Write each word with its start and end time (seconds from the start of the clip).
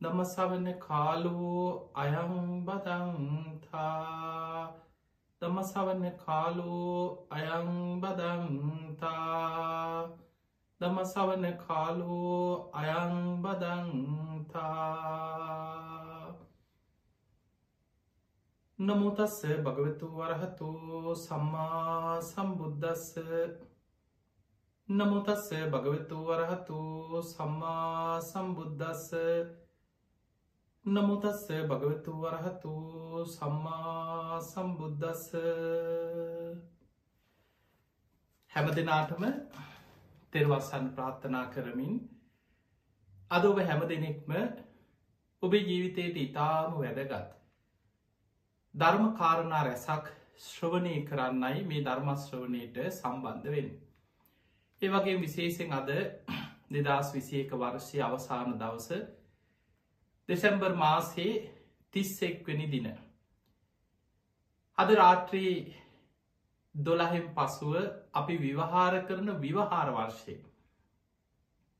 නමසවන 0.00 0.68
කාලෝ 0.78 1.64
අයංබදන්තා 1.96 3.82
දමසවන්න 5.42 6.06
කාලෝ 6.18 7.02
අයංබදන්තා 7.32 8.38
දමසවන 10.80 11.44
කාලෝ 11.58 12.70
අයංබදන්තා 12.72 14.58
නමුතස්ස 18.78 19.38
භගවතු 19.60 20.06
වරහතු 20.12 20.68
සම්මා 21.16 22.20
සම්බුද්ධස්ස 22.22 23.06
නමුතස්ස 24.88 25.48
භගවතු 25.68 26.18
වරහතු 26.24 26.78
සම්මා 27.24 28.20
සම්බුද්ධස්ස 28.22 29.08
නමුතස්ස 30.84 31.42
භගවතු 31.66 32.12
වරහතු 32.20 32.74
සම්මා 33.28 34.40
සම්බුද්ධස්ස 34.42 35.26
හැම 38.52 38.70
දෙනාටම 38.72 39.24
තෙරවස්සන් 40.32 40.86
ප්‍රාත්ථනා 40.90 41.46
කරමින් 41.48 41.98
අද 43.30 43.44
ඔබ 43.44 43.58
හැම 43.60 43.82
දෙනෙක්ම 43.86 44.32
ඔබේ 45.42 45.62
ජීවිතයට 45.62 46.16
ඉතාම 46.18 46.76
වැදගත්. 46.76 47.28
ධර්ම 48.74 49.04
කාරණා 49.14 49.64
රැසක් 49.64 50.06
ශ්‍රවණය 50.40 50.94
කරන්නයි 51.04 51.64
මේ 51.64 51.82
ධර්මශ්‍රවණයට 51.82 52.76
සම්බන්ධ 52.90 53.48
වෙන්. 53.48 53.68
ඒ 54.82 54.88
වගේ 54.88 55.16
විශේෂෙන් 55.18 55.72
අද 55.72 55.90
දෙදස් 56.76 57.12
විසියක 57.14 57.50
වර්ෂය 57.54 58.02
අවසාන 58.02 58.58
දවස 58.58 58.88
දෙසැම්බර් 60.28 60.72
මාසේ 60.76 61.32
තිස්සෙක්වනි 61.94 62.66
දින. 62.68 62.88
අද 64.78 64.90
රාත්‍රී 64.92 65.54
දොළහෙන් 66.74 67.26
පසුව 67.34 67.74
අපි 68.18 68.36
විවහාර 68.38 68.94
කරන 69.02 69.28
විවහාර 69.38 69.88
වර්ෂය 69.92 70.36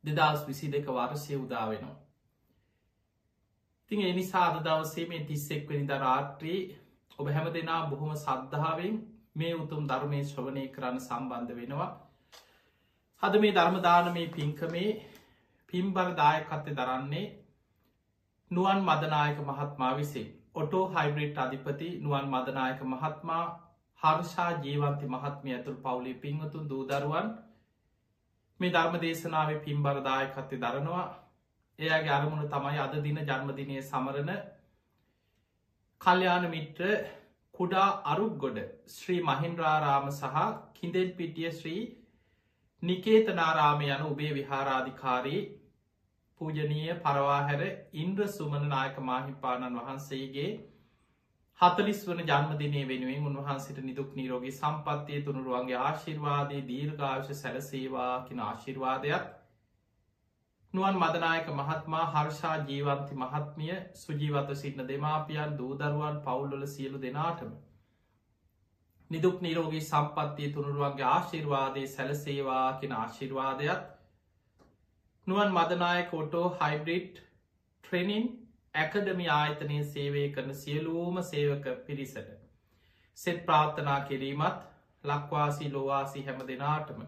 දෙදස් 0.05 0.45
විසි 0.47 0.67
දෙක 0.69 0.87
වර්ෂය 0.89 1.35
උදාවෙනවා. 1.37 1.97
තින් 3.91 4.01
එනිසා 4.03 4.45
අද 4.47 4.59
දවසේ 4.63 5.07
මේ 5.07 5.27
තිස්සෙක්වනි 5.27 5.85
ද 5.85 5.99
රාත්‍රී 5.99 6.61
ඔබ 7.19 7.27
හැම 7.29 7.47
දෙනා 7.53 7.81
බොහොම 7.87 8.13
සද්ධාවෙන් 8.17 8.97
මේ 9.35 9.55
උතුම් 9.57 9.87
ධර්මය 9.87 10.21
ශ්‍රවණය 10.25 10.65
කරන්න 10.71 10.99
සම්බන්ධ 11.01 11.55
වෙනවා. 11.55 11.91
හද 13.23 13.35
මේ 13.39 13.55
ධර්මදාන 13.55 14.13
මේ 14.13 14.27
පින්කමේ 14.31 14.91
පිම්බල 15.73 16.11
දායකත්තය 16.15 16.75
දරන්නේ 16.75 17.27
නුවන් 18.51 18.81
මදනායක 18.83 19.39
මහත්මා 19.43 19.93
විසේ 19.97 20.29
ඔටෝ 20.55 20.85
හයිබ්‍රිට් 20.91 21.39
අධිපති 21.39 21.89
නුවන් 22.01 22.29
මදනායක 22.29 22.81
මහත්මා 22.87 23.45
හර්ෂා 24.03 24.51
ජීවන්ති 24.61 25.07
මහත්මිය 25.09 25.55
ඇතුළ 25.55 25.79
පවුලි 25.81 26.15
පිංහතුන් 26.17 26.69
දූදරුවන් 26.69 27.29
මේ 28.61 28.71
ධර්ම 28.71 28.97
දේශනාව 28.99 29.51
පින්බරදායකත්ය 29.61 30.57
දරනවා. 30.59 31.07
එයාගේ 31.79 32.13
අරමුණ 32.13 32.49
තමයි 32.49 32.79
අද 32.81 32.95
දින 33.01 33.21
ජන්මදිනය 33.23 33.77
සමරණ 33.83 34.33
කල්්‍යාන 36.01 36.45
මිට්‍ර 36.49 36.89
කුඩා 37.55 37.89
අරුක් 38.07 38.35
ගොඩ 38.37 38.59
ශ්‍රී 38.89 39.21
මහින්රාරාම 39.25 40.11
සහ 40.11 40.43
කින්දෙල් 40.75 41.11
පිටිය 41.13 41.51
ශ්‍රී 41.53 41.83
නිකේතනාරාම 42.83 43.81
යන 43.85 44.03
උබේ 44.05 44.33
විහාරාධිකාරී 44.33 45.41
පූජනීය 46.41 46.99
පරවාහැර 47.01 47.63
ඉන්ද්‍ර 47.97 48.29
සුමන 48.31 48.69
නායක 48.69 49.01
මාහිපාණන් 49.05 49.79
වහන්සේගේ 49.79 50.51
හතලිස් 51.61 52.01
වන 52.07 52.21
ජන්මදිනය 52.23 52.81
වෙනුවෙන් 52.87 53.25
උන්වහන්සිට 53.31 53.79
නිදුක් 53.83 54.11
නීරෝගේ 54.15 54.51
සම්පත්තිය 54.53 55.23
තුනුරුවන්ගේ 55.23 55.81
ආශිර්වාදය 55.81 56.59
දීර්ඝාවශ 56.65 57.33
සැලසේවා 57.35 58.13
කින 58.27 58.43
ආශිර්වාදයක් 58.43 59.25
නුවන් 60.75 60.99
මදනායක 60.99 61.51
මහත්මා 61.55 62.05
හර්ෂා 62.13 62.55
ජීවන්ති 62.65 63.15
මහත්මිය 63.17 63.75
සුජීවත 63.97 64.55
සිටින 64.57 64.89
දෙමාපියන් 64.89 65.59
දූදරුවන් 65.59 66.23
පවුල්ලල 66.23 66.65
සියලු 66.69 67.03
දෙනාටම 67.03 67.53
නිදුක් 69.11 69.43
නිරෝගී 69.43 69.83
සම්පත්තිය 69.83 70.53
තුනුරුවන්ගේ 70.53 71.09
ආශිර්වාදය 71.09 71.87
සැලසේවා 71.89 72.67
කියෙන 72.75 72.95
ආශිර්වාදයක් 72.97 73.81
නුවන් 75.27 75.51
මදනායක 75.53 76.15
ඔටෝ 76.17 76.47
හයිබ්‍රිට් 76.57 77.25
ට්‍රෙනින් 77.85 78.31
ඇකඩමි 78.79 79.29
ආයතනය 79.31 79.79
සේවය 79.87 80.25
කරන 80.31 80.55
සියලූම 80.57 81.23
සේවක 81.25 81.67
පිරිසට. 81.83 82.29
සෙත් 83.19 83.41
ප්‍රාර්ථනා 83.45 84.01
කිරීමත් 84.03 84.61
ලක්වාසි 85.05 85.71
ලොවාසි 85.71 86.25
හැම 86.25 86.47
දෙනාටම. 86.47 87.01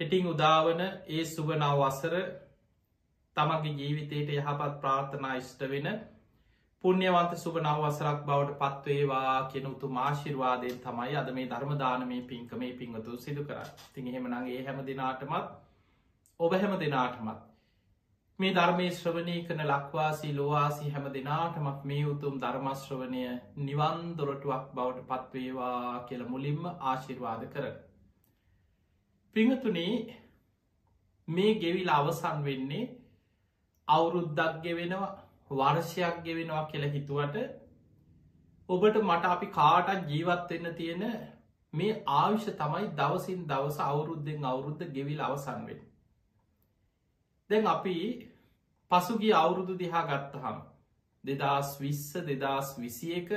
හෙටිං 0.00 0.26
උදාවන 0.28 0.80
ඒ 0.84 1.24
සුවනාව 1.26 1.82
වසර 1.82 2.16
තමගේ 3.36 3.76
ජීවිතයට 3.76 4.32
යහපත් 4.34 4.80
ප්‍රාර්ථනා 4.80 5.34
ඉෂ්ට 5.36 5.68
වෙන 5.68 5.88
පුුණ්‍යවන්ත 6.84 7.32
සුභනාව 7.36 7.82
වසරක් 7.82 8.20
බවට 8.22 8.54
පත්වේවා 8.60 9.48
කියෙන 9.48 9.66
උතු 9.66 9.88
මාශිර්වාදයෙන් 9.90 10.78
තමයි 10.78 11.16
අද 11.16 11.28
මේ 11.32 11.48
ධර්මදානමේ 11.48 12.20
පින්කමේ 12.24 12.70
පිංහතු 12.74 13.18
සිදු 13.18 13.44
කර 13.44 13.58
තින් 13.90 14.08
එහෙමනගේ 14.08 14.62
හැම 14.64 14.80
දෙනාටමත් 14.86 15.50
ඔබ 16.40 16.56
හැම 16.56 16.76
දෙනාටමත් 16.78 17.49
මේ 18.40 18.52
ධර්මය 18.52 18.84
ශ්‍රවණය 18.92 19.34
කන 19.42 19.58
ලක්වාසී 19.64 20.34
ලොවාසි 20.34 20.90
හැම 20.90 21.06
දෙනාටමක් 21.10 21.80
මේ 21.84 22.04
උතුම් 22.06 22.36
ධර්මශ්‍රවනය 22.38 23.24
නිවන් 23.60 23.98
දොරටුවක් 24.16 24.70
බවට 24.74 25.02
පත්වේවා 25.10 25.98
කියල 26.06 26.22
මුලින්ම 26.26 26.62
ආශිර්වාද 26.68 27.42
කරන. 27.50 27.74
පිංහතුනේ 29.36 29.96
මේ 31.28 31.50
ගෙවිල් 31.56 31.90
අවසන් 31.90 32.40
වෙන්නේ 32.42 32.86
අවුරුද්දක් 33.88 34.56
ගෙවෙනවා 34.62 35.10
වර්ෂයක් 35.52 36.24
ගෙවෙනවා 36.24 36.64
කියල 36.66 36.88
හිතුවට 36.88 37.36
ඔබට 38.68 38.98
මට 39.02 39.24
අපි 39.26 39.50
කාටත් 39.52 40.08
ජීවත් 40.08 40.50
වෙන්න 40.50 40.72
තියෙන 40.74 41.06
මේ 41.72 42.00
ආවිෂ 42.14 42.50
තමයි 42.56 42.90
දවසින් 42.96 43.46
දවස 43.46 43.78
අවුරුද්ධෙන් 43.82 44.44
අවුරුද්ධ 44.46 44.90
ගෙවිල් 44.90 45.20
අවසන් 45.20 45.62
වෙන්. 45.66 45.86
දැන් 47.50 47.66
අපි 47.68 47.96
පසුගිය 48.90 49.32
අවුරුදු 49.34 49.74
දිහා 49.76 50.04
ගත්තහම් 50.06 50.60
දෙදස් 51.24 51.68
විස්ස 51.78 52.06
දෙදස් 52.24 52.70
විසි 52.76 53.10
එක 53.14 53.30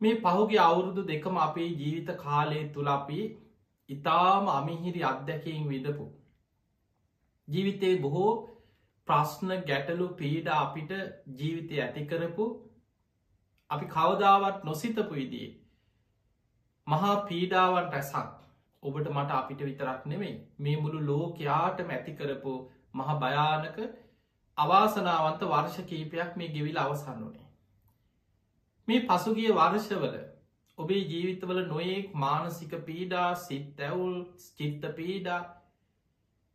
මේ 0.00 0.18
පහුගේ 0.18 0.60
අවුරුදු 0.60 1.04
දෙකම 1.04 1.40
අපේ 1.40 1.70
ජීවිත 1.72 2.12
කාලය 2.18 2.60
තුළ 2.70 2.90
අපි 2.90 3.20
ඉතාම 3.88 4.50
අමිහිරි 4.50 5.02
අත්දැකීම් 5.04 5.66
විදපු. 5.68 6.06
ජීවිතේ 7.48 7.94
බොහෝ 7.98 8.30
ප්‍රශ්න 9.08 9.54
ගැටලු 9.64 10.08
පීඩ 10.14 10.48
අපිට 10.54 10.96
ජීවිතය 11.34 11.80
ඇතිකරපු 11.80 12.48
අපි 13.70 13.86
කවදාවත් 13.88 14.64
නොසිතපු 14.64 15.14
ඉදී. 15.16 15.48
මහා 16.86 17.14
පීඩාවන් 17.24 17.90
රැසක් 17.90 18.34
ඔබට 18.82 19.06
මට 19.10 19.30
අපිට 19.34 19.60
විතරක් 19.62 20.02
නෙමෙයි 20.06 20.34
මේ 20.58 20.76
මුළු 20.78 21.06
ලෝකයාට 21.06 21.86
මැතිකරපු 21.86 22.58
මහ 22.98 23.18
භයානක 23.18 23.78
අවාසනාවන්ත 24.56 25.42
වර්ෂ 25.46 25.86
කීපයක් 25.86 26.32
මේ 26.36 26.50
ගෙවිල් 26.50 26.78
අවසන්න 26.78 27.22
වනේ. 27.22 27.46
මේ 28.88 29.04
පසුගිය 29.04 29.52
වර්ෂවල 29.52 30.16
ඔබේ 30.78 31.02
ජීවිතවල 31.04 31.60
නොයෙක් 31.64 32.14
මානසික 32.16 32.72
පීඩා 32.82 33.30
සිත් 33.36 33.80
ඇවුල් 33.80 34.16
චිත්ත 34.50 34.84
පීඩා 34.94 35.40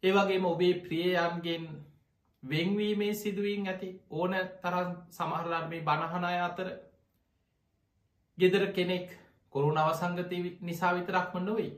ඒවගේම 0.04 0.46
ඔබේ 0.46 0.74
ප්‍රියයන්ගෙන් 0.82 1.66
වෙංවීමේ 2.44 3.14
සිදුවීන් 3.16 3.68
ඇති 3.68 3.90
ඕන 4.12 4.34
තරන් 4.62 4.90
සමහරලාට 5.12 5.70
මේ 5.70 5.84
බණහනය 5.84 6.34
අතර 6.42 6.70
ගෙදර 8.38 8.66
කෙනෙක් 8.72 9.08
කොරුණ 9.54 9.78
අවසංගතය 9.78 10.38
නිසා 10.62 10.94
විතරක්ම 10.94 11.38
නොවෙයි 11.42 11.72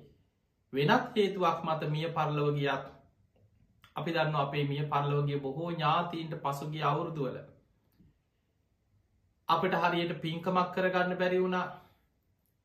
වෙනත් 0.73 1.15
හේතුවක් 1.15 1.59
මත 1.63 1.89
මිය 1.89 2.07
පරලව 2.09 2.49
ගියත් 2.55 2.85
අපි 3.95 4.11
දන්න 4.11 4.35
අපේ 4.37 4.65
මිය 4.65 4.83
පරලෝගේ 4.87 5.39
බොහෝ 5.39 5.71
ඥාතීන්ට 5.71 6.35
පසුගිය 6.41 6.83
අවුරුදුවල 6.83 7.37
අපට 9.47 9.75
හරියට 9.81 10.13
පින්කමක් 10.19 10.69
කරගන්න 10.71 11.17
බැරි 11.17 11.39
වුණා 11.39 11.65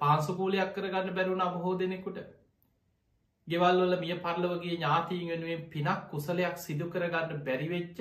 පාසුකූලයක් 0.01 0.75
කරගන්න 0.75 1.15
බැරුණා 1.15 1.51
බොහෝ 1.51 1.75
දෙනෙකුට. 1.77 2.19
ගෙවල්වල 3.49 3.95
මිය 3.99 4.17
පරලවගේ 4.19 4.75
ඥාතීන් 4.75 5.29
වෙනුවෙන් 5.29 5.63
පිනක් 5.69 6.03
කුසලයක් 6.11 6.57
සිදු 6.59 6.87
කරගන්න 6.89 7.45
බැරිවෙච්ච 7.45 7.99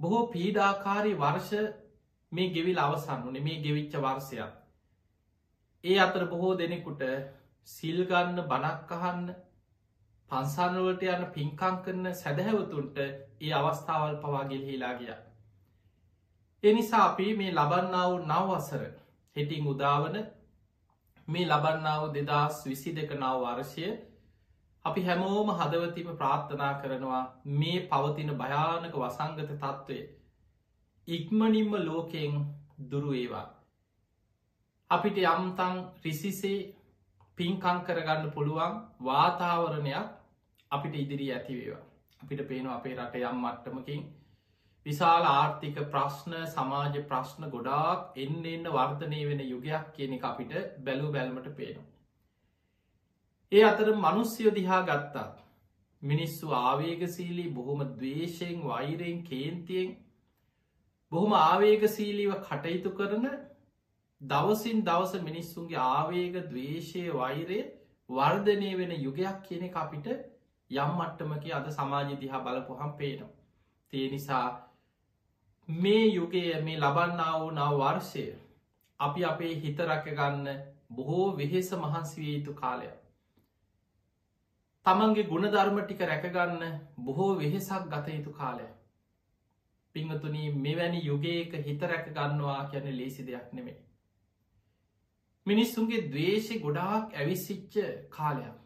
බොහෝ 0.00 0.22
පීඩාකාරී 0.28 1.16
වර්ෂ 1.16 1.52
මේ 2.32 2.48
ගෙවිල් 2.50 2.78
අවසන් 2.78 3.20
වනේ 3.24 3.42
මේ 3.42 3.58
ගෙවිච්ච 3.58 3.94
වර්සයක් 3.98 4.52
ඒ 5.84 5.98
අතර 5.98 6.24
බොහෝ 6.26 6.54
දෙනෙකුට 6.54 7.02
සිල්ගන්න 7.68 8.42
බනක් 8.44 8.90
අහන්න 10.30 10.44
පන්සානවලට 10.44 11.02
යන 11.04 11.22
පින්කං 11.32 11.76
කරන 11.84 12.08
සැදැහැවතුන්ට 12.14 12.98
ඒ 12.98 13.52
අවස්ථාවල් 13.54 14.16
පවාගෙල් 14.18 14.64
හිලා 14.64 14.92
ගිය. 14.94 15.12
එනිසා 16.62 17.04
අපි 17.04 17.28
මේ 17.34 17.52
ලබන්නාව 17.52 18.16
නවවසර 18.22 18.82
හෙටිං 19.36 19.66
උදාවන 19.66 20.18
මේ 21.28 21.46
ලබන්නාව 21.46 22.04
දෙදස් 22.14 22.58
විසි 22.64 22.92
දෙක 22.92 23.10
නව 23.12 23.40
වර්ෂය 23.44 23.86
අපි 24.84 25.00
හැමෝම 25.02 25.48
හදවතිම 25.52 26.10
ප්‍රාර්ථනා 26.14 26.72
කරනවා 26.74 27.22
මේ 27.54 27.80
පවතින 27.86 28.34
භයානක 28.34 28.94
වසංගත 28.96 29.48
තත්ත්වය 29.54 29.98
ඉක්මනින්ම 31.08 31.72
ලෝකයෙන් 31.82 32.36
දුරුවේවා 32.90 33.46
අපිට 34.90 35.24
යම්තන් 35.24 35.82
රිසිසේ 36.04 36.60
පින්කං 37.38 37.82
කරගන්න 37.82 38.30
පුළුවන් 38.30 38.78
වාතාවරණයක් 39.02 40.17
අපිට 40.70 40.94
ඉදිරී 40.96 41.30
ඇතිවේවා 41.32 41.84
අපිට 42.22 42.40
පේනවා 42.44 42.76
අපේ 42.76 42.94
රට 42.96 43.22
යම් 43.24 43.38
මට්ටමකින් 43.40 44.02
විශාල 44.86 45.26
ආර්ථික 45.26 45.78
ප්‍රශ්න 45.88 46.34
සමාජ 46.48 46.98
ප්‍රශ්න 47.04 47.50
ගොඩාක් 47.50 48.18
එන්න 48.18 48.40
එන්න 48.46 48.68
වර්ධනය 48.70 49.20
වෙන 49.24 49.42
යුගයක් 49.44 49.88
කියන 49.94 50.14
එක 50.14 50.24
අපිට 50.24 50.54
බැලූ 50.80 51.10
බැල්මට 51.10 51.48
පේනවා. 51.52 51.86
ඒ 53.52 53.64
අතර 53.64 53.94
මනුස්්‍යයෝ 53.96 54.54
දිහා 54.54 54.82
ගත්තා 54.84 55.28
මිනිස්සු 56.02 56.54
ආවේගසීලී 56.54 57.52
බොහොම 57.52 57.84
දවේශයෙන් 57.94 58.64
වෛරයෙන් 58.64 59.20
කේන්තියෙන් 59.24 59.96
බොහොම 61.12 61.32
ආවේගසීලීව 61.34 62.34
කටයුතු 62.42 62.92
කරන 62.92 63.28
දවසින් 64.20 64.84
දවස 64.84 65.22
මිනිස්සුන්ගේ 65.22 65.84
ආවේග 65.88 66.40
දවේශය 66.46 67.04
වෛරය 67.14 67.60
වර්ධනය 68.10 68.72
වෙන 68.76 68.92
යුගයක් 68.98 69.40
කියන 69.44 69.70
අපිට 69.76 70.08
යම් 70.70 70.90
මට්ටමක 70.94 71.44
අද 71.52 71.68
සමාජ 71.70 72.10
දිහා 72.16 72.40
බලපුහම් 72.40 72.92
පේනවා. 72.94 73.36
තිය 73.92 74.06
නිසා 74.10 74.46
මේ 75.68 76.04
යුගය 76.08 76.42
මේ 76.62 76.78
ලබන්නා 76.78 77.32
වූ 77.40 77.50
නව 77.50 77.78
වර්ෂය 77.78 78.24
අපි 79.00 79.24
අපේ 79.24 79.54
හිත 79.56 79.78
රැකගන්න 79.82 80.46
බොහෝ 80.90 81.36
වෙහෙස 81.36 81.70
මහන්සිවිය 81.74 82.34
යුතු 82.34 82.54
කාලය. 82.54 82.90
තමන්ගේ 84.86 85.24
ගුණධර්ම 85.24 85.80
ටික 85.80 86.00
රැකගන්න 86.02 86.62
බොහෝ 87.00 87.32
වෙහෙසක් 87.36 87.88
ගත 87.88 88.06
යුතු 88.10 88.32
කාලය. 88.32 88.68
පිංහතුනී 89.94 90.54
මෙවැනි 90.58 91.00
යුගයක 91.02 91.52
හිත 91.66 91.82
රැක 91.84 92.06
ගන්නවා 92.12 92.62
කියන 92.70 92.86
ලේසි 92.94 93.26
දෙයක් 93.26 93.52
නෙමේ. 93.52 93.78
මිනිස්සුන්ගේ 95.46 96.06
දවේශය 96.08 96.60
ගොඩාක් 96.60 97.14
ඇවිසිච්ච 97.14 97.74
කාලයක්. 98.10 98.56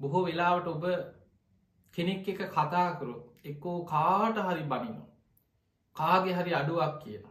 බොහෝ 0.00 0.24
වෙලාවට 0.24 0.68
ඔබ 0.68 0.84
කෙනෙක් 1.94 2.28
එක 2.28 2.40
කතාකරු 2.50 3.14
එක්කෝ 3.44 3.78
කාට 3.86 4.40
හරි 4.40 4.64
බනිනු. 4.64 5.02
කාගේ 5.96 6.34
හරි 6.34 6.52
අඩුවක් 6.54 6.98
කියන. 7.02 7.24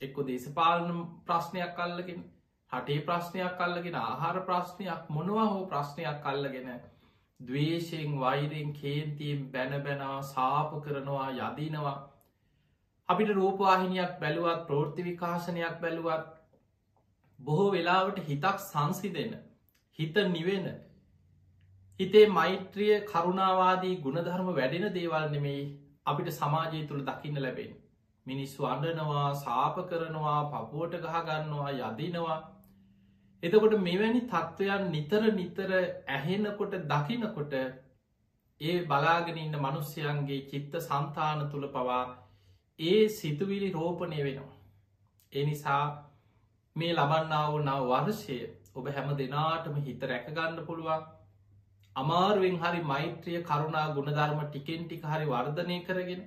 එක්කො 0.00 0.20
දේශපාලන 0.24 1.00
ප්‍රශ්නයක් 1.26 1.74
කල්ලගෙන 1.76 2.22
හටේ 2.72 3.00
ප්‍රශ්නයක් 3.02 3.58
කල්ලගෙන 3.58 3.96
ආහාර 3.96 4.36
ප්‍රශ්නයක් 4.42 5.10
මොනවා 5.10 5.46
හෝ 5.46 5.66
ප්‍රශ්නයක් 5.66 6.22
කල්ලගෙන 6.22 6.70
දවේශයෙන් 7.40 8.16
වෛරෙන් 8.18 8.72
කේන්තියෙන් 8.74 9.44
බැන 9.48 9.76
බැනා 9.82 10.16
සාප 10.24 10.72
කරනවා 10.84 11.28
යදිනවා 11.32 11.96
අපිට 13.08 13.32
රූපවාහිනයක් 13.32 14.12
බැලුවත් 14.20 14.66
ප්‍රෘති 14.66 15.04
විකාශනයක් 15.04 15.80
බැලුවත් 15.80 16.28
බොහෝ 17.38 17.70
වෙලාවට 17.72 18.22
හිතක් 18.24 18.58
සංසි 18.62 19.10
දෙන්න 19.10 19.34
හිත 19.98 20.20
නිවෙන 20.28 20.68
හිතේ 22.00 22.26
මෛත්‍රිය 22.30 22.94
කරුණාවාදී 23.06 23.96
ගුණධර්ම 23.98 24.46
වැඩෙන 24.54 24.86
දේවල් 24.92 25.24
නෙමෙයි 25.30 25.64
අපිට 26.06 26.30
සමාජය 26.32 26.78
තුළ 26.86 27.02
දකින්න 27.04 27.40
ලැබෙන 27.40 27.74
මිනිස්සු 28.26 28.66
අඩනවා 28.66 29.26
සාප 29.36 29.76
කරනවා 29.88 30.38
පපුුවට 30.46 30.96
ගහගන්නවා 31.02 31.74
යදිනවා. 31.80 32.38
එතකොට 33.42 33.76
මෙවැනි 33.80 34.22
තත්ත්වයන් 34.26 34.88
නිතර 34.90 35.22
නිතර 35.32 35.70
ඇහෙනකොට 36.10 36.74
දකිනකොට 36.86 37.54
ඒ 38.60 38.78
බලාගෙන 38.86 39.38
ඉන්න 39.38 39.56
මනුස්්‍යයන්ගේ 39.58 40.40
චිත්ත 40.48 40.80
සන්තාන 40.80 41.46
තුළ 41.50 41.68
පවා 41.68 42.02
ඒ 42.78 43.00
සිතුවිලි 43.10 43.70
රෝපණය 43.72 44.20
වෙනවා. 44.20 44.58
එනිසා 45.32 45.84
මේ 46.76 46.92
ලබන්නාව 46.92 47.54
නව 47.60 47.80
වර්ෂය 47.92 48.42
ඔබ 48.74 48.84
හැම 48.90 49.16
දෙනාටම 49.16 49.80
හිත 49.82 50.02
රැකගන්න 50.04 50.60
පුළුවන්. 50.66 51.02
අමාරුවෙන් 51.96 52.58
හරි 52.58 52.82
මෛත්‍රිය 52.84 53.40
කරුණා 53.44 53.86
ගුණධර්ම 53.94 54.42
ටිකෙන් 54.42 54.84
ටික 54.84 55.04
හරි 55.04 55.26
වර්ධනය 55.26 55.78
කරගෙන 55.82 56.22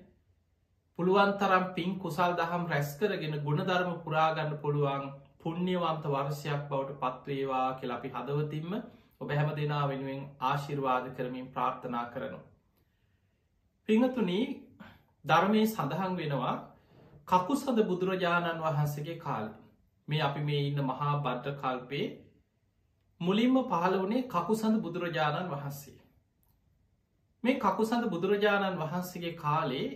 පුළුවන් 1.00 1.31
තරම් 1.36 1.65
පින් 1.74 2.00
කුසල් 2.00 2.36
දහම් 2.36 2.65
රැස් 2.68 2.89
කරගෙන 2.98 3.38
ගුණධර්ම 3.42 3.94
පුරාගන්න 4.01 4.57
පුළුවන් 4.60 5.06
පුුණ්්‍යවන්ත 5.39 6.06
වර්ෂයක් 6.07 6.68
බවට 6.69 7.00
පත්වේවා 7.01 7.69
කියල 7.75 7.92
අපි 7.92 8.10
හදවතින්ම 8.10 8.75
ඔබ 9.19 9.31
හැම 9.31 9.50
දෙනා 9.54 9.86
වෙනුවෙන් 9.86 10.21
ආශිර්වාද 10.42 11.10
කරමින් 11.13 11.48
ප්‍රාර්ථනා 11.50 12.06
කරනු. 12.07 12.39
පිංහතුනී 13.89 14.45
ධර්මය 15.25 15.63
සඳහන් 15.65 16.15
වෙනවා 16.18 16.56
කකු 17.27 17.56
සද 17.56 17.86
බුදුරජාණන් 17.86 18.62
වහන්සගේ 18.62 19.18
කාල 19.18 19.48
මේ 20.07 20.21
අපි 20.21 20.42
මේ 20.42 20.62
ඉන්න 20.63 20.83
මහා 20.83 21.13
බද්ධ 21.19 21.57
කල්පේ 21.60 22.06
මුලින්ම 23.24 23.60
පහළ 23.64 24.00
වනේ 24.00 24.28
කකුසඳ 24.28 24.78
බුදුරජාණන් 24.81 25.50
වහන්සේ. 25.50 26.00
මේ 27.44 27.60
කකුසඳ 27.60 28.10
බුදුරජාණන් 28.10 28.80
වහන්සේගේ 28.80 29.36
කාලේ 29.38 29.88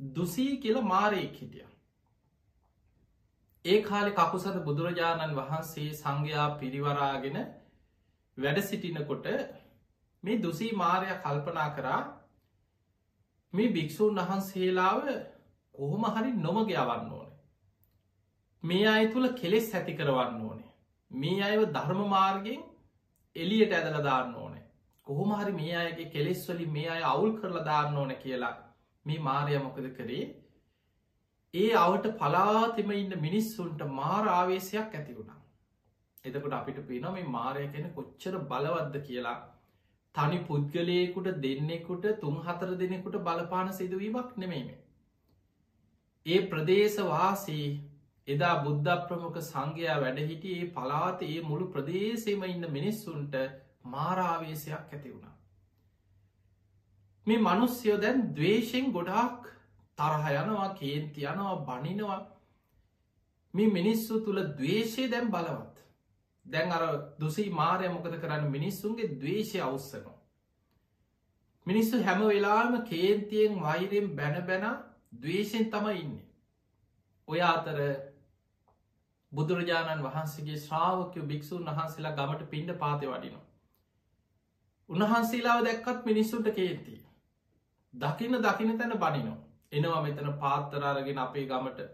දුසී 0.00 0.52
කියල 0.58 0.80
මාරයෙක් 0.84 1.34
හිටිය. 1.34 1.66
ඒ 3.64 3.82
කාලෙ 3.82 4.10
කකුසද 4.12 4.56
බුදුරජාණන් 4.64 5.36
වහන්සේ 5.36 5.90
සංඝයා 5.94 6.48
පිරිවරාගෙන 6.58 7.38
වැඩ 8.38 8.58
සිටිනකොට 8.62 9.28
මේ 10.22 10.36
දුසී 10.38 10.72
මාරය 10.74 11.14
කල්පනා 11.20 11.70
කරා 11.70 12.00
මේ 13.52 13.70
භික්‍ෂූන් 13.70 14.20
වහන්සේලාව 14.20 15.00
කොහොම 15.74 16.04
හරි 16.10 16.30
නොමග 16.38 16.70
යවන්න 16.72 17.10
ඕන. 17.12 17.30
මේ 18.62 18.86
අය 18.88 19.08
තුළ 19.08 19.28
කෙලෙස් 19.34 19.74
ඇති 19.74 19.94
කරවන්න 19.94 20.40
ඕනේ. 20.42 20.73
මේ 21.14 21.42
අයව 21.42 21.62
ධර්ම 21.68 22.00
මාර්ගෙන් 22.08 22.62
එලියට 23.36 23.72
ඇදල 23.72 23.98
දාන්න 24.02 24.34
ඕනේ. 24.34 24.64
කොහොම 25.06 25.30
හරි 25.32 25.52
මේ 25.52 25.76
අයගේ 25.76 26.10
කෙලෙස්වලින් 26.10 26.72
මේ 26.72 26.88
අය 26.88 27.02
අවුල් 27.04 27.32
කරලා 27.38 27.64
දාන්න 27.64 27.96
ඕන 27.96 28.14
කියලා 28.16 28.54
මේ 29.06 29.20
මාරය 29.20 29.58
මොකද 29.58 29.88
කරේ? 29.96 30.26
ඒ 31.54 31.72
අවට 31.76 32.06
පලාතිම 32.18 32.92
ඉන්න 32.92 33.16
මිනිස්සුන්ට 33.20 33.82
මාර 33.92 34.22
ආවේශයක් 34.30 34.94
ඇති 34.94 35.18
වුණා. 35.18 35.40
එතකොට 36.24 36.54
අපිට 36.54 36.78
පින 36.86 37.10
මේ 37.10 37.26
මාරය 37.30 37.66
කෙන 37.68 37.90
කොච්චර 37.92 38.38
බලවද්ද 38.44 39.02
කියලා. 39.02 39.38
තනි 40.14 40.38
පුද්ගලයකුට 40.44 41.28
දෙන්නෙකුට 41.40 42.04
තුන් 42.20 42.36
හතර 42.40 42.74
දෙනෙකුට 42.76 43.16
බලපාන 43.22 43.72
සිදුවීමක් 43.72 44.36
නෙමෙයිම 44.36 44.68
ඒ 46.26 46.40
ප්‍රදේශවාසී 46.46 47.66
එදා 48.28 48.54
බුද්ධ 48.64 48.90
ප්‍රමුඛ 49.08 49.40
සංඝයා 49.42 50.00
වැඩහිටිය 50.00 50.56
ඒ 50.56 50.70
පලාත 50.70 51.22
ඒ 51.22 51.40
මුළු 51.42 51.66
ප්‍රදේශයම 51.66 52.44
ඉන්න 52.44 52.66
මිනිස්සුන්ට 52.70 53.34
මාරාවේශයක් 53.86 54.92
ඇති 54.92 55.08
වුණා. 55.10 55.34
මේ 57.26 57.38
මනුස්්‍යයෝ 57.38 57.98
දැන් 58.00 58.24
දවේශයෙන් 58.34 58.90
ගොඩාක් 58.92 59.42
තරහ 59.98 60.26
යනවා 60.32 60.70
කේන්ති 60.74 61.26
යනවා 61.26 61.54
බනිනවා. 61.62 62.20
මේ 63.54 63.68
මිනිස්සු 63.68 64.20
තුළ 64.20 64.42
දවේශය 64.52 65.10
දැන් 65.10 65.30
බලවත්. 65.30 65.76
දැන් 66.46 66.72
අර 66.72 66.84
දුසී 67.20 67.50
මාරය 67.52 67.88
මොකද 67.88 68.14
කරන්න? 68.18 68.50
මිනිස්සුන්ගේ 68.50 69.14
දවේශය 69.14 69.58
අවස්සනවා 69.60 70.18
මිනිස්සු 71.66 72.02
හැම 72.02 72.20
වෙලාම 72.22 72.72
කේන්තියෙන් 72.84 73.60
වෛරයෙන් 73.60 74.08
බැන 74.16 74.46
බැන 74.46 74.64
දවේශයෙන් 75.12 75.70
තම 75.70 75.86
ඉන්න. 75.94 76.18
ඔය 77.28 77.40
අතර 77.42 77.78
බුදුරජාණන් 79.34 80.04
වහන්සේගේ 80.04 80.58
ශ්‍රාවකය 80.58 81.24
භික්‍ෂූන් 81.24 81.70
වහන්සේලා 81.70 82.12
ගමට 82.12 82.50
පින්ඩ 82.50 82.74
පාති 82.76 83.06
වඩිනවා. 83.06 83.44
උන්වහන්සේලාව 84.88 85.64
දැක්කත් 85.64 86.04
මිනිස්සුන්ට 86.04 86.52
කේන්තිී. 86.52 87.00
දකින්න 87.94 88.38
දකින 88.40 88.78
තැන 88.78 88.96
බනිනෝ 88.98 89.36
එනවා 89.72 90.02
මෙතන 90.02 90.30
පාත්තරාරගෙන 90.38 91.18
අපේ 91.20 91.46
ගමට. 91.46 91.88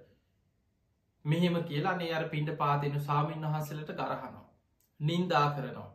මෙහෙම 1.24 1.56
කියලා 1.64 1.96
නේ 1.96 2.12
අර 2.14 2.28
පින්ඩ 2.28 2.56
පාතින 2.56 3.00
සාමීන් 3.02 3.42
වහන්සලට 3.44 3.90
ගරහනවා. 3.94 4.46
නින්දා 5.00 5.46
කරනවා. 5.50 5.90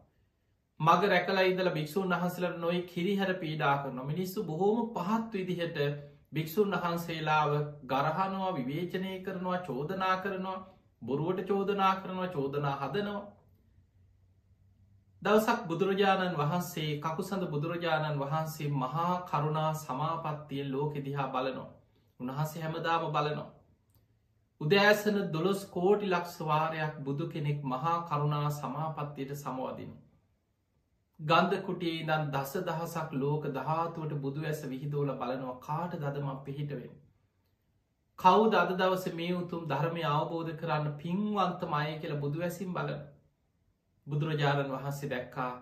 මග 0.80 1.02
රැකලා 1.06 1.44
ඉදල 1.44 1.70
භික්‍ෂූන් 1.72 2.10
වහන්සලට 2.12 2.58
නොයි 2.58 2.82
කිරිහැර 2.86 3.34
පීඩා 3.36 3.76
කරන 3.78 4.00
මිනිස්සු 4.06 4.44
බොහෝම 4.44 4.80
පහත් 4.94 5.34
විදිහට 5.34 5.78
භික්‍ෂූන් 6.34 6.74
වහන්සේලාව 6.76 7.52
ගරහනවා 7.86 8.54
විවේචනය 8.54 9.12
කරනවා 9.22 9.60
චෝදනා 9.62 10.16
කරනවා. 10.18 10.58
බොරුවට 11.06 11.48
චෝදනා 11.48 11.94
කරනවා 11.96 12.28
චෝදනා 12.30 12.76
හදනවා. 12.78 13.24
දවසක් 15.22 15.68
බුදුරජාණන් 15.68 16.38
වහන්සේ 16.38 16.90
කකුසඳ 17.00 17.44
බුදුරජාණන් 17.50 18.20
වහන්සේ 18.20 18.70
මහා 18.76 19.14
කරුණා 19.26 19.72
සමාපත්තියෙන් 19.76 20.72
ලෝකෙ 20.72 21.06
දිහා 21.06 21.28
බලනවා. 21.30 21.70
උන්වහන්සේ 22.20 22.62
හැමදාම 22.62 23.06
බලනවා. 23.10 23.50
උදෑසන 24.62 25.18
දොළොස් 25.32 25.62
කෝටි 25.68 26.10
ලක්ෂවාරයක් 26.10 27.00
බුදු 27.02 27.30
කෙනෙක් 27.30 27.64
මහා 27.66 27.96
කරුණා 28.04 28.50
සමාපත්තියට 28.54 29.34
සමවදිනු 29.36 29.96
ගන්ධකුටියේ 31.20 32.06
දන් 32.06 32.32
දස 32.32 32.54
දහසක් 32.62 33.12
ලෝක 33.16 33.44
දහතුවට 33.50 34.16
බුදු 34.18 34.42
ඇස 34.44 34.62
විහිදෝල 34.66 35.12
බලනවා. 35.14 35.60
කාට 35.60 35.94
දදම 35.96 36.30
පිහිටවෙන්. 36.44 36.94
කවු 38.20 38.44
අද 38.56 38.72
දවස 38.78 39.06
මේ 39.14 39.34
උතුම් 39.34 39.68
ධර්මය 39.68 40.04
අවබෝධ 40.10 40.52
කරන්න 40.56 40.98
පින්වන්තමය 40.98 42.00
කියල 42.02 42.16
බුදු 42.20 42.42
ඇසිම් 42.42 42.74
බලන. 42.74 43.02
බුදුරජාණන් 44.08 44.72
වහන්සේ 44.72 45.10
දැක්කා 45.10 45.54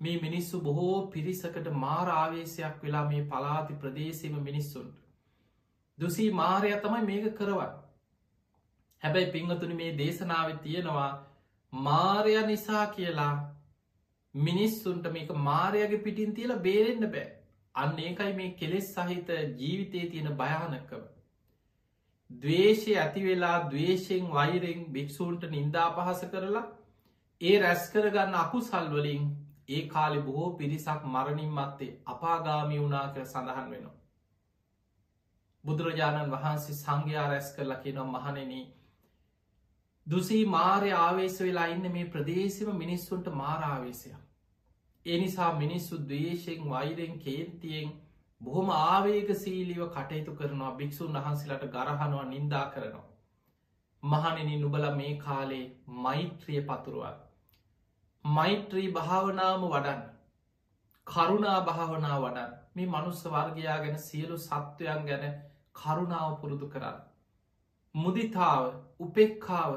මේ 0.00 0.16
මිනිස්සු 0.20 0.60
බොහෝ 0.60 0.96
පිරිසකට 1.06 1.68
මාරාවේශයක් 1.76 2.82
වෙලා 2.82 3.04
මේ 3.08 3.22
පලාති 3.24 3.74
ප්‍රදේශීම 3.74 4.36
මිනිස්සුන්ට. 4.42 4.96
දුසී 5.98 6.30
මාරය 6.32 6.72
තමයි 6.78 7.02
මේක 7.02 7.36
කරවන්. 7.36 7.72
හැබැයි 9.02 9.32
පිංහතුනි 9.32 9.74
මේ 9.74 9.92
දේශනාව 9.96 10.48
තියෙනවා 10.58 11.10
මාරය 11.72 12.34
නිසා 12.46 12.86
කියලා 12.86 13.34
මිනිස්සුන්ට 14.34 15.12
මේක 15.12 15.30
මාරයගේ 15.42 15.98
පිටින් 15.98 16.34
තියල 16.34 16.58
බේරෙන්න්න 16.58 17.10
බෑ 17.10 17.26
අන්න 17.74 17.98
ඒකයි 17.98 18.32
මේ 18.34 18.54
කෙලෙස් 18.54 18.94
සහිත 18.94 19.28
ජීවිතය 19.56 20.10
තියෙන 20.10 20.36
භයානකව. 20.36 21.11
දවේශය 22.40 22.92
ඇති 22.96 23.22
වෙලා 23.22 23.56
දවේශයෙන් 23.66 24.28
වෛරෙන් 24.30 24.84
භික්‍ෂූන්ට 24.88 25.48
නින්දා 25.50 25.88
පහස 25.90 26.22
කරලා 26.26 26.66
ඒ 27.40 27.56
රැස් 27.58 27.88
කරගන්න 27.90 28.34
අකුසල්වලින් 28.34 29.24
ඒ 29.68 29.82
කාලෙ 29.88 30.20
බොහෝ 30.20 30.50
පිරිසක් 30.52 31.02
මරණින් 31.06 31.50
මත්තේ 31.50 31.90
අපාගාමි 32.06 32.78
වුනා 32.78 33.06
කර 33.08 33.24
සඳහන් 33.24 33.70
වෙනවා. 33.70 33.96
බුදුරජාණන් 35.64 36.32
වහන්සේ 36.32 36.76
සංඝයා 36.76 37.26
රැස් 37.28 37.48
කරලා 37.56 37.80
කියනම් 37.80 38.08
මහනෙන 38.10 38.52
දුසී 40.06 40.44
මාරය 40.46 40.90
ආවේශ 40.96 41.40
වෙලා 41.40 41.66
ඉන්න 41.66 41.92
මේ 41.92 42.06
ප්‍රදේශම 42.06 42.70
මිනිස්සුන්ට 42.76 43.28
මාරාවේශයක්. 43.34 44.22
එනිසා 45.06 45.52
මිනිස්සු 45.54 45.98
දවේශයෙන් 46.04 46.70
වෛරෙන් 46.70 47.14
කේන්තියෙන් 47.18 47.92
බොහොම 48.42 48.70
ආවේග 48.72 49.28
සීලිව 49.36 49.82
කටයුතු 49.88 50.32
කරනවා 50.34 50.72
භික්‍ෂූන් 50.74 51.18
වහන්සේලට 51.18 51.66
ගරහනවා 51.70 52.24
නින්දා 52.26 52.64
කරනවා. 52.68 53.10
මහනෙන 54.02 54.50
නුබල 54.60 54.86
මේ 54.92 55.12
කාලේ 55.18 55.66
මෛත්‍රිය 55.98 56.62
පතුරුවල්. 56.62 57.16
මෛත්‍රී 58.24 58.88
භාවනාම 58.92 59.62
වඩන්න. 59.66 60.02
කරුණා 61.06 61.60
භාවනා 61.62 62.18
වඩන් 62.18 62.52
මේ 62.74 62.88
මනුස්ස 62.88 63.22
වර්ගයා 63.26 63.78
ගැන 63.78 63.98
සියලු 64.00 64.36
සත්වයන් 64.40 65.02
ගැන 65.04 65.24
කරුණාව 65.74 66.36
පුරුදු 66.40 66.68
කරන්න. 66.68 66.98
මුදිතාව 67.94 68.64
උපෙක්කාව 69.00 69.72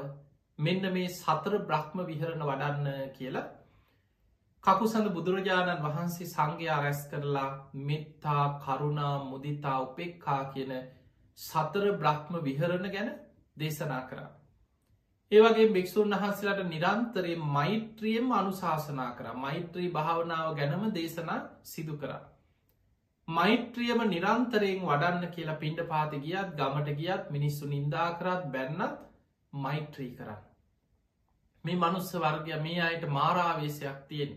මෙන්න 0.58 0.92
මේ 0.92 1.08
සතර 1.10 1.54
බ්‍රහ්ම 1.64 1.98
විහරණ 2.04 2.44
වඩන්න 2.44 3.10
කියලා 3.12 3.46
කකුසඳ 4.66 5.08
බුදුරජාණන් 5.10 5.82
වහන්සේ 5.82 6.26
සංඝයා 6.26 6.76
රැස් 6.80 7.00
කරලා 7.06 7.50
මෙත්තා 7.82 8.44
කරුණා 8.60 9.14
මුදිතා 9.24 9.74
උපෙක්කා 9.80 10.40
කියන 10.46 10.72
සතර 11.38 11.86
බ්‍රහ්ම 11.94 12.38
විහරණ 12.42 12.86
ගැන 12.90 13.10
දේශනා 13.56 14.00
කරා. 14.02 14.30
ඒවගේ 15.32 15.66
භික්‍ෂූන් 15.68 16.14
වහන්සේලට 16.14 16.62
නිරන්තරය 16.66 17.34
මෛත්‍රියම් 17.52 18.32
අනුශාසනා 18.32 19.10
කර 19.12 19.28
මෛත්‍රී 19.36 19.90
භාවනාව 19.90 20.48
ගැනම 20.56 20.82
දේශනා 20.92 21.38
සිදු 21.64 21.94
කරා. 21.96 22.22
මෛත්‍රියම 23.28 24.02
නිරන්තරයෙන් 24.06 24.82
වඩන්න 24.84 25.30
කියලා 25.30 25.56
පින්ඩ 25.56 25.84
පාති 25.84 26.20
ගියත් 26.20 26.50
ගමට 26.54 26.96
ගියත් 26.96 27.30
මිනිස්සු 27.30 27.68
නින්දා 27.68 28.08
කරත් 28.14 28.50
බැන්නත් 28.50 28.98
මෛත්‍රී 29.52 30.10
කරන්න. 30.14 30.42
මේ 31.64 31.76
මනුස්ස 31.76 32.10
වර්ගය 32.16 32.60
මේ 32.60 32.82
අයට 32.82 33.08
මාරාවේශයක් 33.10 34.02
තියෙන. 34.08 34.34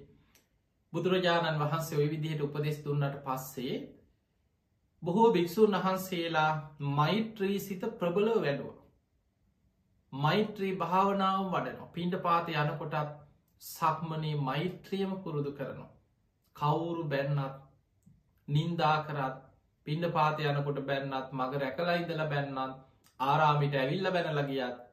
බුදුරජාණන් 0.93 1.61
වහන්සේ 1.61 1.97
ඔය 1.97 2.09
විදිහයට 2.09 2.41
උපදෙස් 2.41 2.77
දුන්නට 2.85 3.17
පස්සේ 3.25 3.75
බොහෝ 5.03 5.27
භික්‍ෂූන් 5.31 5.77
වහන්සේලා 5.77 6.51
මෛත්‍රී 6.91 7.59
සිත 7.59 7.83
ප්‍රබලව 7.99 8.41
වැඩුව. 8.41 8.73
මෛත්‍රී 10.13 10.73
භාවනාව 10.75 11.45
වඩනවා 11.47 11.89
පින්ඩ 11.89 12.15
පාති 12.19 12.57
යනකොටත් 12.57 13.13
සක්මනේ 13.61 14.35
මෛත්‍රියම 14.41 15.13
පුරුදු 15.17 15.51
කරනවා. 15.51 15.91
කවුරු 16.55 17.03
බැන්නත් 17.05 17.61
නින්දා 18.47 18.97
කරත් 19.03 19.39
පින්ඩ 19.87 20.11
පාති 20.11 20.43
යනකොට 20.45 20.83
බැන්නත් 20.83 21.33
මග 21.33 21.51
රැකලා 21.57 21.95
ඉදල 21.95 22.27
බැන්නත් 22.27 22.77
ආරාමිට 23.19 23.73
ඇවිල්ල 23.75 24.11
බැනලගියත් 24.11 24.85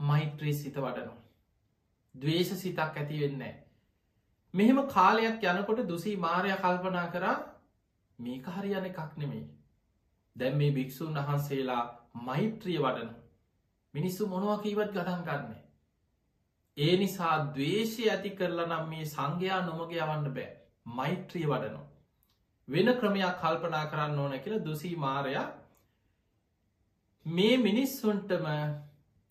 මෛත්‍රී 0.00 0.54
සිත 0.54 0.76
වඩනවා. 0.78 1.22
දවේශ 2.14 2.52
සිතක් 2.56 2.78
ඇති 2.80 3.20
වෙන්නේ 3.20 3.54
මෙහෙම 4.54 4.78
කාලයක් 4.88 5.44
යනකොට 5.44 5.84
දුසී 5.84 6.16
මාරය 6.18 6.56
කල්පනා 6.56 7.06
කරා 7.08 7.36
මේක 8.18 8.46
හරියන 8.48 8.84
එකක් 8.84 9.16
නෙමෙයි. 9.16 9.44
දැම් 10.36 10.54
මේ 10.54 10.72
භික්‍ෂූන් 10.72 11.18
වහන්සේලා 11.18 11.84
මෛත්‍රිය 12.22 12.78
වඩන 12.78 13.10
මිනිස්සු 13.94 14.26
මොනවා 14.26 14.58
කීවත් 14.58 14.92
ගඩන් 14.92 15.22
ගන්නේ. 15.22 15.62
ඒ 16.76 16.94
නිසා 16.96 17.34
දවේශය 17.50 18.02
ඇති 18.06 18.30
කරලා 18.30 18.66
නම් 18.66 18.88
මේ 18.88 19.04
සංඝයා 19.06 19.60
නොමග 19.62 19.92
යවන්න 19.94 20.26
බෑ 20.30 20.48
මෛත්‍රිය 20.92 21.46
වඩනවා. 21.46 21.86
වෙන 22.68 22.88
ක්‍රමයක් 22.94 23.38
කල්පනා 23.40 23.84
කරන්න 23.86 24.18
ඕන 24.18 24.40
කියලා 24.40 24.64
දුසී 24.64 24.96
මාරයා 24.96 25.46
මේ 27.26 27.56
මිනිස්සුන්ටම 27.58 28.46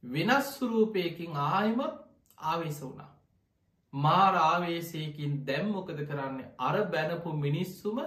වෙනස් 0.04 0.48
සුරූපයකින් 0.56 1.38
ආයමත් 1.46 1.94
ආවේශ 2.44 2.82
වුණා. 2.82 3.15
මාරාවේශයකින් 3.96 5.34
දැම්මොකද 5.46 6.00
කරන්නේ 6.04 6.52
අර 6.62 6.76
බැනපු 6.88 7.34
මිනිස්සුම 7.36 8.00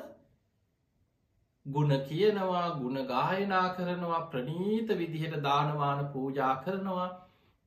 ගුණ 1.67 1.95
කියනවා 2.03 2.67
ගුණ 2.75 2.99
ගායනා 3.07 3.65
කරනවා 3.75 4.21
ප්‍රනීත 4.27 4.93
විදිහට 4.95 5.39
දානවාන 5.43 6.03
පූජා 6.09 6.53
කරනවා 6.59 7.09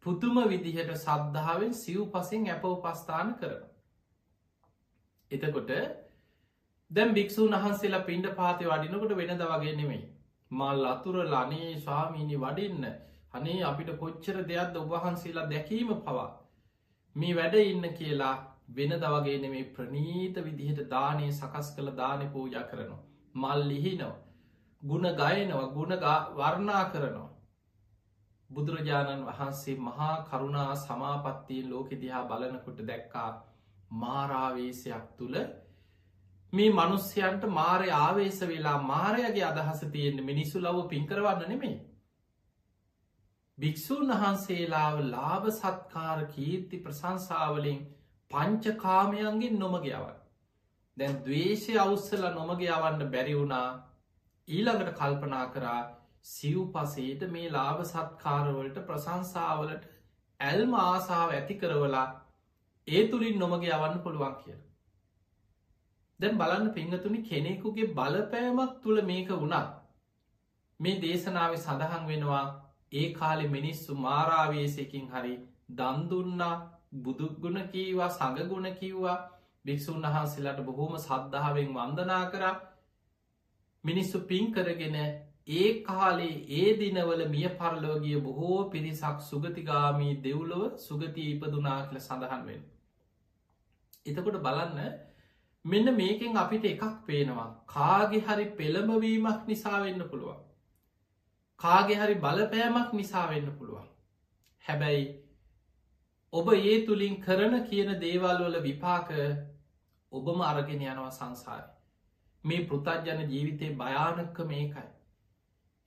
පුතුම 0.06 0.38
විදිහට 0.46 0.94
සද්ධාවෙන් 0.98 1.74
සිව් 1.75 2.01
පසින් 2.10 2.48
ඇප 2.48 2.63
උපස්ථාන 2.66 3.36
කරන. 3.36 3.62
එතකොට 5.32 5.72
දැම් 6.92 7.13
භික්‍ෂූන් 7.13 7.56
වහන්සේලා 7.56 8.04
පින්ඩ 8.04 8.28
පාති 8.36 8.66
වඩිනකොට 8.66 9.16
වෙනද 9.16 9.46
වගේ 9.46 9.75
නෙමෙයි. 9.75 10.04
මල් 10.51 10.86
අතුර 10.86 11.18
ලනේ 11.25 11.72
ශාමීනි 11.80 12.38
වඩින්න 12.38 12.86
අනේ 13.34 13.60
අපිට 13.63 13.92
කොච්චර 13.98 14.38
දෙයක්ද 14.46 14.75
ඔබහන්සේලා 14.78 15.50
දැකීම 15.50 15.92
පවා 16.00 16.30
මේ 17.15 17.36
වැඩ 17.36 17.56
ඉන්න 17.63 17.88
කියලා 17.94 18.36
වෙන 18.70 18.94
දවගේ 18.96 19.38
නෙමේ 19.39 19.70
ප්‍රනීත 19.72 20.36
විදිහට 20.39 20.89
දානය 20.89 21.27
සකස් 21.30 21.75
කළ 21.75 21.96
දානය 21.96 22.27
පූජ 22.30 22.56
කරනවා. 22.65 23.01
මල් 23.36 23.62
ලිහිනෝ. 23.68 24.15
ගුණ 24.84 25.08
ගයනවා 25.15 25.68
ගුණ 25.70 25.96
වර්ණා 26.36 26.84
කරනවා. 26.88 27.30
බුදුරජාණන් 28.50 29.25
වහන්සේ 29.25 29.75
මහා 29.80 30.13
කරුණා 30.25 30.75
සමාපත්තියෙන් 30.77 31.70
ලෝකෙ 31.70 31.96
දිහා 31.98 32.24
බලනකොට 32.25 32.80
දැක්කා 32.88 33.30
මාරාවේශයක් 33.96 35.06
තුළ 35.18 35.38
මේ 36.53 36.72
මනුස්්‍යයන්ට 36.72 37.44
මාරය 37.51 37.89
ආවේශ 37.98 38.41
වෙලා 38.46 38.77
මාරයගේ 38.84 39.46
අදහස 39.46 39.82
තියෙන්නේ 39.88 40.25
මිනිස්සු 40.25 40.60
ලව 40.60 40.88
පින් 40.88 41.08
කරවන්න 41.08 41.50
නෙමේ 41.50 41.75
භික්‍ෂූන් 43.62 44.12
වහන්සේලාව 44.13 45.00
ලාභ 45.08 45.46
සත්කාර 45.51 46.20
කීර්ති 46.27 46.77
ප්‍රසංසාවලින් 46.80 47.80
පංචකාමයන්ගෙන් 48.32 49.60
නොමගයාවන්. 49.60 50.18
දැන් 50.98 51.18
දවේශය 51.22 51.74
අවස්සල 51.77 52.24
නොමගයාවන්න 52.32 53.03
බැරිවුණා 53.10 53.68
ඊළඟට 54.48 54.96
කල්පනා 54.96 55.46
කරා 55.50 55.82
සිව් 56.25 56.58
පසේට 56.72 57.27
මේ 57.30 57.51
ලාභ 57.51 57.84
සත්කාරවලට 57.86 58.82
ප්‍රසංසාවලට 58.86 59.86
ඇල්ම 60.39 60.74
ආසාාව 60.80 61.32
ඇති 61.32 61.56
කරවලා 61.56 62.08
ඒ 62.88 63.03
තුළින් 63.08 63.39
නොමග 63.39 63.63
යවන්න 63.65 64.00
පුළුවන් 64.00 64.36
කිය. 64.38 64.58
දැන් 66.20 66.38
බලන්න 66.38 66.68
පිංහතුනි 66.72 67.22
කෙනෙකුගේ 67.24 67.94
බලපෑමක් 67.94 68.75
තුළ 68.82 69.01
මේක 69.03 69.30
වුණා. 69.36 69.65
මේ 70.80 71.00
දේශනාව 71.00 71.58
සඳහන් 71.58 72.08
වෙනවා 72.08 72.46
ඒ 72.92 73.08
කාලෙ 73.14 73.46
මිනිස්සු 73.48 73.98
මාරාවේශයකින් 73.98 75.06
හරි 75.08 75.34
දන්දුන්නා 75.72 76.56
බුදුගුණ 77.00 77.60
කීවා 77.68 78.10
සඟගුණ 78.10 78.70
කිව්වා 78.76 79.18
භික්‍ෂූන් 79.66 80.08
වහන්සේලාට 80.08 80.62
බොහෝම 80.62 80.96
සද්ධාවෙන් 81.00 81.70
වන්දනා 81.74 82.24
කර 82.28 82.46
මිනිස්සු 83.84 84.20
පින් 84.22 84.52
කරගෙන 84.52 84.98
ඒ 85.50 85.70
කාලේ 85.84 86.34
ඒ 86.54 86.74
දිනවල 86.76 87.24
මිය 87.28 87.48
පරලෝගිය 87.56 88.18
බොහෝ 88.22 88.60
පිරිසක් 88.70 89.18
සුගතිගාමී 89.22 90.14
දෙව්ලොව 90.20 90.78
සුගති 90.80 91.24
ඉපදුනා 91.30 91.80
කියල 91.84 92.00
සඳහන් 92.00 92.44
වෙන්. 92.46 92.62
එතකොට 94.06 94.38
බලන්න 94.40 94.80
මෙන්න 95.66 95.96
මේකෙන් 95.96 96.38
අපිට 96.38 96.66
එකක් 96.66 96.84
පේනවා 97.06 97.50
කාගෙ 97.68 98.20
හරි 98.22 98.46
පෙළඹවීමක් 98.54 99.42
නිසා 99.48 99.80
වෙන්න 99.80 100.04
පුළුවන්. 100.06 100.40
කාගෙ 101.62 101.96
හරි 101.96 102.15
බලපෑමක් 102.18 102.94
නිසා 102.94 103.25
වෙන්න 103.30 103.51
පුළුවන්. 103.53 103.88
හැබැයි 104.63 105.03
ඔබ 106.34 106.53
ඒ 106.53 106.77
තුළින් 106.86 107.20
කරන 107.22 107.56
කියන 107.65 107.94
දේවල් 108.00 108.38
වල 108.39 108.58
විපාක 108.62 109.12
ඔබම 110.12 110.41
අරගෙන 110.44 110.84
යනවා 110.84 111.12
සංසාරය. 111.12 111.70
මේ 112.44 112.65
පෘතජ්ජන 112.65 113.30
ජීවිතය 113.30 113.72
භයානක්ක 113.75 114.44
මේකයි. 114.46 114.89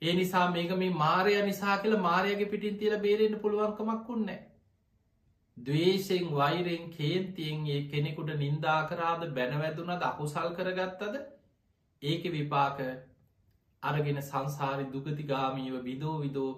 ඒ 0.03 0.15
නිසා 0.15 0.47
මේක 0.51 0.75
මේ 0.77 0.97
මාරය 0.97 1.37
නිසා 1.43 1.79
කියල 1.79 1.97
මාරයගේ 1.99 2.51
පිටින් 2.51 2.77
තියල 2.77 2.99
බේරෙන්න්න 2.99 3.41
පුළුවන්කමක් 3.41 4.11
උන්නෑ. 4.11 4.43
දවේශෙන් 5.57 6.31
වෛරෙන් 6.33 6.85
කේන්තියෙන් 6.91 7.67
ඒ 7.69 7.81
කෙනෙකුට 7.89 8.31
නින්දා 8.37 8.79
කරාද 8.87 9.27
බැනවැදුනද 9.33 10.03
අකුසල් 10.03 10.49
කරගත්තද 10.53 11.19
ඒක 12.03 12.25
විපාක 12.33 12.81
අරගෙන 13.85 14.23
සංසාරි 14.23 14.87
දුගතිගාමීව 14.93 15.77
විදෝ 15.83 16.17
විදෝ 16.21 16.53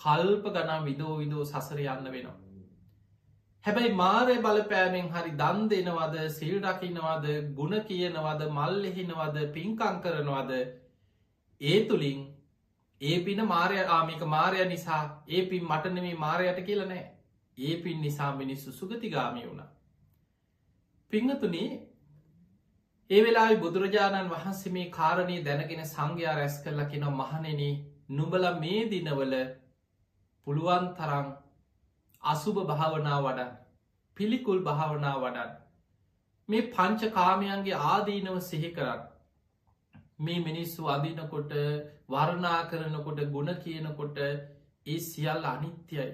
කල්ප 0.00 0.44
ගනම් 0.48 0.84
විදෝ 0.84 1.14
විදෝ 1.16 1.44
සසර 1.44 1.80
යන්න 1.84 2.08
වෙනවා. 2.08 2.36
හැබැයි 3.64 3.94
මාරය 3.94 4.36
බලපෑමෙන් 4.38 5.08
හරි 5.10 5.32
දන් 5.34 5.68
දෙනවද 5.68 6.16
සිල් 6.30 6.56
රකින්නවද 6.62 7.26
ගුණ 7.54 7.78
කියනවද 7.84 8.42
මල්ලෙහිනවද 8.52 9.38
පින්කං 9.54 10.02
කරනවද 10.04 10.52
ඒ 11.60 11.78
තුළින් 11.88 12.20
ඒ 13.00 13.18
පින 13.20 13.44
මාරය 13.46 13.78
ආමික 13.90 14.22
මාරය 14.26 14.64
නිසා 14.66 15.02
ඒ 15.28 15.42
පින් 15.46 15.64
මටනෙමේ 15.64 16.14
මාරයට 16.16 16.60
කියලනෑ 16.64 17.04
ඒ 17.58 17.76
පින් 17.82 18.00
නිසා 18.00 18.30
මිනිස්සු 18.36 18.72
සුගතිගාමී 18.72 19.46
වුණ. 19.46 19.62
පිංහතුනේ 21.12 21.68
ඒ 23.10 23.20
වෙලා 23.20 23.50
බුදුරජාණන් 23.56 24.30
වහන්සේ 24.30 24.70
මේ 24.70 24.88
කාරණය 24.90 25.36
දැනගෙන 25.42 25.84
සංඝයා 25.84 26.32
රැස් 26.34 26.56
කරලා 26.60 26.88
කෙන 26.88 27.04
මහනෙන 27.12 27.60
නුබල 28.12 28.44
මේ 28.56 28.80
දිනවල 28.86 29.34
පුළුවන් 30.46 30.88
තරං 30.96 31.30
අසුභ 32.22 32.58
භාවනා 32.66 33.20
වඩන් 33.20 33.54
පිළිකුල් 34.16 34.60
භාවනා 34.62 35.12
වඩන් 35.18 35.54
මේ 36.48 36.66
පංච 36.68 37.10
කාමයන්ගේ 37.12 37.78
ආදීනව 37.86 38.36
සිහි 38.42 38.70
කරන්න 38.72 39.06
මේ 40.20 40.40
මිනිස්සු 40.40 40.88
අදිනකොට 40.88 41.54
වර්ණා 42.08 42.60
කරනකොට 42.66 43.22
ගුණ 43.28 43.52
කියනකොට 43.58 44.20
ඒ 44.20 44.98
සියල් 45.02 45.46
අනිත්‍යයි. 45.46 46.06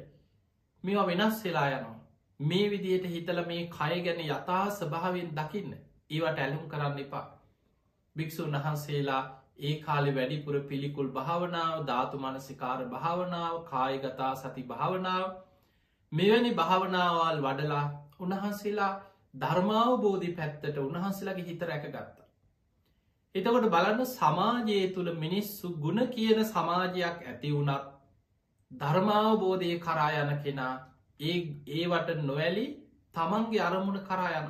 මේවා 0.85 1.07
වෙනස් 1.07 1.43
වෙලා 1.45 1.67
යනවා. 1.71 1.99
මේ 2.41 2.71
විදියට 2.71 3.07
හිතල 3.09 3.43
මේ 3.47 3.67
කය 3.71 4.01
ගැන 4.03 4.23
යථා 4.27 4.65
ස්භාවෙන් 4.73 5.35
දකින්න 5.37 5.75
ඒවට 6.11 6.39
ඇලුම් 6.39 6.69
කරන්න 6.69 6.99
එපා. 6.99 7.25
භික්‍ෂූන් 8.17 8.57
වහන්සේලා 8.57 9.23
ඒ 9.61 9.75
කාලෙ 9.81 10.11
වැඩිපුර 10.13 10.57
පිළිකුල් 10.63 11.09
භාවනාව 11.11 11.87
ධාතු 11.87 12.19
මනසිකාර 12.19 12.81
භාවනාව 12.89 13.57
කායගතා 13.65 14.33
සති 14.35 14.63
භාවනාව 14.65 15.27
මෙවැනි 16.13 16.53
භාවනාවල් 16.53 17.41
වඩලා 17.41 17.87
උන්වහන්සේලා 18.21 18.93
ධර්මාවබෝධි 19.35 20.31
පැත්තට 20.33 20.77
උන්වහන්සේලාගේ 20.79 21.47
හිත 21.47 21.63
රැකගත්තා. 21.63 22.29
එතකොට 23.35 23.67
බලන්න 23.69 24.07
සමාජයේ 24.09 24.93
තුළ 24.95 25.11
මිනිස්සු 25.15 25.71
ගුණ 25.79 26.01
කියන 26.09 26.41
සමාජයක් 26.47 27.19
ඇති 27.23 27.51
වුණත් 27.53 27.89
ධර්මාවබෝධය 28.71 29.73
කරා 29.79 30.11
යන 30.19 30.31
කෙනා 30.43 30.75
ඒ 31.21 31.39
ඒවට 31.73 32.09
නොවැලි 32.23 32.67
තමන්ගේ 33.15 33.61
අරමුණ 33.61 34.01
කරා 34.03 34.31
යන. 34.35 34.49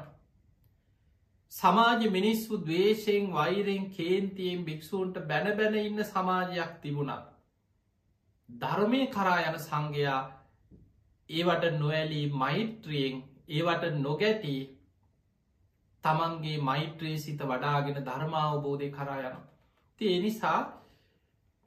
සමාජ 1.55 2.09
මිනිස්සු 2.11 2.59
දවේශයෙන් 2.61 3.27
වෛරෙන් 3.33 3.85
කේන්තියෙන් 3.91 4.65
භික්‍ෂූන්ට 4.65 5.21
බැන 5.25 5.51
බැන 5.57 5.77
ඉන්න 5.81 6.05
සමාජයක් 6.05 6.73
තිබුණත්. 6.83 7.29
ධර්මය 8.49 9.03
කරා 9.09 9.39
යන 9.43 9.59
සංඝයා 9.61 10.21
ඒවට 11.31 11.65
නොවැලී 11.77 12.27
මෛත්‍රියෙන් 12.35 13.23
ඒවට 13.51 14.01
නොගැටී 14.01 14.61
තමන්ගේ 16.05 16.59
මෛත්‍රයේ 16.63 17.19
සිත 17.19 17.45
වඩාගෙන 17.45 18.05
ධර්මාවබෝධය 18.05 18.91
කරා 18.91 19.21
යන. 19.25 19.41
ති 20.01 20.13
එනිසා 20.15 20.61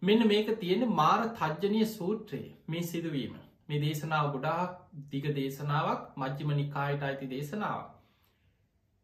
මෙන්න 0.02 0.28
මේක 0.28 0.50
තියෙන 0.60 0.88
මාර 0.94 1.22
තජ්ජනය 1.36 1.86
සූත්‍රයේ 1.88 2.56
මේ 2.68 2.84
සිදුවීම 2.84 3.36
මේ 3.70 3.80
දේශනාව 3.80 4.28
ගොඩාක් 4.32 4.80
දිග 5.12 5.36
දේශනාවක් 5.36 6.02
මජ්්‍යම 6.18 6.52
නිකායට 6.56 7.02
අයිති 7.04 7.30
දේශනාව. 7.30 7.82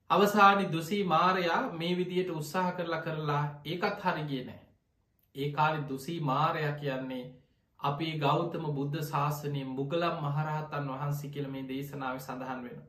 අවසානි 0.10 0.66
දුසී 0.68 1.04
මාරයා 1.06 1.62
මේ 1.74 1.94
විදියට 1.98 2.32
උත්සාහ 2.32 2.68
කරලා 2.72 3.02
කරලා 3.02 3.44
ඒකත් 3.66 4.04
හරිගිය 4.04 4.44
නෑ. 4.44 4.62
ඒ 5.36 5.50
කාලි 5.52 5.82
දුසී 5.89 6.20
මාරය 6.22 6.63
කියන්නේ 6.76 7.24
අපේ 7.80 8.12
ගෞතම 8.20 8.66
බුද්ධ 8.72 9.00
ශාසනය 9.06 9.63
මුගලම් 9.70 10.20
මහරහතන් 10.22 10.89
වහන්සේ 10.92 11.32
කියල 11.32 11.50
මේ 11.50 11.63
දේශනාව 11.66 12.20
සඳහන් 12.20 12.63
වෙන. 12.63 12.80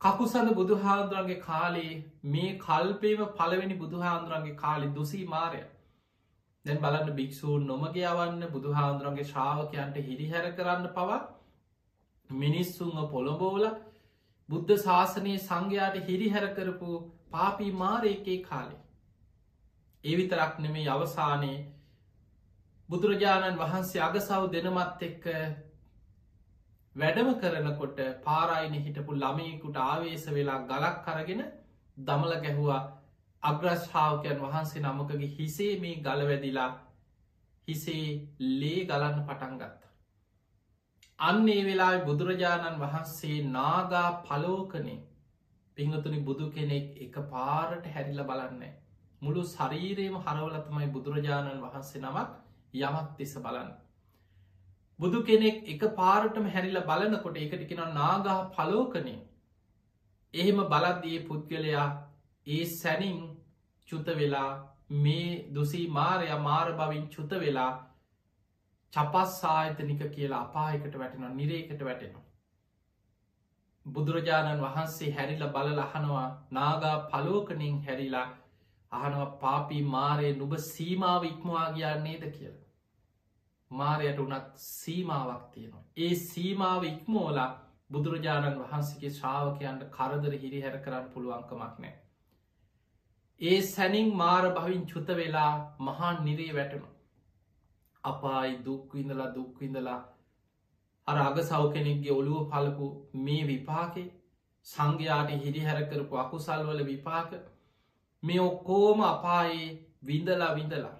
කකුසඳ 0.00 0.54
බුදුහාන්දුරන්ගේ 0.54 1.42
කාලේ 1.42 1.92
මේ 2.28 2.50
කල්පේම 2.60 3.22
පළවෙනි 3.34 3.76
බුදුහාන්දුරන්ගේ 3.76 4.56
කාලි 4.56 4.90
දුසී 4.92 5.26
මාරය 5.26 5.62
දැන් 6.64 6.80
බලන්න 6.80 7.14
භික්‍ෂූන් 7.14 7.66
නොමග 7.66 7.96
යවන්න 8.00 8.50
බුදුහාන්දුරන්ගේ 8.50 9.26
ශ්‍රාවකයන්ට 9.26 10.02
හිරිහැර 10.02 10.50
කරන්න 10.52 10.92
පවා 10.92 11.22
මිනිස්සුන්ව 12.30 13.08
පොළොබෝල 13.10 13.66
බුද්ධ 14.48 14.72
ශාසනයේ 14.78 15.38
සංඝයාට 15.40 15.98
හිරිහැර 16.04 16.46
කරපු 16.54 16.90
පාපී 17.30 17.72
මාරයකේ 17.74 18.38
කාලේ. 18.42 18.80
ඒ 20.04 20.14
විතරක් 20.16 20.54
නෙමේ 20.58 20.88
අවසානයේ 20.90 21.58
බුදුරජාණන් 22.88 23.58
වහන්සේ 23.58 24.02
අගසව් 24.02 24.48
දෙනමත් 24.50 25.02
එක්ක 25.02 25.26
වැඩම 26.96 27.28
කරනකොට 27.36 28.00
පාරයින 28.22 28.74
හිටපු 28.80 29.12
ළමයකුට 29.16 29.76
ආවේශ 29.80 30.26
වෙලා 30.30 30.58
ගලක් 30.64 30.96
කරගෙන 31.06 31.44
දමල 31.96 32.34
ගැහුවා 32.40 32.80
අග්‍රශ්ාවකයන් 33.42 34.40
වහන්සේ 34.40 34.82
නමකගේ 34.82 35.30
හිසේ 35.30 35.72
මේ 35.80 35.94
ගලවැදිලා 36.00 36.70
හිසේ 37.68 38.04
ලේ 38.50 38.84
ගලන්න 38.84 39.24
පටන්ගත්ත. 39.24 39.81
අන්නේ 41.22 41.62
වෙලා 41.62 41.94
බුදුරජාණන් 42.02 42.78
වහන්සේ 42.78 43.38
නාගා 43.48 44.06
පලෝකනේ 44.22 45.00
පිංහතුනි 45.76 46.20
බුදු 46.20 46.46
කෙනෙක් 46.50 46.88
එක 46.98 47.16
පාරට 47.28 47.84
හැරිල 47.88 48.22
බලන්නේ. 48.22 48.72
මුළු 49.22 49.42
ශරීරයම 49.48 50.16
හරවලතමයි 50.18 50.88
බුදුරජාණන් 50.90 51.62
වහන්සේ 51.62 52.02
නමක් 52.02 52.30
යමක් 52.80 53.12
තිස 53.16 53.34
බලන්න. 53.38 53.70
බුදු 54.98 55.20
කෙනෙක් 55.22 55.62
එක 55.66 55.82
පාරටම 55.92 56.48
හැරිල 56.48 56.80
බලනකොට 56.82 57.38
එකට 57.38 57.62
කෙන 57.68 57.84
නාගහ 57.92 58.42
පලෝකනේ 58.52 59.20
එහෙම 60.34 60.58
බලද්දී 60.66 61.22
පුද්ගලයා 61.22 61.86
ඒ 62.46 62.64
සැනින් 62.72 63.22
චුත 63.88 64.12
වෙලා 64.14 64.50
මේ 64.98 65.30
දුසී 65.50 65.86
මාරය 65.90 66.28
මාර 66.40 66.68
බවින් 66.74 67.08
චුත 67.08 67.32
වෙලා 67.38 67.72
චපස් 68.92 69.40
සාහිතනික 69.40 70.02
කියලා 70.10 70.40
අපායකට 70.40 70.98
වැටෙනවා 70.98 71.32
නිරේකට 71.32 71.84
වැටෙනවා. 71.84 72.24
බුදුරජාණන් 73.86 74.60
වහන්සේ 74.60 75.12
හැරිල 75.12 75.44
බලල 75.48 75.78
අහනවා 75.80 76.26
නාගා 76.50 76.96
පලෝකනින් 77.06 77.78
හැරිලා 77.86 78.26
අහනවා 78.92 79.30
පාපී 79.38 79.82
මාරය 79.88 80.34
නුබ 80.34 80.52
සීමාව 80.64 81.24
ඉක්මවා 81.24 81.66
ගියන්නේද 81.72 82.28
කියලා. 82.30 82.62
මාරයට 83.70 84.18
උනත් 84.18 84.52
සීමාවක් 84.58 85.50
තියෙනවා. 85.50 85.84
ඒ 85.96 86.14
සීමාව 86.22 86.84
ඉක්මෝලා 86.84 87.50
බුදුරජාණන් 87.90 88.62
වහන්සේගේ 88.62 89.10
ශ්‍රාවකයන්ට 89.10 89.90
කරදර 89.90 90.38
හිරිහැර 90.38 90.78
කරන්න 90.78 91.10
පුළුවන්කමක් 91.10 91.78
නෑ. 91.78 91.94
ඒ 93.40 93.60
සැනින් 93.66 94.16
මාර 94.16 94.44
භවින් 94.52 94.86
චුත 94.86 95.14
වෙලා 95.16 95.52
මහා 95.80 96.12
නිරේ 96.20 96.52
වැටනු. 96.54 96.91
අපායි 98.04 98.56
දුක්විඳලා 98.64 99.34
දුක්විඳලා 99.34 100.00
අර 101.06 101.16
අග 101.18 101.38
සෞ 101.42 101.64
කෙනෙක්ගේ 101.70 102.12
ඔළුව 102.12 102.50
පලපු 102.50 102.88
මේ 103.20 103.46
විපාකේ 103.46 104.08
සංඝයාට 104.66 105.30
හිරිහැර 105.36 105.78
කරපු 105.86 106.16
අකුසල්වල 106.16 106.82
විපාක 106.84 107.30
මේ 108.22 108.40
ඔක්කෝම 108.40 109.00
අපායේ 109.04 109.70
විඳලා 110.04 110.54
විඳලා. 110.54 110.96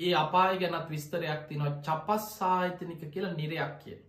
ඒ 0.00 0.14
අපාය 0.14 0.58
ගැනත් 0.58 0.88
විස්තරයක් 0.88 1.42
තිනවා 1.48 1.74
චපස් 1.80 2.30
සාහිතනික 2.38 3.02
කියලා 3.08 3.34
නිරයක් 3.34 3.74
කියෙන්. 3.78 4.00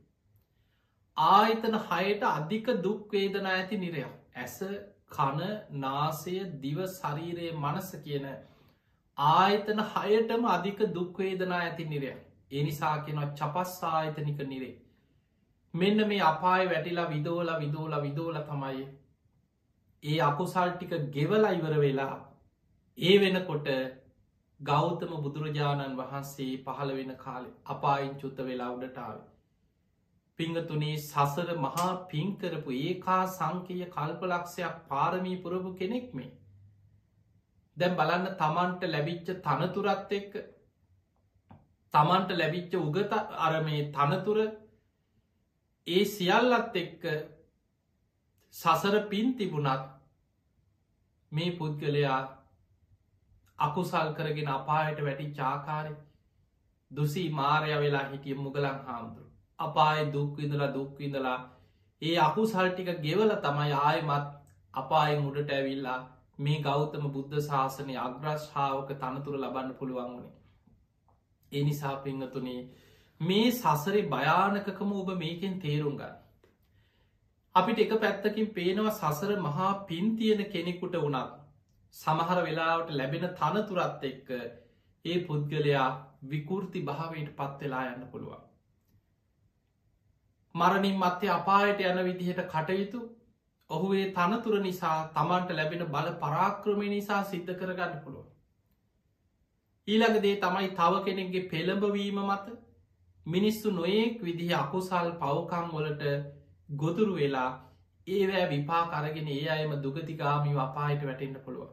ආයතන 1.17 1.75
හයට 1.81 2.23
අධික 2.29 2.67
දුක්වේදනා 2.83 3.53
ඇති 3.53 3.77
නිරයක්. 3.77 4.13
ඇස 4.35 4.57
කන 5.09 5.41
නාසය 5.77 6.37
දිව 6.61 6.79
ශරීරයේ 6.89 7.53
මනස 7.55 7.89
කියන 8.03 8.25
ආයතන 9.23 9.81
හයටම 9.89 10.45
අධික 10.49 10.79
දුක්වේදනා 10.93 11.59
ඇති 11.59 11.85
නිරය. 11.85 12.13
එනිසා 12.53 12.95
කෙනවා 12.99 13.33
චපස් 13.33 13.75
ආයතනික 13.89 14.41
නිරේ 14.45 14.73
මෙන්න 15.73 16.07
මේ 16.07 16.21
අපාය 16.23 16.65
වැටිලා 16.65 17.09
විදෝල 17.09 17.51
විදෝල 17.59 17.95
විදෝල 18.01 18.39
තමයි 18.43 18.85
ඒ 20.03 20.19
අකුසල් 20.21 20.71
ටික 20.71 20.93
ගෙවල 21.13 21.49
ඉවර 21.51 21.75
වෙලා 21.79 22.15
ඒ 22.97 23.15
වෙනකොට 23.19 23.69
ගෞතම 24.59 25.13
බුදුරජාණන් 25.19 25.97
වහන්සේ 25.97 26.49
පහළ 26.65 26.95
වෙන 26.95 27.13
කාලෙ 27.17 27.53
අපායින් 27.67 28.17
චුත්ත 28.17 28.41
වෙලා 28.47 28.71
උඩටාව 28.71 29.21
පිංහතුනේ 30.39 30.97
සසර 30.97 31.55
මහා 31.59 31.89
පින්කරපු 32.11 32.77
ඒකා 32.79 33.23
සංකය 33.29 33.79
කල්පලක්ෂයක් 33.87 34.77
පාරමී 34.87 35.37
පුරපු 35.37 35.73
කෙනෙක් 35.75 36.13
මේ. 36.13 36.31
දැම් 37.77 37.95
බලන්න 37.95 38.27
තමන්ට 38.35 38.83
ලැබිච්ච 38.87 39.29
තනතුරත් 39.41 40.11
එක්ක 40.11 40.33
තමන්ට 41.93 42.35
ලැබිච්ච 42.35 42.73
උගත 42.77 43.15
අරමේ 43.39 43.81
තනතුර 43.91 44.39
ඒ 45.87 46.03
සියල්ලත් 46.07 46.75
එක්ක 46.77 47.07
සසර 48.53 48.95
පින් 49.07 49.33
තිබුණත් 49.35 49.89
මේ 51.31 51.51
පුද්ගලයා 51.53 52.21
අකුසල් 53.59 54.13
කරගෙන 54.13 54.49
අපායට 54.49 54.99
වැටි 55.01 55.33
චාකාරය 55.33 55.93
දුසී 56.91 57.29
මාරය 57.31 57.73
වෙලා 57.77 58.05
හිටිය 58.05 58.35
මුගලන් 58.37 58.79
හාමුදුරු 58.85 59.29
අපාය 59.59 60.05
දුක්විඳලා 60.13 60.73
දුක්විඳලා 60.73 61.39
ඒ 62.01 62.15
අකු 62.19 62.47
සල්ටික 62.47 62.89
ගෙවල 63.01 63.31
තමයි 63.39 63.73
ආයමත් 63.79 64.27
අපාය 64.73 65.13
මුඩට 65.19 65.51
ඇවිල්ලා 65.51 65.99
මේ 66.39 66.61
ගෞතම 66.61 67.07
බුද්ධ 67.09 67.35
ශාසනය 67.41 67.97
අග්‍රශ්ාවක 67.99 68.93
තනතුර 68.97 69.35
ලබන්න 69.37 69.75
පුළුවන් 69.75 70.13
වනේ. 70.13 70.31
එනිසා 71.51 71.95
පිංහතුනේ 71.97 72.61
මේ 73.21 73.51
සසරි 73.51 74.01
භයානකකම 74.09 74.93
ඔබ 74.95 75.13
මේකෙන් 75.17 75.59
තේරුම් 75.59 75.97
ගන්න. 75.97 76.15
අපිට 77.55 77.79
එක 77.79 77.93
පැත්තකින් 77.97 78.49
පේනවා 78.51 78.93
සසර 78.93 79.37
මහා 79.39 79.71
පින්තියන 79.85 80.43
කෙනෙකුට 80.47 80.97
වුණත් 80.97 81.33
සමහර 81.95 82.39
වෙලාවට 82.41 82.93
ලැබෙන 82.93 83.27
තනතුරත් 83.35 84.05
එක්ක 84.05 84.29
ඒ 85.05 85.17
පුද්ගලයා 85.23 85.89
විකෘති 86.25 86.81
භාවයට 86.83 87.35
පත්වෙලා 87.35 87.85
යන්න 87.87 88.07
පුළුවන්. 88.07 88.43
මරණින් 90.55 90.97
මත්තේ 90.97 91.31
අපායට 91.31 91.83
යන 91.83 91.99
විදිහට 92.03 92.41
කටයුතු 92.47 93.01
ඔහුේ 93.71 94.05
තනතුර 94.11 94.55
නිසා 94.59 94.97
තමන්ට 95.11 95.51
ලැබෙන 95.51 95.83
බල 95.87 96.09
පරාක්‍රමය 96.17 96.87
නිසා 96.89 97.21
සිද්ධ 97.25 97.51
කරගන්න 97.53 97.97
පුළුව. 97.99 98.25
ඊළඟදේ 99.87 100.35
තමයි 100.37 100.69
තව 100.73 101.03
කෙනෙක්ගේ 101.03 101.47
පෙළඹවීම 101.47 102.21
මත 102.21 102.55
මිනිස්සු 103.25 103.71
නොයෙක් 103.71 104.17
විදිහ 104.21 104.51
අකුසල් 104.55 105.11
පවකම් 105.15 105.67
වලට 105.71 106.03
ගොදුරු 106.75 107.13
වෙලා 107.15 107.51
ඒවෑ 108.07 108.49
විපා 108.49 108.83
කරගෙන 108.87 109.29
ඒ 109.29 109.45
අයම 109.49 109.71
දුගතිගාමි 109.79 110.57
අපායට 110.59 111.03
වැටෙන්න්න 111.03 111.41
පුළුව. 111.41 111.69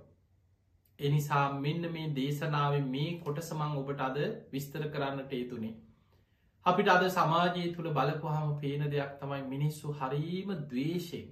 එනිසා 0.98 1.44
මෙන්න 1.56 1.90
මේ 1.90 2.08
දේශනාව 2.12 2.74
මේ 2.87 3.11
කොටසමං 3.20 3.76
ඔබට 3.76 4.00
අද 4.02 4.18
විස්තර 4.52 4.84
කරන්නට 4.88 5.32
ඒතුනේ. 5.32 5.74
අපිට 6.66 6.88
අද 6.88 7.04
සමාජය 7.11 7.64
තුළ 7.74 7.90
බලපුහම 7.92 8.48
පේන 8.61 8.82
දෙයක් 8.88 9.12
තමයි 9.20 9.42
මිනිස්සු 9.46 9.94
හරීම 9.94 10.54
දවේශයෙන් 10.64 11.28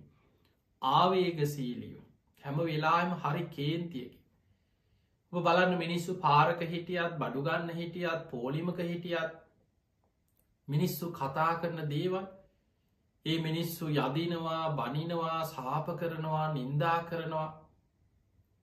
ආවේගසීලියෝ 0.86 2.04
හැම 2.44 2.62
වෙලාම 2.62 3.16
හරි 3.16 3.44
කේන්තියකි. 3.48 4.18
බලන්න 5.32 5.76
මිනිස්සු 5.78 6.14
පාරක 6.20 6.62
හිටියත් 6.64 7.18
බඩුගන්න 7.18 7.74
හිටියත් 7.74 8.30
පෝලිමක 8.30 8.78
හිටියත් 8.80 9.36
මිනිස්සු 10.68 11.12
කතා 11.12 11.50
කරන 11.60 11.82
දේවල්. 11.88 12.24
ඒ 13.26 13.38
මිනිස්සු 13.38 13.90
යදිනවා 13.90 14.62
බනිනවා 14.76 15.44
සාප 15.46 15.92
කරනවා 15.98 16.46
නින්දා 16.52 16.98
කරනවා. 17.04 17.48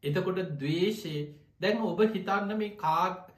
එතකොට 0.03 0.41
දවේශය 0.57 1.15
දැන් 1.61 1.81
ඔබ 1.81 2.03
හිතන්න 2.09 2.57
මේ 2.57 2.75
කාක් 2.77 3.29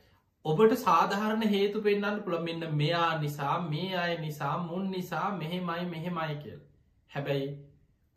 ඔබට 0.45 0.75
සාධහරණ 0.77 1.47
හේතු 1.47 1.81
පෙන්න්න 1.81 2.23
පුළ 2.23 2.39
මෙන්න 2.39 2.65
මෙයා 2.75 3.11
නිසා 3.19 3.55
මේ 3.61 3.91
අය 3.97 4.17
නිසා 4.17 4.57
මුන් 4.59 4.91
නිසා 4.91 5.27
මෙහෙමයි 5.33 5.85
මෙහෙමයි 5.85 6.35
කියල්. 6.43 6.59
හැබැයි 7.11 7.49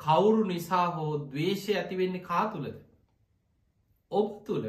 කවුරු 0.01 0.45
නිසා 0.45 0.87
හෝ 0.91 1.13
දවේශය 1.27 1.73
ඇතිවෙන්නේ 1.75 2.23
කා 2.23 2.45
තුළද. 2.49 2.77
ඔබ 4.13 4.29
තුළ 4.45 4.69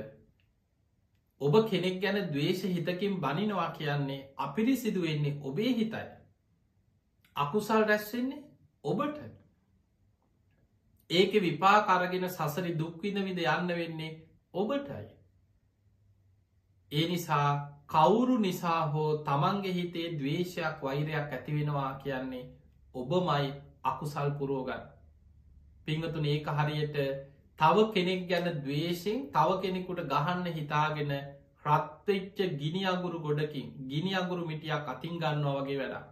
ඔබ 1.42 1.54
කෙනෙක් 1.66 2.02
ගැන 2.02 2.18
දවේශ 2.30 2.64
හිතකින් 2.68 3.20
බනිනවා 3.22 3.70
කියන්නේ 3.72 4.22
අපිරි 4.38 4.78
සිදුවෙන්නේ 4.78 5.40
ඔබේ 5.44 5.74
හිතයි. 5.74 6.08
අකුසල් 7.36 7.86
රැස්වෙන්නේ 7.86 8.44
ඔබට. 8.84 9.20
ඒක 11.10 11.34
විපා 11.40 11.78
කරගෙන 11.84 12.30
සසරි 12.30 12.76
දුක්විද 12.76 13.18
විද 13.22 13.40
යන්න 13.48 13.74
වෙන්නේ 13.76 14.12
ඔබටයි. 14.54 15.08
ඒ 16.92 17.08
නිසා 17.08 17.50
කවුරු 17.88 18.38
නිසා 18.40 18.82
හෝ 18.88 19.10
තමන්ගේ 19.24 19.74
හිතේ 19.74 20.08
දවේශයක් 20.14 20.84
වෛරයක් 20.84 21.34
ඇතිවෙනවා 21.34 21.92
කියන්නේ 21.96 22.46
ඔබමයි 22.96 23.54
අකුසල් 23.84 24.32
පුරෝගන්න. 24.34 24.99
පිංහතුන 25.90 26.26
ඒක 26.28 26.50
හරියට 26.54 26.98
තව 27.60 27.86
කෙනෙක් 27.94 28.24
ගැන 28.28 28.48
දවේශෙන් 28.58 29.26
තව 29.32 29.60
කෙනෙකුට 29.62 30.02
ගහන්න 30.08 30.46
හිතාගෙන 30.54 31.14
රත්වෙච්ච 31.66 32.38
ගිනි 32.58 32.86
අගුරු 32.88 33.20
ගොඩකින් 33.22 33.74
ගිනි 33.88 34.14
අගුරු 34.16 34.46
මිටියක් 34.46 34.88
අතින් 34.88 35.18
ගන්නවා 35.18 35.58
වගේ 35.58 35.80
වැඩ. 35.80 36.06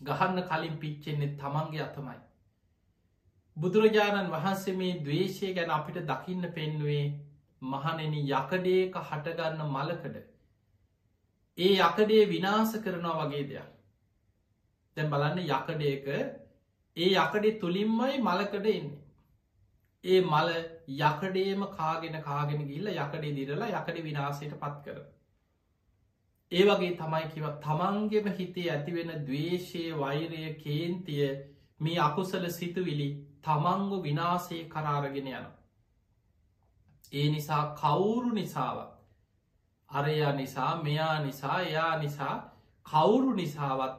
ගහන්න 0.00 0.42
කලින් 0.44 0.76
පිච්චෙන්නේ 0.78 1.36
තමන්ගේ 1.36 1.82
අතමයි. 1.82 2.18
බුදුරජාණන් 3.56 4.30
වහන්සේ 4.30 4.74
මේ 4.74 4.98
දවේශය 5.00 5.54
ගැන 5.54 5.70
අපිට 5.70 5.98
දකින්න 6.04 6.44
පෙන්නුවේ 6.50 7.04
මහනෙන 7.62 8.14
යකඩේක 8.16 8.94
හටගන්න 9.00 9.60
මලකඩ 9.68 10.16
ඒ 11.58 11.72
යකඩේ 11.78 12.22
විනාස 12.26 12.72
කරනවා 12.78 13.16
වගේ 13.22 13.42
දෙයක් 13.46 13.72
තැන් 14.96 15.10
බලන්න 15.10 15.42
යකඩේක 15.48 16.06
ඒ 17.00 17.12
යකඩේ 17.16 17.58
තුළින්මයි 17.58 18.18
මලකඩ 18.20 18.66
එන්නේ. 18.70 18.98
ඒ 20.04 20.20
මල 20.22 20.50
යකඩේම 21.00 21.64
කාගෙන 21.72 22.20
කාගෙන 22.22 22.66
ගිල්ල 22.66 22.92
යකඩේ 22.92 23.32
දිරලා 23.34 23.72
යකඩ 23.72 23.98
විනාසයට 24.02 24.54
පත් 24.56 24.84
කර 24.84 25.00
ඒ 26.52 26.64
වගේ 26.64 26.94
තමයි 26.94 27.26
කිව 27.28 27.46
තමන්ගෙම 27.60 28.28
හිතේ 28.32 28.68
ඇතිවෙන 28.70 29.10
දවේශය 29.22 29.82
වෛරය 29.94 30.44
කේන්තිය 30.56 31.26
මේ 31.80 31.98
අකුසල 32.00 32.46
සිතුවිලි 32.50 33.08
තමන්ගු 33.42 34.02
විනාසේ 34.02 34.62
කරාරගෙන 34.66 35.28
යනවා. 35.28 35.52
ඒ 37.12 37.28
නිසා 37.30 37.64
කවුරු 37.74 38.32
නිසාවත් 38.32 38.90
අරයා 39.90 40.32
නිසා 40.32 40.72
මෙයා 40.82 41.16
නිසා 41.20 41.60
එයා 41.62 41.94
නිසා 41.98 42.36
කවුරු 42.86 43.32
නිසාවත් 43.34 43.96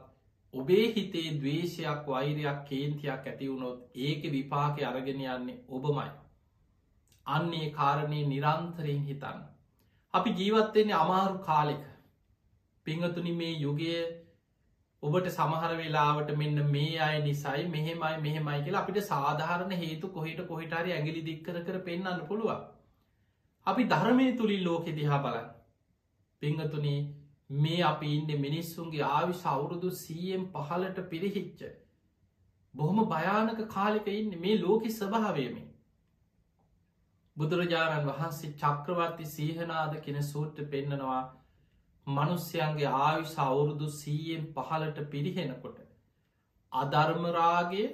ඔබේ 0.54 0.86
හිතේ 0.94 1.28
දවේශයක් 1.34 2.06
වෛරයක් 2.06 2.58
කේන්තියක් 2.64 3.26
ඇතිවුණොත් 3.26 3.78
ඒක 3.98 4.22
විපාක 4.30 4.82
අරගෙන 4.82 5.22
යන්නේ 5.26 5.60
ඔබමයි. 5.68 6.10
අන්නේ 7.26 7.70
කාරණය 7.70 8.20
නිරන්තරයෙන් 8.24 9.02
හිතන්න. 9.02 9.38
අපි 10.14 10.30
ජීවත්වෙන්නේ 10.32 10.94
අමාරු 10.94 11.38
කාලෙක 11.40 11.84
පිංහතුනි 12.86 13.32
මේ 13.32 13.54
යුගය 13.56 13.94
ඔබට 15.02 15.28
සමහර 15.28 15.72
වෙලාවට 15.76 16.34
මෙන්න 16.34 16.58
මේ 16.68 17.00
අය 17.00 17.16
නිසයි 17.22 17.64
මෙහෙමයි 17.68 18.20
මෙහෙමයි 18.20 18.60
කියලා 18.60 18.82
අපිට 18.82 19.00
සාධාරණ 19.04 19.72
හේතු 19.76 20.08
කොහිට 20.08 20.44
කොහිටරි 20.46 20.92
ඇගිලි 20.92 21.22
දික්කර 21.22 21.56
කර 21.60 21.78
පෙන්න්න 21.80 22.22
පුළුවන්. 22.28 22.60
අපි 23.66 23.82
ධර්මය 23.86 24.28
තුළින් 24.34 24.64
ලෝකෙ 24.64 24.92
දිහා 24.92 25.18
බලන්න. 25.18 25.50
පිංහතුනේ 26.42 27.00
මේ 27.50 27.82
අපි 27.82 28.14
ඉන්න 28.14 28.40
මිනිස්සුන්ගේ 28.40 29.04
ආවිශ 29.08 29.44
අවුරුදු 29.46 29.90
සීයෙන් 29.96 30.44
පහලට 30.48 30.98
පිරිහිච්ච. 31.08 31.60
බොහොම 32.74 33.04
භයානක 33.06 33.60
කාලෙක 33.68 34.08
ඉන්න 34.08 34.40
මේ 34.40 34.56
ලෝකෙ 34.58 34.90
ස්වභාවයමේ. 34.90 35.68
බුදුරජාණන් 37.36 38.08
වහන්සේ 38.08 38.52
චක්‍රවර්ති 38.54 39.26
සීහනාද 39.26 39.96
කෙන 40.00 40.22
සූට්ට 40.22 40.70
පෙන්නනවා 40.70 41.22
මනුස්්‍යයන්ගේ 42.06 42.94
ආවිශ 43.00 43.36
අවුරුදු 43.38 43.90
සීයෙන් 43.92 44.46
පහලට 44.54 45.02
පිරිහෙනකොට. 45.10 45.78
අධර්මරාගේ 46.72 47.88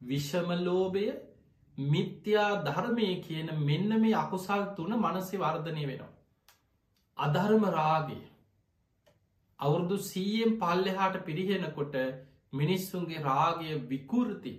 විෂමලෝභය 0.00 1.06
මිත්‍යා 1.78 2.64
ධර්මය 2.64 3.10
කියන 3.22 3.54
මෙන්න 3.60 4.00
මේ 4.00 4.16
අකුසල් 4.16 4.64
තුන 4.76 4.92
මනසි 4.96 5.36
වර්ධනය 5.38 5.86
වෙනවා. 5.86 6.12
අධර්ම 7.18 7.64
රාගේ 7.72 8.24
අවුරුදු 9.60 9.98
සීයෙන් 10.02 10.56
පල්ලෙහාට 10.58 11.16
පිරිහෙනකොට 11.24 11.96
මිනිස්සුන්ගේ 12.52 13.22
රාගය 13.22 13.70
විකෘති 13.86 14.54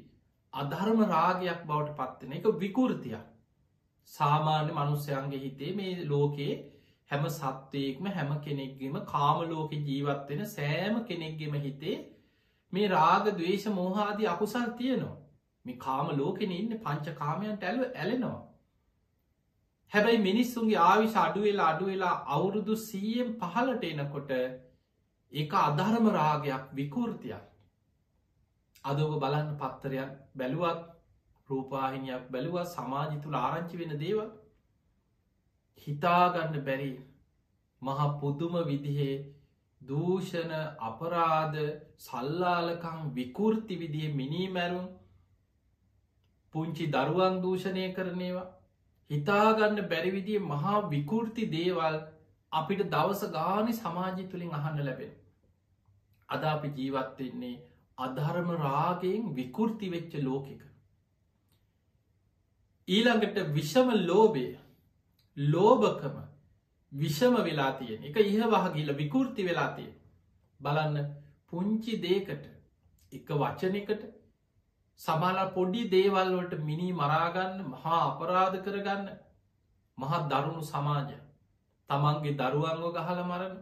අධර්ම 0.54 1.04
රාගයක් 1.06 1.62
බවට 1.66 1.96
පත්වෙන 2.00 2.34
එක 2.34 2.50
විකෘතියක්. 2.58 3.24
සාමාන්‍ය 4.12 4.72
මනුස්සයන්ගේ 4.74 5.40
හිතේ 5.40 5.72
මේ 5.74 5.94
ලෝකයේ 6.06 6.60
හැම 7.10 7.26
සත්වයෙක්ම 7.30 8.12
හැම 8.12 8.36
කෙනෙක්ගේම 8.42 9.00
කාම 9.06 9.42
ලෝක 9.46 9.72
ජීවත්වෙන 9.82 10.46
සෑම 10.48 11.02
කෙනෙක්ගෙම 11.06 11.58
හිතේ 11.60 11.98
මේ 12.74 12.88
රාග 12.90 13.32
දවේශ 13.32 13.68
මෝහාදී 13.72 14.28
අකුසල් 14.28 14.70
තියනවා. 14.76 15.18
මේ 15.66 15.78
කාම 15.78 16.14
ලෝකෙන 16.16 16.52
ඉන්න 16.52 16.78
පංච 16.78 17.16
කාමයන්ට 17.16 17.64
ඇල්ව 17.64 17.84
ඇලෙනවා. 17.88 18.40
හැබැයි 19.92 20.22
මිනිස්සුන්ගේ 20.22 20.82
ආවිශ 20.84 21.20
අඩුවෙලා 21.20 21.70
අඩුවෙලා 21.70 22.16
අවුරුදු 22.30 22.76
සීයෙන් 22.82 23.30
පහලට 23.38 23.86
එනකොට 23.86 24.34
ඒ 25.34 25.48
අධර්ම 25.60 26.06
රාගයක් 26.12 26.64
විකෘතියක් 26.74 27.44
අදෝක 28.84 29.14
බලන්න 29.22 29.50
පත්තරයක් 29.56 30.12
බැලුවත් 30.36 30.80
රූපාහිනයක් 31.50 32.24
බැලුවත් 32.32 32.68
සමාජි 32.68 33.18
තුළ 33.22 33.38
ආරංචි 33.38 33.76
වෙන 33.78 33.94
දේව 33.96 34.20
හිතාගන්න 35.88 36.56
බැරි 36.62 36.92
මහ 37.82 38.00
පුදුම 38.20 38.56
විදිහේ 38.66 39.18
දූෂණ 39.82 40.54
අපරාධ 40.82 41.60
සල්ලාලකං 42.00 43.00
විකෘති 43.14 43.76
විදිහ 43.78 44.08
මිනීමැරුම් 44.14 44.88
පුංචි 46.54 46.86
දරුවන් 46.88 47.42
දූෂණය 47.42 47.86
කරනේවා 47.94 48.48
හිතාගන්න 49.10 49.88
බැරිවිදිිය 49.88 50.42
මහා 50.46 50.78
විකෘති 50.90 51.50
දේවල් 51.50 51.96
අපිට 52.52 52.84
දවස 52.88 53.24
ගානි 53.32 53.74
සමාජි 53.76 54.24
තුළින් 54.26 54.54
අහන්න 54.54 54.86
ලැබෙන. 54.86 55.12
අද 56.30 56.44
අපි 56.46 56.70
ජීවත්වෙන්නේ 56.78 57.62
අධර්ම 57.98 58.50
රාගයෙන් 58.58 59.30
විකෘති 59.36 59.88
වෙච්ච 59.94 60.14
ලෝකෙක. 60.24 60.62
ඊළඟට 62.88 63.38
විෂම 63.56 63.90
ලෝබය 64.02 64.46
ලෝභකම 65.38 66.16
විෂම 66.92 67.36
වෙලා 67.48 67.72
තියෙන 67.80 68.04
එක. 68.04 68.18
ඉහ 68.18 68.44
වහගිල 68.54 68.90
විකෘති 68.94 69.44
වෙලා 69.44 69.70
තියෙන. 69.76 69.96
බලන්න 70.60 70.98
පුංචි 71.50 71.94
දේකට 72.02 72.46
එක 73.12 73.28
වචනකට 73.42 74.04
සමාලා 75.00 75.54
පොඩි 75.54 75.82
දේවල්වලට 75.90 76.54
මිනි 76.60 76.90
මරාගන්න 76.94 77.58
මහා 77.74 78.00
අපරාධ 78.04 78.58
කරගන්න 78.66 79.10
මහත් 79.98 80.24
දරුණු 80.32 80.64
සමාජය. 80.64 81.18
තමන්ගේ 81.90 82.38
දරුවන්ව 82.40 82.86
ගහල 82.98 83.22
මරණ 83.24 83.56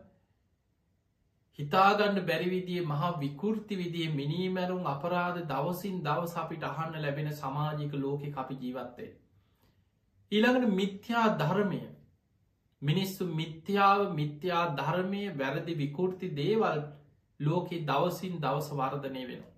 හිතාගන්න 1.60 2.20
බැරිවිදිිය 2.24 2.82
මහා 2.86 3.12
විකෘති 3.20 3.78
විදිිය 3.78 4.10
මිනීමැරුම් 4.14 4.84
අපරාධ 4.88 5.40
දවසින් 5.46 5.96
දවස 6.04 6.36
අපිට 6.38 6.66
අහන්න 6.66 6.98
ලැබෙන 6.98 7.30
සමාජික 7.34 7.94
ලෝකෙ 7.96 8.34
අපි 8.36 8.58
ජීවත්තේ. 8.58 9.10
ඊළඟට 10.32 10.76
මිත්‍යා 10.76 11.28
ධර්මය 11.38 11.82
මිනිස්සු 12.82 13.28
මිත්‍යාව 13.34 14.02
මිත්‍යා 14.14 14.64
ධර්මය 14.76 15.24
වැරදි 15.36 15.74
විකෘති 15.76 16.34
දේවල් 16.36 16.82
ලෝකෙ 17.40 17.78
දවසින් 17.84 18.36
දවස 18.40 18.70
වර්ධනය 18.74 19.24
වෙනවා. 19.24 19.54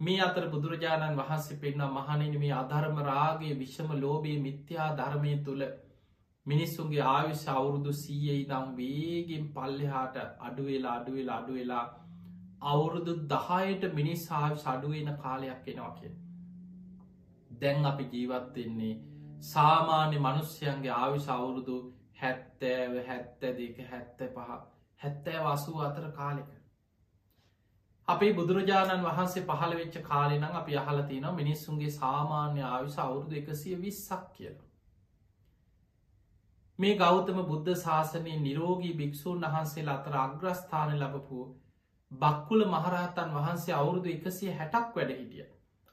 මේ 0.00 0.20
අතර 0.20 0.44
බුදුරජාණන් 0.48 1.18
වහන්සේ 1.18 1.58
පෙන්න්න 1.58 1.84
මහනින 1.90 2.38
මේ 2.38 2.54
අධර්ම 2.54 2.98
රාගේ 3.02 3.54
විශ්ෂම 3.54 3.92
ලෝබයේ 3.98 4.40
මිත්‍යා 4.40 4.88
ධර්මය 4.96 5.36
තුළ 5.44 5.62
මිනිස්සුන්ගේ 6.46 7.04
ආවිශ 7.04 7.46
අවුරුදු 7.50 7.92
සීයයි 7.94 8.42
දම් 8.48 8.74
වේගෙන් 8.76 9.46
පල්ලෙහාට 9.50 10.18
අඩුවෙලා 10.40 10.94
අඩුවෙලා 10.94 11.38
අඩුවෙලා 11.38 11.84
අවුරුදු 12.64 13.14
දහයට 13.26 13.88
මිනිස් 13.94 14.30
ආවි 14.32 14.56
සඩුවෙන 14.58 15.10
කාලයක් 15.16 15.66
එනවා 15.66 15.90
කිය. 15.92 16.12
දැන් 17.56 17.86
අපි 17.86 18.04
ජීවත්වෙන්නේ 18.12 18.94
සාමාන්‍ය 19.44 20.18
මනුස්්‍යයන්ගේ 20.18 20.92
ආවිශ 20.92 21.28
අවුරුදු 21.30 21.76
හැත්තෑව 22.16 22.94
හැත්ත 23.06 23.40
දෙක 23.40 23.82
හැත්ත 23.86 24.22
පහ 24.30 24.60
හැත්තෑ 25.00 25.42
වසූ 25.46 25.80
අතර 25.80 26.06
කාලෙක. 26.12 26.52
අපේ 28.08 28.32
බුදුරජාණන් 28.32 29.04
වහන්සේ 29.04 29.44
පහළ 29.44 29.74
වෙච්ච 29.74 29.98
කාලෙනම් 30.04 30.54
අපි 30.54 30.76
අහලතින 30.76 31.26
මිනිස්සුන්ගේ 31.34 31.90
සාමාන්‍ය 31.92 32.62
ආවිශ 32.64 32.98
අවුරුදු 33.00 33.34
එකසිය 33.34 33.76
විස්සක් 33.78 34.32
කියලා. 34.32 34.65
මේ 36.78 36.96
ගෞතම 36.96 37.38
බුද්ධ 37.44 37.70
ශාසනය 37.76 38.32
නිරෝගී 38.38 38.96
භික්‍ෂූන් 38.96 39.44
වහන්සේ 39.46 39.84
අතර 39.90 40.16
අග්‍රස්ථාන 40.18 40.90
ලබපු 40.96 41.38
බක්කුල 42.10 42.64
මහරහතන් 42.66 43.32
වහන්සේ 43.32 43.74
අවුරුදු 43.74 44.10
එකසිය 44.10 44.50
හැටක් 44.52 44.90
වැඩ 44.94 45.12
හිටිය. 45.12 45.46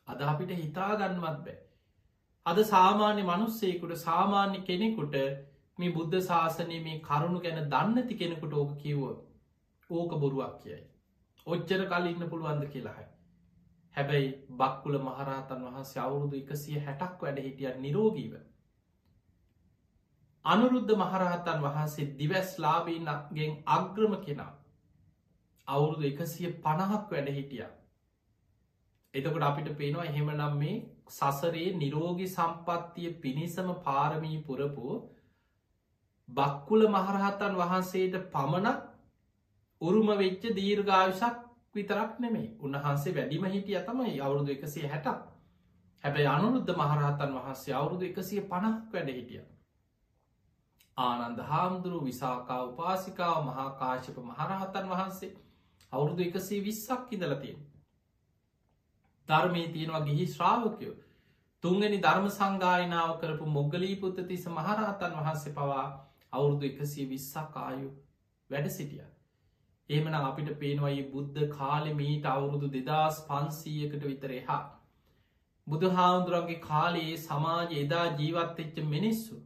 අද 0.07 0.21
අපිට 0.23 0.51
හිතාගන්නවත් 0.53 1.39
බෑ. 1.39 1.57
අද 2.45 2.59
සාමාන්‍ය 2.65 3.23
මනුස්සේකුට 3.23 3.95
සාමාන්‍ය 3.99 4.61
කෙනෙකුට 4.63 5.17
මේ 5.77 5.91
බුද්ධ 5.91 6.21
ශාසනය 6.21 6.79
මේ 6.81 6.99
කරුණු 7.01 7.39
ගැන 7.39 7.59
දන්නති 7.69 8.17
කෙනෙකුට 8.17 8.53
ඕක 8.55 8.77
කිව්ව 8.77 9.03
ඕක 9.89 10.19
බොරුවක් 10.19 10.55
කියයි. 10.61 10.83
ඔච්චර 11.47 11.81
කල 11.87 12.05
ඉන්න 12.07 12.29
පුළුවන්ද 12.29 12.65
කියලාහයි. 12.69 13.11
හැබැයි 13.95 14.29
බක්කුල 14.57 14.99
මහරහතන් 15.01 15.63
වහන්සේ 15.65 16.01
අවුරුදු 16.01 16.35
එකසිය 16.37 16.79
හැටක් 16.81 17.21
වැඩ 17.21 17.41
හිටිය 17.41 17.73
නිරෝගීව. 17.79 18.33
අනුරුද්ධ 20.45 20.93
මහරහතන් 20.95 21.62
වහන්සේ 21.62 22.10
දිවැස් 22.13 22.51
ලාබීනක්ගෙන් 22.58 23.51
අග්‍රම 23.67 24.13
කෙනා. 24.21 24.51
අවුරුදු 25.67 26.03
එකසිය 26.06 26.49
පණහක් 26.58 27.03
වැඩ 27.12 27.29
හිටිය. 27.29 27.67
එතකොට 29.13 29.43
අපිට 29.43 29.69
පේනවා 29.73 30.06
එහෙමනම් 30.06 30.58
මේ 30.58 30.75
සසරේ 31.10 31.67
නිරෝගි 31.75 32.27
සම්පත්තිය 32.27 33.13
පිණිසම 33.17 33.69
පාරමී 33.82 34.38
පුරපු 34.41 34.97
බක්කුල 36.29 36.84
මහරහතන් 36.89 37.56
වහන්සේට 37.56 38.19
පමණක් 38.29 38.79
උරුම 39.82 40.10
වෙච්ච 40.17 40.43
දීර්ඝාවිශක් 40.51 41.39
විතරක් 41.73 42.19
නෙමේ 42.19 42.47
උන්වහන්සේ 42.62 43.15
වැඩිම 43.15 43.45
හිටිය 43.47 43.79
තමයි 43.82 44.19
අවුරුදු 44.19 44.51
එකසිය 44.51 44.86
හැටක්. 44.88 45.23
හැබැයි 46.03 46.29
අනුරුද්ධ 46.29 46.77
මහරහතන් 46.77 47.32
වහන්සේ 47.34 47.73
අවුරුදු 47.73 48.03
එකසිය 48.06 48.41
පණක් 48.43 48.93
වැඩ 48.93 49.12
හිටිය. 49.12 49.43
ආනන්ද 50.97 51.39
හාමුදුරු 51.43 51.99
විසාකා 52.01 52.63
උපාසිකාව 52.63 53.38
මහාකාශප 53.45 54.17
මහරහතන් 54.23 54.89
වහන්සේ 54.89 55.32
අවුරුදු 55.93 56.23
එකසේ 56.23 56.60
විස්සක් 56.62 57.12
ඉදලතියෙන්. 57.12 57.63
ධර්මය 59.29 59.63
තියෙනවා 59.69 60.01
ගිහි 60.01 60.27
ශ්‍රාවකයෝ 60.27 60.95
තුන්ගනි 61.63 61.97
ධර්ම 61.97 62.27
සංගායනාව 62.29 63.12
කරපු 63.19 63.49
මොග්ගලී 63.49 63.95
පුත්තතිස 63.95 64.45
මහරහතන් 64.49 65.17
වහන්සේ 65.17 65.53
පවා 65.53 65.88
අවුරුදු 66.34 66.65
එකසිය 66.65 67.06
විස්සක් 67.08 67.58
ආයු 67.62 67.89
වැඩ 68.49 68.69
සිටිය. 68.69 69.06
ඒමන 69.89 70.17
අපිට 70.19 70.51
පේනවයි 70.60 71.03
බුද්ධ 71.10 71.41
කාලෙ 71.51 71.93
මීට 71.93 72.27
අවුරුදු 72.27 72.69
දෙදස් 72.69 73.19
පන්සීයකට 73.27 74.03
විතර 74.03 74.34
එහා. 74.34 74.62
බුදු 75.67 75.91
හාමුදුරන්ගේ 75.91 76.60
කාලයේ 76.62 77.17
සමාජ 77.19 77.73
එදා 77.77 78.06
ජීවත්වෙච්ච 78.13 78.79
මිනිස්සු 78.88 79.39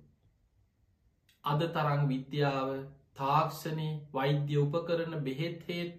අද 1.48 1.64
තරං 1.70 2.04
විද්‍යාව 2.08 2.70
තාක්ෂණය 3.16 3.90
වෛද්‍ය 4.14 4.58
උපකරන 4.58 5.18
බෙහෙත්හෙත් 5.22 5.98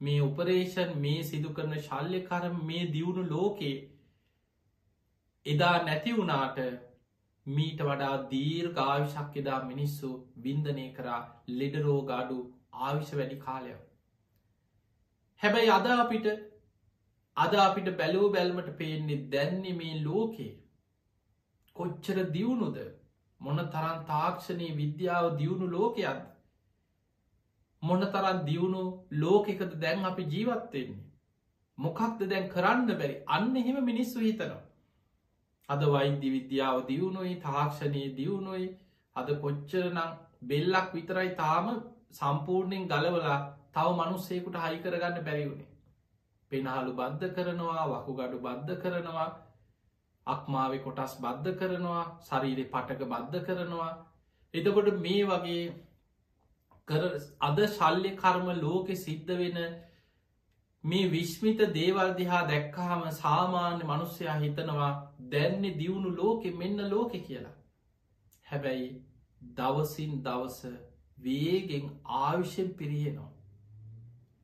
මේ 0.00 0.20
උපරේෂන් 0.20 0.94
මේ 1.00 1.24
සිදු 1.24 1.50
කරන 1.52 1.74
ශල්්‍යකරම 1.80 2.56
මේ 2.66 2.86
දියුණු 2.92 3.24
ලෝකේ 3.26 3.76
එදා 5.46 5.74
නැති 5.82 6.16
වුණාට 6.16 6.58
මීට 7.46 7.80
වඩා 7.82 8.14
දීර් 8.30 8.70
ගාවිශක් 8.72 9.36
එදා 9.36 9.60
මිනිස්සු 9.64 10.10
බින්දනය 10.38 10.86
කරා 10.92 11.20
ලෙඩරෝගාඩු 11.52 12.38
ආවිශ 12.80 13.12
වැඩි 13.12 13.38
කාලයක්. 13.38 13.80
හැබැයි 15.40 15.70
අද 15.70 15.86
අපිට 15.94 16.26
අද 17.36 17.54
අපිට 17.58 17.88
බැලූ 17.96 18.26
බැල්මට 18.30 18.72
පේන්නේ 18.76 19.22
දැන්නේ 19.28 19.74
මේ 19.74 19.94
ලෝකේ 20.02 20.52
කොච්චර 21.76 22.18
දියුණුද 22.30 22.78
මොන 23.42 23.62
තරන් 23.68 24.04
තාක්ෂණී 24.06 24.76
විද්‍යාව 24.76 25.26
දියුණු 25.38 25.66
ලෝකයක්ද? 25.68 26.20
මොන 27.82 28.04
තරන් 28.08 28.44
දියුණු 28.46 28.82
ලෝකෙකද 29.14 29.72
දැන් 29.80 30.04
අපි 30.04 30.26
ජීවත්වෙන්නේ 30.26 31.02
මොකක්ද 31.78 32.20
දැන් 32.26 32.50
කරන්න 32.50 32.86
බැරි? 32.90 33.16
අන්න 33.28 33.56
එහෙම 33.56 33.84
මිනිස්සු 33.84 34.18
හිතනවා. 34.20 34.62
අද 35.68 35.82
වෛද්‍ය 35.86 36.28
විද්‍යාව 36.30 36.86
දියුණුයි 36.86 37.34
තාක්ෂණය 37.40 38.04
දියුණුයි. 38.16 38.68
අද 39.16 39.28
කොච්චරනම් 39.40 40.16
බෙල්ලක් 40.44 40.94
විතරයි 40.94 41.34
තාම 41.36 41.66
සම්පූර්ණයෙන් 42.12 42.88
ගලවලා 42.88 43.38
තව 43.72 43.86
මනුස්සේකුට 43.98 44.56
හයි 44.56 44.78
කරගන්න 44.78 45.24
බැරිවුණේ 45.24 45.70
පෙනහලු 46.50 46.92
බද්ධ 46.94 47.34
කරනවා 47.36 47.84
වකුගඩු 47.92 48.38
බද්ධ 48.40 48.80
කරනවා. 48.82 49.28
අක්මාව 50.26 50.74
කොටස් 50.80 51.14
බද්ධ 51.18 51.54
කරනවා 51.58 52.02
ශරීරෙ 52.22 52.64
පටක 52.66 53.08
බද්ධ 53.08 53.46
කරනවා 53.46 53.92
එතකොට 54.54 54.92
මේ 55.00 55.24
වගේ 55.26 55.62
කර 56.88 57.02
අද 57.40 57.58
ශල්්‍ය 57.68 58.12
කර්ම 58.16 58.52
ලෝකෙ 58.58 58.94
සිද්ධ 58.96 59.32
වෙන 59.36 59.58
මේ 60.84 61.10
විශ්මිත 61.10 61.60
දේවල් 61.70 62.14
දිහා 62.14 62.42
දැක්කහම 62.46 63.02
සාමාන්‍ය 63.14 63.84
මනුස්සයා 63.84 64.38
හිතනවා 64.38 64.92
දැන්නේ 65.28 65.74
දියුණු 65.74 66.16
ලෝකෙ 66.16 66.50
මෙන්න 66.54 66.86
ලෝකෙ 66.90 67.20
කියලා. 67.20 67.56
හැබැයි 68.46 68.88
දවසින් 69.52 70.16
දවස 70.24 70.58
වේගෙන් 71.18 71.86
ආවිෂයෙන් 72.20 72.74
පිරියෙනවා. 72.74 73.31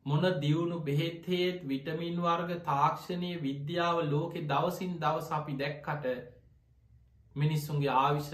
මොන 0.09 0.25
දියුණු 0.41 0.79
බෙහෙත්හේත් 0.83 1.65
විටමින් 1.65 2.21
වර්ග 2.21 2.53
තාක්ෂණය 2.65 3.33
විද්‍යාව 3.41 3.99
ලෝකෙ 4.07 4.43
දවසින් 4.45 4.95
දවස 5.01 5.31
අපි 5.33 5.57
දැක්කට 5.57 6.07
මිනිස්සුන්ගේ 7.37 7.97
ආවිෂ 7.97 8.31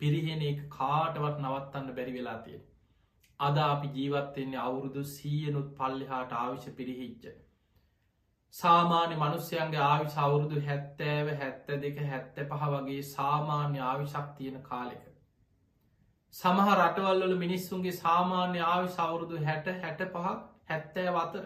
පිරිහෙන 0.00 0.42
එක 0.42 0.62
කාටවත් 0.70 1.42
නවත්තන්න 1.42 1.92
බැරි 1.92 2.14
වෙලා 2.14 2.38
තියෙන. 2.40 2.62
අද 3.40 3.58
අපි 3.58 3.90
ජීවත්වෙන්නේ 3.94 4.60
අවුරුදු 4.60 5.04
සීයනුත් 5.06 5.68
පල්ලෙහාට 5.74 6.32
ආවිෂ 6.34 6.70
පිරිහිච්ච. 6.72 7.26
සාමාන්‍ය 8.54 9.16
මනුස්්‍යයන්ගේ 9.16 9.84
ආවිශ 9.84 10.18
අවුරුදු 10.20 10.60
හැත්තෑව 10.62 11.30
හැත්ත 11.36 11.70
දෙක 11.80 12.02
හැත්ත 12.06 12.42
පහ 12.46 12.66
වගේ 12.70 13.02
සාමාන්‍ය 13.10 13.84
ආවිශක් 13.84 14.34
තියෙන 14.36 14.58
කාලෙක. 14.64 15.06
සමහ 16.34 16.68
රටවල්වල 16.74 17.38
මිනිස්සුන්ගේ 17.38 17.96
සාමාන්‍ය 17.98 18.60
ආවිශ 18.66 19.00
අවුරුදු 19.02 19.42
හැට 19.44 19.74
හැට 19.78 20.06
පහ 20.12 20.36
හැත්තෑ 20.68 21.12
වතර 21.12 21.44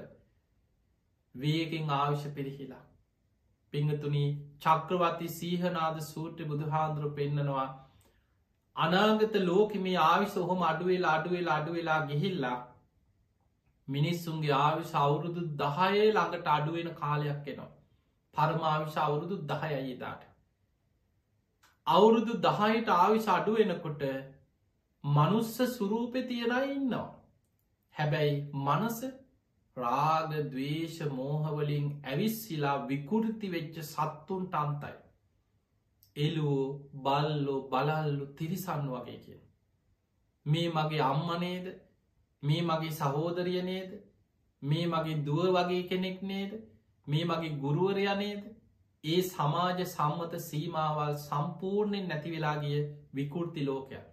වේගෙන් 1.34 1.90
ආවිෂ 1.90 2.24
පිරිහිලා. 2.34 2.84
පිංහතුනී 3.72 4.30
චක්‍රවති 4.58 5.28
සීහනාද 5.30 6.00
සූට්‍ර 6.04 6.44
බුදුහාන්දුරු 6.44 7.10
පෙන්න්නනවා 7.10 7.68
අනාගත 8.76 9.36
ලෝක 9.42 9.74
මේ 9.78 9.98
ආවිශ 9.98 10.36
ඔහොම 10.36 10.62
අඩුවෙලා 10.62 11.12
අඩුවෙලා 11.12 11.56
අඩුවෙලා 11.56 12.00
ගිහිල්ලා 12.06 12.56
මිනිස්සුන්ගේ 13.88 14.56
ආවිශ 14.58 14.96
අවුරුදු 14.96 15.46
දහයේ 15.56 16.08
ළඟට 16.08 16.46
අඩුවෙන 16.48 16.90
කාලයක් 16.94 17.46
එනවා. 17.46 17.70
පරමාවිශ 18.34 18.98
අවුරුදු 18.98 19.36
දහයයිදාට. 19.44 20.22
අවුරුදු 21.86 22.36
දහයට 22.40 22.88
ආවිශ 22.88 23.28
අඩුවෙනකොට 23.28 24.02
මනුස්ස 25.04 25.56
සුරූපෙ 25.76 26.20
තියෙනයි 26.24 26.74
ඉන්නවා. 26.74 27.08
හැබැයි 27.96 28.36
මනස 28.58 28.98
රාග 29.76 30.32
දවේශ 30.46 30.98
මෝහවලින් 31.10 31.86
ඇවිස්සිලා 32.04 32.76
විකෘති 32.86 33.52
වෙච්ච 33.52 33.76
සත්තුන්ට 33.84 34.54
අන්තයි. 34.54 34.96
එලුවෝ 36.16 36.66
බල්ලෝ 36.98 37.60
බලල්ලු 37.68 38.26
තිරිසන්න 38.34 38.86
වගේ 38.88 39.18
කිය. 39.18 39.40
මේ 40.46 40.68
මගේ 40.68 41.02
අම්මනේද 41.02 41.66
මේ 42.42 42.62
මගේ 42.62 42.92
සහෝදරිය 42.92 43.62
නේද 43.62 43.90
මේ 44.62 44.86
මගේ 44.86 45.22
දුව 45.22 45.42
වගේ 45.50 45.82
කෙනෙක් 45.84 46.22
නේද 46.24 46.56
මේ 47.06 47.24
මගේ 47.24 47.58
ගුරුවරය 47.58 48.06
නේද 48.16 48.42
ඒ 49.04 49.22
සමාජ 49.24 49.78
සම්මත 49.86 50.40
සීමාවල් 50.40 51.14
සම්පූර්ණයෙන් 51.18 52.08
නැතිවෙලාගිය 52.08 52.80
විකෘති 53.14 53.64
ලෝකයක්. 53.64 54.09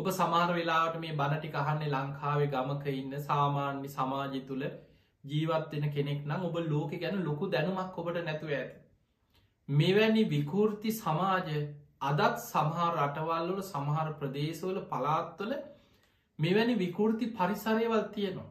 ඔබ 0.00 0.10
සමාර 0.10 0.48
වෙලාට 0.52 0.94
මේ 0.98 1.14
බණටි 1.14 1.50
කහන්නේ 1.50 1.90
ලංකාවේ 1.90 2.48
ගමක 2.48 2.94
ඉන්න 2.94 3.16
සාමාන්‍ය 3.22 3.88
සමාජය 3.90 4.40
තුළ 4.44 4.64
ජීවත්වෙන 5.24 5.90
කෙනෙක් 5.90 6.22
නම් 6.24 6.44
ඔබ 6.44 6.56
ලෝක 6.66 6.94
ගැන 6.98 7.20
ලොකු 7.24 7.48
දැනුමක් 7.48 7.98
ඔබට 7.98 8.22
නැතුව 8.22 8.52
ඇත. 8.52 8.72
මෙවැනි 9.68 10.22
විකෘති 10.26 10.94
සමාජ 10.94 11.50
අදත් 12.02 12.38
සමහර 12.42 12.94
රටවල්ලට 12.98 13.60
සමහර 13.64 14.08
ප්‍රදේශවල 14.14 14.80
පලාත්වල 14.86 15.52
මෙවැනි 16.38 16.74
විකෘති 16.76 17.26
පරිසරයවල් 17.32 18.02
තියෙනවා. 18.08 18.50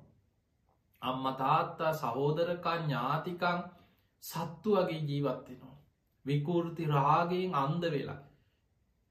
අම්ම 1.01 1.25
තාත්තා 1.35 1.93
සහෝදරකා 1.95 2.77
ඥාතිකං 2.77 3.59
සත්තු 4.23 4.75
වගේ 4.77 5.01
ජීවත්වෙනවා. 5.03 5.77
විකෘති 6.25 6.85
රාගයෙන් 6.87 7.55
අන්ද 7.57 7.83
වෙලා. 7.91 8.21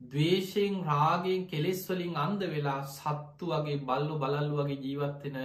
දවේශයෙන් 0.00 0.76
රාගයෙන් 0.84 1.46
කෙලෙස්වලින් 1.46 2.14
අන්ද 2.16 2.42
වෙලා 2.46 2.82
සත්තු 2.88 3.46
වගේ 3.48 3.78
බල්ලු 3.82 4.18
බලල්ලු 4.18 4.58
වගේ 4.58 4.82
ජීවත්වෙන 4.82 5.38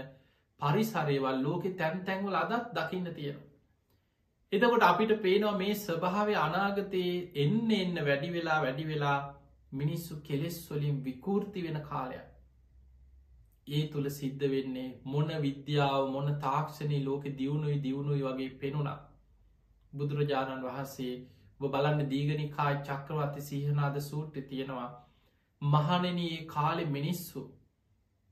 පරිසරේවල් 0.59 1.39
ලෝකෙ 1.41 1.69
තැන් 1.73 2.03
තැන්වල 2.05 2.35
අදත් 2.35 2.69
දකින්න 2.73 3.09
තියෙනවා. 3.11 3.49
එතකොට 4.51 4.83
අපිට 4.83 5.13
පේනවා 5.21 5.55
මේ 5.57 5.73
ස්වභාව 5.77 6.29
අනාගතයේ 6.39 7.15
එන්න 7.35 7.71
එන්න 7.73 7.95
වැඩි 8.01 8.29
වෙලා 8.29 8.59
වැඩි 8.61 8.85
වෙලා 8.85 9.17
මිනිස්සු 9.71 10.21
කෙලෙස් 10.21 10.57
වලින් 10.69 11.01
විකෘති 11.03 11.63
වෙන 11.63 11.79
කාලයක්. 11.81 12.29
ඒ 13.67 13.83
තුළ 13.87 14.07
සිද්ධ 14.11 14.45
වෙන්නේ 14.47 14.89
මොන 15.05 15.29
විද්‍යාව 15.41 16.01
මොන 16.09 16.27
තාක්ෂණී 16.39 17.05
ලෝක 17.05 17.23
දියුණුයි 17.37 17.77
දියුණුයි 17.83 18.23
වගේ 18.23 18.57
පෙනුණා. 18.57 18.99
බුදුරජාණන් 19.93 20.65
වහන්සේ 20.65 21.13
බලන්න 21.69 22.09
දීගනිකායි 22.09 22.79
චක්‍රවර්ති 22.83 23.41
සිහනාද 23.41 23.99
සූට්‍ර 24.01 24.41
තියෙනවා. 24.43 24.89
මහනනයේ 25.61 26.45
කාලෙ 26.47 26.85
මිනිස්සු. 26.87 27.43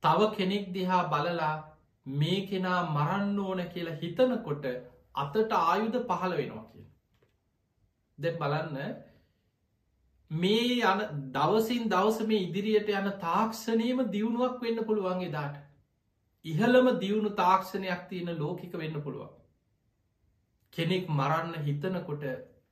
තව 0.03 0.31
කෙනෙක් 0.37 0.73
දිහා 0.73 1.03
බලලා 1.09 1.53
මේ 2.05 2.39
කෙනා 2.47 2.79
මරන්න 2.87 3.39
ඕන 3.39 3.63
කියලා 3.69 3.95
හිතනකොට 3.95 4.65
අතට 5.15 5.53
ආයුධ 5.53 5.99
පහළ 6.03 6.37
වෙනවා 6.37 6.65
කිය. 6.65 6.85
දැ 8.19 8.37
බලන්න 8.37 8.77
මේ 10.31 10.79
යන 10.83 11.01
දවසින් 11.31 11.89
දවස 11.89 12.21
මේ 12.25 12.43
ඉදිරියට 12.43 12.89
යන 12.91 13.11
තාක්ෂණයම 13.19 14.07
දියුණුවක් 14.11 14.61
වෙන්න 14.61 14.85
පුළුවන්ගේ 14.85 15.31
දාට. 15.31 15.57
ඉහළම 16.45 16.87
දියුණු 16.99 17.31
තාක්ෂණයක් 17.35 18.07
තියෙන 18.09 18.39
ලෝකික 18.39 18.73
වෙන්න 18.75 19.01
පුළුවන්. 19.01 19.29
කෙනෙක් 20.73 21.09
මරන්න 21.09 21.63
හිතනකොට 21.63 22.23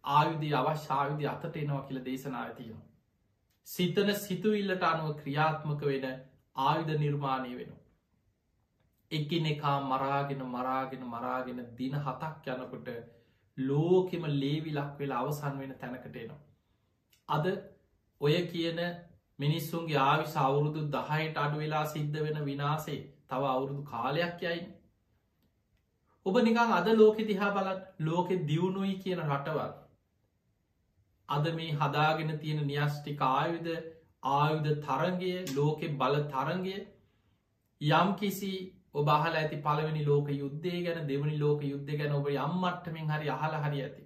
ආයුධ 0.03 0.55
අවශ්‍යායුධ 0.61 1.25
අතට 1.27 1.55
එනවා 1.55 1.81
කියල 1.81 1.99
දේශනාව 2.03 2.55
තියෙනවා. 2.55 2.87
සිතන 3.67 4.15
සිතුවිල්ලට 4.17 4.83
අනුව 4.83 5.09
ක්‍රියාත්මක 5.17 5.81
වෙන 5.83 6.07
ආයුධ 6.55 6.93
නිර්මාණය 6.97 7.53
වෙනවා. 7.55 7.79
එකින 9.11 9.45
එකා 9.45 9.77
මරාගෙන 9.83 10.43
මරාගෙන 10.47 11.03
මරාගෙන 11.07 11.59
දින 11.75 11.97
හතක් 11.97 12.55
යනකොට 12.55 12.89
ලෝකෙම 13.57 14.23
ලේවිලක් 14.35 14.97
වෙලා 14.99 15.19
අවසන් 15.19 15.59
වෙන 15.59 15.75
තැනකට 15.75 16.15
එනවා. 16.15 16.41
අද 17.29 17.45
ඔය 18.21 18.35
කියන 18.47 18.81
මිනිස්සුන්ගේ 19.39 19.99
ආවිශ 19.99 20.35
අවුරුදු 20.37 20.85
දහයට 20.87 21.37
අඩු 21.37 21.57
වෙලා 21.57 21.85
සිද්ධ 21.87 22.19
වෙන 22.19 22.39
විනාසේ 22.45 22.99
තව 23.27 23.41
අවුරුදු 23.47 23.83
කාලයක් 23.83 24.41
යයි. 24.41 24.63
ඔබ 26.25 26.41
නිකං 26.41 26.73
අද 26.73 26.89
ලෝකෙ 26.93 27.23
දිහා 27.25 27.51
බලත් 27.51 27.85
ලෝකෙ 28.01 28.35
දියුණුයි 28.45 28.95
කියන 28.97 29.21
රටවල්. 29.25 29.71
අද 31.29 31.53
මේ 31.53 31.75
හදාගෙන 31.75 32.35
තියෙන 32.39 32.65
නිියස්ටික 32.65 33.21
ආයුධ 33.23 33.71
ආයුධ 34.23 34.69
තරගය 34.81 35.33
ලෝකෙ 35.51 35.87
බල 35.95 36.19
තරගය 36.27 36.75
යම් 37.81 38.13
කිසි 38.15 38.53
ඔබහල 38.93 39.33
ඇති 39.33 39.57
පලවෙනි 39.59 40.05
ලෝක 40.05 40.29
යුද්ධය 40.33 40.83
ගැන 40.83 41.07
දෙවනි 41.07 41.37
ලෝක 41.37 41.63
යුද්ධ 41.63 41.91
ගැන 41.93 42.13
ඔබ 42.13 42.29
යම්මට්ටමින් 42.29 43.09
හරි 43.09 43.29
අහල 43.29 43.55
හරි 43.57 43.81
ඇති. 43.81 44.03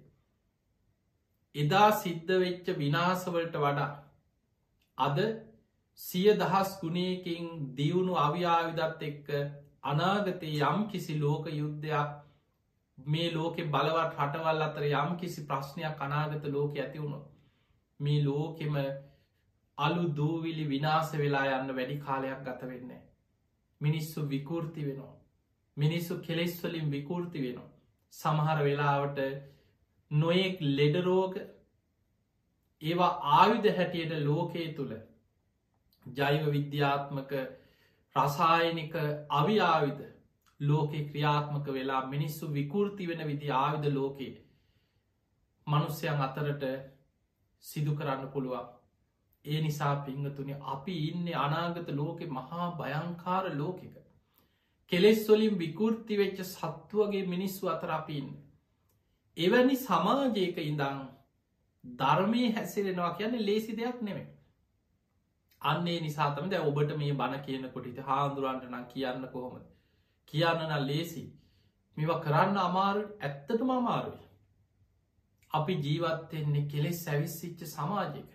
එදා 1.54 1.88
සිද්ධ 1.94 2.32
වෙච්ච 2.38 2.70
විනාසවලට 2.76 3.58
වඩා 3.58 3.90
අද 4.98 5.18
සිය 6.00 6.30
දහස් 6.36 6.78
ගුණයකින් 6.80 7.50
දියුණු 7.74 8.14
අවියාවිදත් 8.18 9.02
එක්ක 9.02 9.28
අනාගතය 9.84 10.52
යම් 10.62 10.86
කිසි 10.88 11.18
ලෝක 11.18 11.46
යුද්ධයක් 11.52 12.23
මේ 12.98 13.30
ලෝකෙ 13.30 13.64
බලවත් 13.66 14.18
හටවල් 14.18 14.62
අතර 14.62 14.84
යම් 14.84 15.16
කිසි 15.16 15.46
ප්‍රශ්නයක් 15.46 16.00
අනාගත 16.00 16.44
ලෝක 16.48 16.76
ඇති 16.76 16.98
වුණු 16.98 17.20
මේ 18.00 18.22
ලෝකෙම 18.22 18.78
අලු 19.78 20.04
දූවිලි 20.16 20.68
විනාස 20.68 21.12
වෙලා 21.14 21.46
යන්න 21.54 21.74
වැඩි 21.76 21.98
කාලයක් 22.00 22.44
ගත 22.44 22.70
වෙන්නේ 22.70 23.02
මිනිස්සු 23.80 24.28
විකෘති 24.28 24.86
වෙනවා. 24.86 25.14
මිනිස්සු 25.76 26.20
කෙලෙස්වලින් 26.20 26.90
විකෘති 26.90 27.42
වෙනවා. 27.42 27.72
සමහර 28.12 28.58
වෙලාවට 28.62 29.18
නොයෙක් 30.10 30.56
ලෙඩරෝග 30.60 31.34
ඒවා 32.82 33.12
ආයුධ 33.32 33.70
හැටියට 33.76 34.14
ලෝකයේ 34.20 34.72
තුළ 34.74 34.94
ජෛව 36.06 36.42
විද්‍යාත්මක 36.48 37.32
රසායනික 38.16 38.94
අවිආවිධ 39.32 40.13
ලෝකෙ 40.60 41.00
ක්‍රියාත්මක 41.02 41.66
වෙලා 41.68 42.02
මිනිස්සු 42.06 42.52
විකෘති 42.52 43.08
වෙන 43.08 43.26
විදි 43.26 43.50
ආවිධ 43.52 43.88
ලෝකයේ 43.90 44.34
මනුස්්‍යයන් 45.66 46.20
අතරට 46.20 46.64
සිදු 47.64 47.92
කරන්න 47.94 48.28
පුළුවන්. 48.28 48.66
ඒ 49.44 49.60
නිසා 49.60 49.94
පිංහතුනි 49.98 50.54
අපි 50.66 50.94
ඉන්න 51.08 51.26
අනාගත 51.36 51.88
ලෝකෙ 51.92 52.26
මහා 52.28 52.68
භයංකාර 52.72 53.44
ලෝකෙක. 53.54 53.96
කෙලෙස් 54.92 55.20
වලින් 55.28 55.58
විකෘති 55.58 56.14
වෙච්ච 56.16 56.38
සත්තුවගේ 56.44 57.26
මිනිස්සු 57.26 57.68
අතර 57.68 57.90
අපින්න 57.90 58.30
එවැනි 59.36 59.76
සමාජයක 59.78 60.58
ඉඳං 60.60 60.98
ධර්මය 61.84 62.42
හැසිරෙනවා 62.52 63.12
කියන්නේ 63.12 63.46
ලේසි 63.46 63.76
දෙයක් 63.76 64.02
නෙමේ 64.02 64.26
අන්නේ 65.62 65.98
නිසාතම 66.00 66.50
දැ 66.50 66.60
ඔබට 66.62 66.92
මේ 66.96 67.14
බණ 67.14 67.42
කියන 67.42 67.64
කොටිත 67.70 67.98
හාන්දුරන්ට 68.02 68.68
නම් 68.68 68.84
කියන්න 68.86 69.26
කොහොම 69.32 69.54
කියන්න 70.28 70.62
නම් 70.62 70.86
ලේසි 70.86 71.24
මෙවා 71.96 72.20
කරන්න 72.20 72.56
අමාරු 72.58 73.02
ඇත්තටම 73.20 73.70
අමාරුයි. 73.72 74.22
අපි 75.50 75.74
ජීවත්වෙන්නේ 75.80 76.68
කෙලෙස් 76.68 77.04
සැවිස්සිච්ච 77.04 77.60
සමාජයක. 77.68 78.30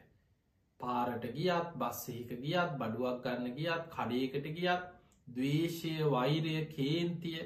පාරට 0.80 1.26
ගියත් 1.32 1.72
බස්සහික 1.76 2.30
ගියත් 2.40 2.78
බඩුවක් 2.78 3.20
ගන්න 3.24 3.56
ගියත් 3.56 3.84
කඩේකට 3.90 4.46
ගියත් 4.54 4.86
දවේශය 5.28 5.94
වෛරය 6.08 6.56
කේන්තිය 6.68 7.42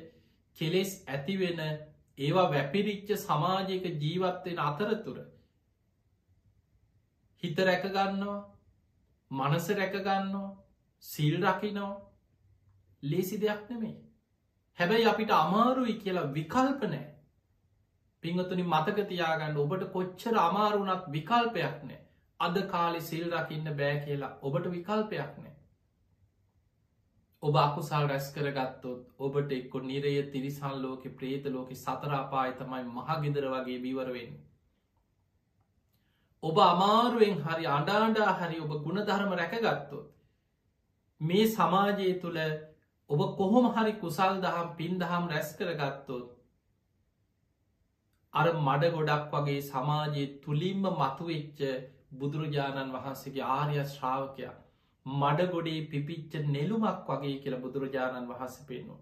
කෙලෙස් 0.57 0.91
ඇතිවෙන 1.07 1.61
ඒවා 2.17 2.49
වැපිරිච්ච 2.49 3.13
සමාජයක 3.17 3.85
ජීවත්වෙන 3.97 4.59
අතරතුර 4.61 5.19
හිත 7.43 7.57
රැකගන්නවා 7.61 8.39
මනස 9.31 9.67
රැකගන්නවා 9.71 10.49
සිල් 11.03 11.35
රකිනෝ 11.43 11.91
ලේසි 13.03 13.39
දෙයක් 13.39 13.63
නෙමේ 13.69 13.95
හැබැයි 14.77 15.07
අපිට 15.07 15.33
අමාරුයි 15.33 15.95
කියලා 15.95 16.29
විකල්පනෑ 16.33 17.03
පිංහතුනි 18.23 18.63
මතකතියාගන්න 18.65 19.57
ඔබට 19.57 19.83
කොච්චර 19.91 20.37
අමාරුනත් 20.39 21.09
විකල්පයක් 21.11 21.81
නෑ 21.83 21.99
අද 22.39 22.61
කාලෙ 22.67 23.01
සිල් 23.01 23.25
රකින්න 23.31 23.75
බෑ 23.75 23.97
කියලා 24.05 24.31
ඔබට 24.41 24.71
විකල්පයක් 24.71 25.35
නෑ 25.37 25.53
ඔබ 27.43 27.57
අකුසල් 27.57 28.07
රැස් 28.07 28.31
කරගත්තොත් 28.31 29.03
ඔබට 29.19 29.51
එක්කො 29.51 29.83
නිරය 29.83 30.15
තිරිසල් 30.29 30.81
ලෝක 30.81 31.05
ප්‍රේත 31.13 31.47
ලෝක 31.49 31.71
සතරාපාය 31.75 32.51
තමයි 32.55 32.83
මහගෙදර 32.89 33.47
වගේ 33.49 33.79
බිවරවෙන් 33.79 34.35
ඔබ 36.43 36.59
අමාරුවෙන් 36.61 37.41
හරි 37.41 37.71
අඩාඩා 37.71 38.35
හරි 38.35 38.61
ඔබ 38.61 38.77
ගුණධර්ම 38.79 39.33
රැකගත්තොත් 39.35 40.07
මේ 41.21 41.49
සමාජය 41.49 42.13
තුළ 42.21 42.39
ඔබ 43.13 43.21
කොහොම 43.33 43.65
හරි 43.71 43.93
කුසල් 43.97 44.39
දහම් 44.41 44.69
පින් 44.75 44.93
දහම් 44.97 45.25
රැස් 45.29 45.49
කරගත්තොත් 45.55 46.29
අර 48.33 48.45
මඩ 48.51 48.89
ගොඩක් 48.91 49.33
වගේ 49.33 49.61
සමාජයේ 49.63 50.29
තුළින්ම 50.41 50.87
මතුවෙච්ච 50.93 51.61
බුදුරජාණන් 52.15 52.93
වහන්සේගේ 52.93 53.45
ආර්ය 53.51 53.79
ශ්‍රාවකයා 53.87 54.53
මඩ 55.05 55.47
ගොඩේ 55.49 55.85
පිපිච්ච 55.87 56.37
නෙළුමක් 56.49 57.09
වගේ 57.09 57.37
කියල 57.39 57.57
බුදුරජාණන් 57.59 58.29
වහස 58.29 58.59
පෙන්නු. 58.63 58.99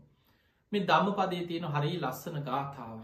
මේ 0.71 0.85
දම්ම 0.85 1.15
පදේ 1.15 1.47
තියෙන 1.47 1.67
හරි 1.69 1.91
ලස්සන 1.97 2.39
ගාථාව. 2.43 3.01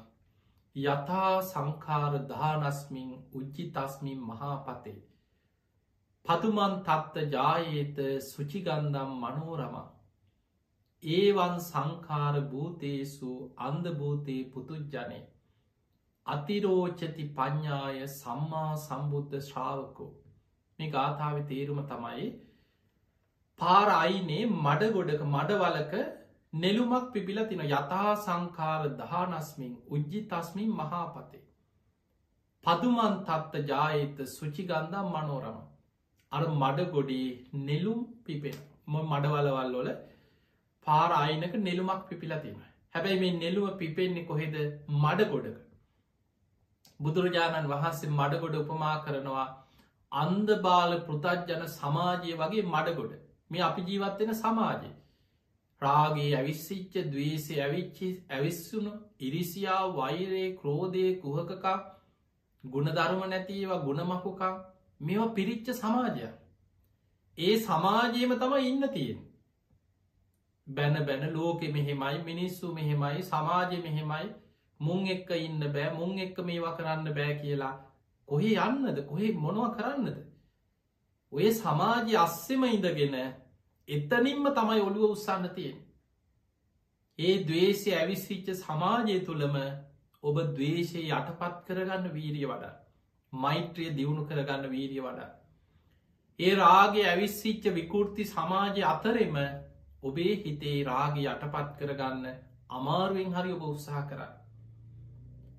යථා 0.75 1.35
සංකාර 1.45 2.13
දානස්මින් 2.27 3.11
උජ්ජි 3.33 3.65
තස්මින් 3.71 4.23
මහාපතේ. 4.25 4.99
පතුමන් 6.25 6.81
තත්ත 6.83 7.29
ජායේත 7.31 8.01
සුචිගන්දම් 8.25 9.13
මනෝරමා 9.19 9.91
ඒවන් 11.03 11.57
සංකාර 11.61 12.35
භූතේසු 12.45 13.31
අන්දභූතයේ 13.61 14.49
පුතුජ්ජනේ 14.51 15.23
අතිරෝචති 16.25 17.25
ප්ඥාය 17.33 18.07
සම්මා 18.11 18.71
සම්බුද්ධ 18.77 19.35
ශ්‍රාවකෝ. 19.41 20.09
මේ 20.79 20.89
ගාථාව 20.89 21.37
තේරුම 21.45 21.81
තමයි 21.85 22.25
පාර 23.59 23.87
අයිනේ 23.95 24.41
මඩ 24.45 24.89
ගොඩක 24.91 25.21
මඩවලක 25.27 25.93
නෙළුමක් 26.53 27.07
පිබිල 27.13 27.39
තින 27.45 27.63
යථා 27.67 28.17
සංකාර 28.17 28.81
දහනස්මින් 28.95 29.73
උජ්ජි 29.89 30.25
තස්මින් 30.27 30.73
මහාපතේ. 30.73 31.45
පදුමන් 32.63 33.17
තත්ත 33.23 33.63
ජායත 33.67 34.21
සුචිගන්දම් 34.29 35.09
මනෝරම. 35.13 35.57
අර 36.31 36.43
මඩ 36.51 36.91
ගොඩේ 36.91 37.31
නෙළුම් 37.63 38.05
පිපෙන 38.23 38.61
මො 38.87 39.03
මඩවලවල් 39.05 39.75
වල 39.77 39.89
පාර 40.87 41.09
අයිනක 41.13 41.55
නෙළුමක් 41.59 42.03
පිපිලතින. 42.09 42.57
හැබැයි 42.93 43.21
මේ 43.23 43.37
නෙළුව 43.37 43.77
පිපෙන්නේ 43.77 44.25
කොහෙද 44.25 44.59
මඩ 44.95 45.29
ගොඩක. 45.31 45.57
බුදුරජාණන් 46.99 47.71
වහන්සේ 47.71 48.11
මඩගොඩ 48.11 48.55
උපමා 48.59 48.93
කරනවා 49.05 49.47
අන්ද 50.11 50.53
බාල 50.61 50.95
පෘතජ්ජන 51.01 51.67
සමාජය 51.71 52.37
වගේ 52.39 52.63
මඩගොඩ 52.67 53.11
මේ 53.51 53.63
අපි 53.63 53.85
ජීවත්වෙන 53.89 54.33
සමාජය. 54.35 54.89
රාගේ 55.81 56.31
ඇවිස්සිච්ච 56.35 56.97
දවේසේ 57.11 57.59
ඇවිච්චි 57.61 58.09
ඇවිස්සුණු 58.29 58.93
ඉරිසියා 59.21 59.83
වෛරයේ 59.95 60.49
ක්‍රෝධය 60.55 61.05
කුහකකා 61.21 61.77
ගුණධර්ම 62.63 63.21
නැතිේවා 63.29 63.83
ගුණමකුකා 63.85 64.53
මෙවා 65.01 65.33
පිරිච්ච 65.35 65.73
සමාජය. 65.75 66.29
ඒ 67.37 67.55
සමාජයම 67.61 68.33
තම 68.35 68.53
ඉන්න 68.63 68.89
තියෙන්. 68.89 69.19
බැන 70.67 71.05
බැන 71.05 71.33
ලෝකෙ 71.33 71.67
මෙහෙමයි 71.69 72.23
මිනිස්සු 72.23 72.73
මෙහෙමයි 72.73 73.23
සමාජය 73.23 73.77
මෙහෙමයි. 73.79 74.29
මුං 74.79 75.07
එක්ක 75.07 75.29
ඉන්න 75.39 75.59
බෑ 75.69 75.93
මුං 75.93 76.19
එක්ක 76.19 76.37
මේවා 76.41 76.75
කරන්න 76.75 77.13
බෑ 77.13 77.33
කියලා 77.35 77.75
කොහේ 78.27 78.55
යන්නද? 78.61 78.97
කොහේ 79.05 79.31
මොනවා 79.35 79.71
කරන්නද? 79.71 80.17
ඔය 81.33 81.51
සමාජය 81.53 82.15
අස්සෙම 82.17 82.63
ඉඳගෙන 82.65 83.15
එතනින්ම 83.89 84.47
තමයි 84.51 84.81
ඔළුව 84.81 85.03
උත්සන්න 85.07 85.49
තියෙන් 85.51 85.77
ඒ 87.19 87.35
දවේශය 87.43 87.93
ඇවිස්සිච්ච 87.93 88.49
සමාජය 88.57 89.17
තුළම 89.21 89.55
ඔබ 90.23 90.37
දවේශය 90.51 91.01
යටපත් 91.09 91.57
කරගන්න 91.67 92.07
වීරිය 92.11 92.45
වඩා 92.45 92.75
මෛත්‍රිය 93.33 93.89
දියුණු 93.91 94.25
කරගන්න 94.25 94.69
වීරිය 94.69 95.01
වඩා 95.01 95.29
ඒ 96.39 96.53
රාගේ 96.55 97.07
ඇවිස්සිච්ච 97.07 97.67
විකෘති 97.71 98.25
සමාජය 98.25 98.83
අතරෙම 98.85 99.37
ඔබේ 100.03 100.33
හිතේ 100.37 100.83
රාග 100.83 101.15
යටපත් 101.19 101.71
කරගන්න 101.79 102.25
අමාරුවෙන් 102.71 103.33
හරි 103.33 103.53
ඔබ 103.53 103.63
උත්සාහ 103.65 104.03
කරන්න. 104.03 104.33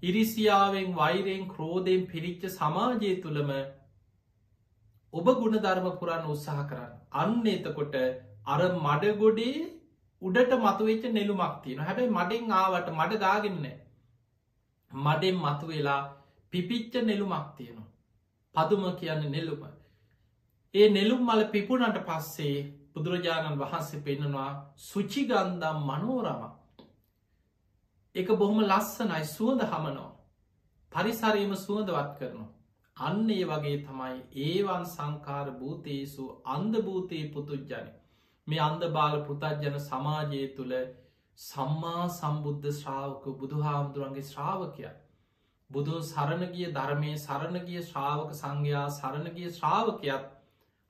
ඉරිසියාවෙන් 0.03 0.95
වෛරයෙන් 0.95 1.49
ක්‍රෝධයෙන් 1.49 2.07
පිරිච්ච 2.07 2.45
සමාජය 2.51 3.11
තුළම 3.23 3.51
ඔබ 5.15 5.27
ගුණ 5.37 5.59
ධර්ම 5.59 5.89
පුරන්න 5.99 6.27
උත්සාහ 6.27 6.63
කරන්න. 6.65 6.95
අන්න 7.13 7.47
එතකොට 7.49 7.99
අර 8.47 8.61
මඩගොඩේ 8.79 9.67
උඩට 10.23 10.53
මතුවෙච්ච 10.59 11.05
නෙළුමක් 11.11 11.59
තියෙන 11.63 11.81
හැබැයි 11.81 12.11
මඩෙන් 12.11 12.53
ආවට 12.53 12.89
මඩ 12.93 13.21
දාගන්න 13.21 13.67
මඩෙන් 14.91 15.37
මතු 15.39 15.67
වෙලා 15.67 16.01
පිපිච්ච 16.53 16.95
නෙළුමක් 17.03 17.49
තියෙනවා. 17.57 17.89
පදුම 18.55 18.85
කියන්න 18.97 19.31
නෙළුම. 19.31 19.63
ඒ 20.75 20.89
නෙළුම් 20.91 21.21
මල 21.25 21.43
පිපුණට 21.49 21.99
පස්සේ 22.07 22.59
බුදුරජාණන් 22.99 23.59
වහන්සේ 23.59 24.03
පෙන්නවා 24.03 24.51
සුචිගන්දම් 24.83 25.83
මනෝරම. 25.85 26.45
එක 28.15 28.29
බොහොම 28.37 28.61
ලස්සනයි 28.65 29.25
සුවඳ 29.29 29.63
හමනෝ 29.65 30.11
පරිසරීම 30.93 31.53
සුවඳවත් 31.57 32.15
කරනවා. 32.15 32.49
අන්න 32.97 33.31
ඒ 33.31 33.45
වගේ 33.45 33.77
තමයි 33.81 34.15
ඒවන් 34.45 34.85
සංකාර 34.87 35.51
භූතයසු 35.55 36.25
අන්ද 36.47 36.79
භූතයේ 36.83 37.27
පුතුජ්ජන 37.33 37.91
මේ 38.47 38.61
අන්ද 38.61 38.87
බාල 38.93 39.15
පෘතජ්ජන 39.25 39.77
සමාජය 39.83 40.41
තුළ 40.55 40.75
සම්මා 41.39 42.07
සම්බුද්ධ 42.11 42.73
ශ්‍රාවක 42.75 43.29
බුදුහාමුදුරන්ගේ 43.37 44.25
ශ්‍රාවකය. 44.25 44.89
බුදුන් 45.71 46.03
සරණගිය 46.05 46.73
ධර්මය 46.73 47.13
සරණගිය 47.19 47.85
ශ්‍රාවක 47.85 48.35
සංඝයා 48.35 48.85
සරණගිය 48.93 49.51
ශ්‍රාවකයත් 49.53 50.29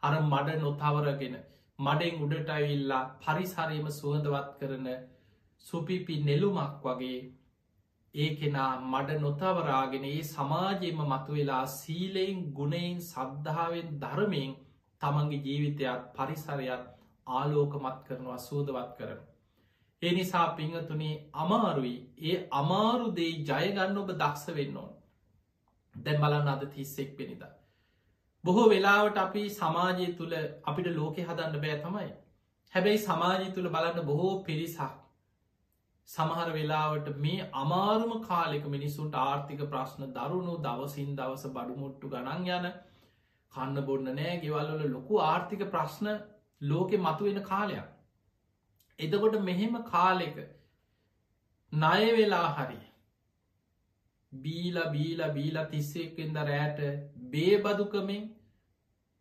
අර 0.03 0.15
මඩ 0.23 0.59
නොතවරගෙන 0.61 1.39
මඩෙන් 1.79 2.23
උඩට 2.25 2.49
ඇවිල්ලා 2.51 3.03
පරිසරයම 3.21 3.85
සුවඳවත් 3.93 4.55
කරන 4.61 4.87
සුපිපි 5.67 6.15
නෙළුමක් 6.23 6.81
වගේ 6.85 7.19
ඒ 8.15 8.31
කෙනා 8.35 8.71
මඩ 8.83 9.19
නොතවරාගෙන 9.19 10.07
ඒ 10.07 10.23
සමාජයම 10.27 11.03
මතුවෙලා 11.05 11.65
සීලයෙන් 11.73 12.41
ගුණයෙන් 12.53 12.99
සද්ධාවෙන් 13.03 13.93
ධර්මයෙන් 14.01 14.57
තමන්ගේ 15.01 15.45
ජීවිතයක් 15.45 16.09
පරිසරයක් 16.17 16.85
ආලෝකමත් 17.27 18.01
කරනවා 18.07 18.39
සූදවත් 18.39 18.91
කරන. 18.99 19.21
ඒ 20.03 20.13
නිසා 20.13 20.47
පිංහතුනේ 20.55 21.15
අමාරුයි 21.37 21.97
ඒ 22.25 22.37
අමාරුදේ 22.55 23.33
ජයගන්න 23.45 23.99
ඔබ 23.99 24.11
දක්ෂ 24.15 24.57
වෙන්න 24.57 24.77
ඕන. 24.77 24.93
දැන් 25.95 26.21
බලන්න 26.21 26.49
අද 26.49 26.67
තිස්සෙක් 26.69 27.17
පෙනිදා. 27.17 27.53
බොහෝ 28.45 28.69
වෙලාවට 28.69 29.19
අපි 29.19 29.43
සමාජය 29.53 30.07
තුළ 30.15 30.35
අපිට 30.65 30.89
ලෝකෙ 30.93 31.21
හදන්න 31.23 31.61
බෑ 31.61 31.77
තමයි. 31.81 32.09
හැබැයි 32.73 33.01
සමාජය 33.01 33.53
තුළ 33.53 33.69
බලන්න 33.69 34.07
බොහෝ 34.07 34.33
පිරිසක් 34.45 34.97
සමහර 36.09 36.53
වෙලාවට 36.53 37.09
මේ 37.19 37.49
අමාරුම 37.55 38.13
කාලෙක 38.23 38.69
මිනිසුන්ට 38.69 39.19
ආර්ථික 39.21 39.65
ප්‍රශ්න 39.67 40.13
දරුණු 40.15 40.55
දවසින් 40.63 41.11
දවස 41.17 41.45
බඩුමුට්ටු 41.51 42.13
ගණන් 42.15 42.49
යන 42.51 42.69
කන්න 43.53 43.85
බොන්න 43.85 44.11
නෑ 44.13 44.41
ගෙවල්වල 44.41 44.85
ලොකු 44.91 45.23
ආර්ථික 45.23 45.65
ප්‍රශ්න 45.69 46.13
ලෝකෙ 46.61 46.97
මතුවෙන 46.99 47.43
කාලයක්. 47.45 47.89
එදකොට 48.99 49.41
මෙහෙම 49.43 49.81
කාලෙක 49.87 50.39
ණය 51.73 52.13
වෙලා 52.15 52.47
හරි 52.55 52.81
බීල 54.33 54.77
බීල 54.89 55.21
බීල 55.31 55.57
තිස්සෙක්ෙන්ද 55.67 56.37
රෑට 56.45 56.81
බේබදුකමින් 57.31 58.25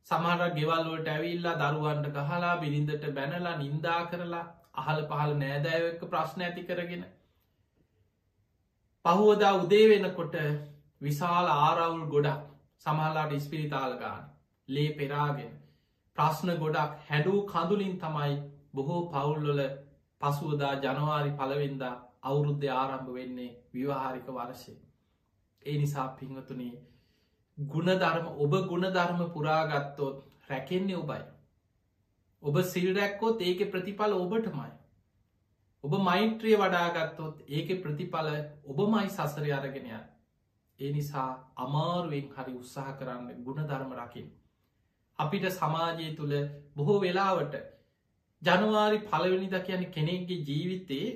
සමහර 0.08 0.42
ගෙවල්ලුවට 0.52 1.08
ඇවිල්ලා 1.08 1.58
දරුවන්ට 1.64 2.08
ගහලා 2.14 2.56
බිරිඳට 2.58 3.06
බැනලා 3.12 3.58
නින්දා 3.58 4.02
කරලා 4.06 4.46
අහල 4.76 5.00
පහල 5.06 5.34
නෑදෑවක 5.36 6.02
ප්‍රශ්න 6.06 6.42
ඇති 6.42 6.64
කරගෙන 6.64 7.06
පහුවදා 9.06 9.54
උදේ 9.56 9.86
වෙනකොට 9.90 10.36
විශාල 11.02 11.48
ආරවුල් 11.50 12.06
ගොඩක් 12.08 12.44
සමහලාට 12.86 13.32
ඉස්පිරිතාලගාන 13.34 14.24
ලේ 14.70 14.90
පෙරාගෙන 14.94 15.52
ප්‍රශ්න 16.18 16.52
ගොඩක් 16.58 16.98
හැඩූ 17.08 17.40
කඳුලින් 17.46 17.96
තමයි 17.98 18.36
බොහෝ 18.74 19.02
පවුල්ලොල 19.08 19.62
පසුවදා 20.22 20.74
ජනවාරි 20.78 21.32
පලවෙන්දා 21.34 21.96
අවුරුද්ධ 22.24 22.68
ආරම්භ 22.74 23.14
වෙන්නේ 23.14 23.52
විවාහාරික 23.74 24.28
වර්ශය. 24.30 24.74
ඒ 25.64 25.78
නිසා 25.78 26.08
පිංහතුනේ 26.16 26.76
ගුණධර්ම 27.58 28.28
ඔබ 28.38 28.54
ගුණධර්ම 28.68 29.22
පුරාගත්තොත් 29.32 30.18
රැකෙන්නේ 30.50 30.96
ඔබයි. 30.96 31.24
ඔබ 32.44 32.56
සිල්රැක්කෝත් 32.64 33.42
ඒක 33.42 33.64
ප්‍රතිඵල 33.72 34.14
ඔබටමයි. 34.16 34.72
ඔබ 35.84 35.94
මෛත්‍රිය 36.02 36.56
වඩාගත්තොත් 36.56 37.42
ඒක 37.50 37.70
ප්‍රතිඵල 37.84 38.30
ඔබමයි 38.66 39.10
සසරය 39.10 39.52
අරගෙනය. 39.52 39.92
ඒ 40.80 40.92
නිසා 40.92 41.30
අමාරුවෙන් 41.58 42.28
හරි 42.32 42.54
උත්සාහ 42.54 42.92
කරන්න 42.94 43.44
ගුණධර්ම 43.44 43.92
රකිින්. 43.96 44.28
අපිට 45.20 45.46
සමාජය 45.52 46.10
තුළ 46.16 46.36
බොහෝ 46.76 47.00
වෙලාවට 47.00 47.56
ජනවාරි 48.42 49.00
පලවෙනිද 49.06 49.56
කියන 49.62 49.84
කෙනෙක්ගේ 49.92 50.44
ජීවිතයේ 50.44 51.10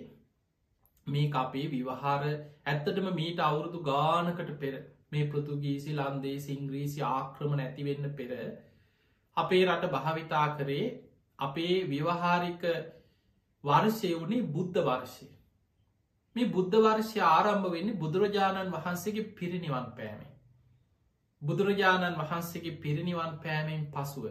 මේ 1.07 1.29
අපේ 1.35 1.67
විවහාර 1.67 2.23
ඇත්තටම 2.65 3.07
මීට 3.13 3.39
අවුරුදු 3.41 3.79
ගානකට 3.83 4.51
පෙර 4.57 4.73
මේ 5.11 5.27
පෘතුගීසි 5.27 5.93
ලන්දේ 5.93 6.37
සිංග්‍රීසි 6.39 7.01
ආක්‍රම 7.07 7.55
නැතිවෙන්න 7.55 8.09
පෙර 8.13 8.31
අපේ 9.37 9.63
රට 9.65 9.89
භාවිතා 9.89 10.47
කරේ 10.55 10.85
අපේ 11.39 11.75
විවහාරික 11.85 12.63
වර්ෂය 13.63 14.11
වුණේ 14.13 14.49
බුද්ධ 14.49 14.79
වර්ෂය. 14.81 15.27
මේ 16.35 16.49
බුද්ධ 16.49 16.77
වර්ෂය 16.79 17.19
ආරම්භ 17.27 17.67
වෙන්නේ 17.69 17.97
බුදුරජාණන් 17.97 18.71
වහන්සේගේ 18.71 19.31
පිරිනිවන් 19.33 19.89
පෑමේ. 19.93 20.31
බුදුරජාණන් 21.41 22.17
වහන්සේගේ 22.17 22.77
පිරිනිවන් 22.77 23.33
පෑමෙන් 23.39 23.83
පසුව. 23.89 24.25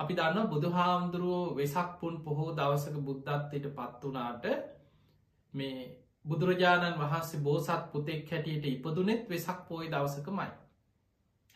අපි 0.00 0.12
දන්න 0.14 0.48
බුදුහාමුදුරුවෝ 0.48 1.54
වෙසක් 1.54 1.88
පුන් 2.00 2.14
පොහෝ 2.22 2.50
දවසක 2.52 2.96
බුද්ධත්වයට 3.02 3.66
පත්වනාට 3.76 4.44
මේ 5.52 5.78
බුදුරජාණන් 6.28 6.98
වහන්සේ 6.98 7.40
බෝසත් 7.40 7.84
පුතෙක් 7.92 8.30
හැටියට 8.30 8.64
ඉපදුනෙත් 8.66 9.22
වෙසක් 9.28 9.60
පෝයි 9.68 9.90
දවසකමයි. 9.90 10.50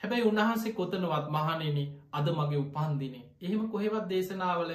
හැබැයි 0.00 0.24
උන්වහන්සේ 0.24 0.72
කොතනවත් 0.72 1.26
මහනෙන 1.30 1.78
අද 2.12 2.26
මගේ 2.30 2.58
උපන්දිනේ 2.58 3.26
එහෙම 3.42 3.68
කොහෙවත් 3.68 4.06
දේශනාවල 4.08 4.72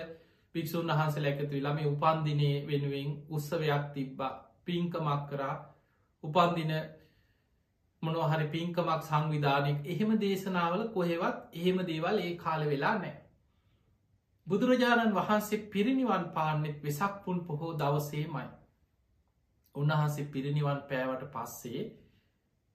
භික්‍ෂූන් 0.56 0.92
වහන්සේ 0.92 1.24
ඇකතු 1.24 1.50
වෙලාම 1.50 1.80
උපන්දිනය 1.86 2.52
වෙනුවෙන් 2.68 3.10
උත්සවයක් 3.30 3.86
තිබ්බා 3.94 4.34
පින්කමක් 4.66 5.24
කරා 5.30 5.56
උපන්දින 6.24 6.74
මොනොහරි 8.04 8.48
පින්කමක් 8.48 9.02
සංවිධානයක් 9.04 9.80
එහෙම 9.86 10.12
දේශනාවල 10.20 10.84
කොහෙවත් 10.90 11.38
එහෙම 11.54 11.78
දේවල් 11.84 12.18
ඒ 12.20 12.34
කාල 12.38 12.62
වෙලා 12.66 12.96
නෑ. 12.98 13.16
බුදුරජාණන් 14.48 15.16
වහන්සේ 15.16 15.66
පිරිනිවන් 15.68 16.26
පාන්නෙත් 16.32 16.78
වෙසක් 16.84 17.14
පුන් 17.24 17.38
පොහෝ 17.42 17.74
දවසේමයි. 17.76 18.48
උන්වහන්සේ 19.78 20.28
පිරිනිවන් 20.28 20.82
පෑවට 20.86 21.24
පස්සේ 21.34 21.82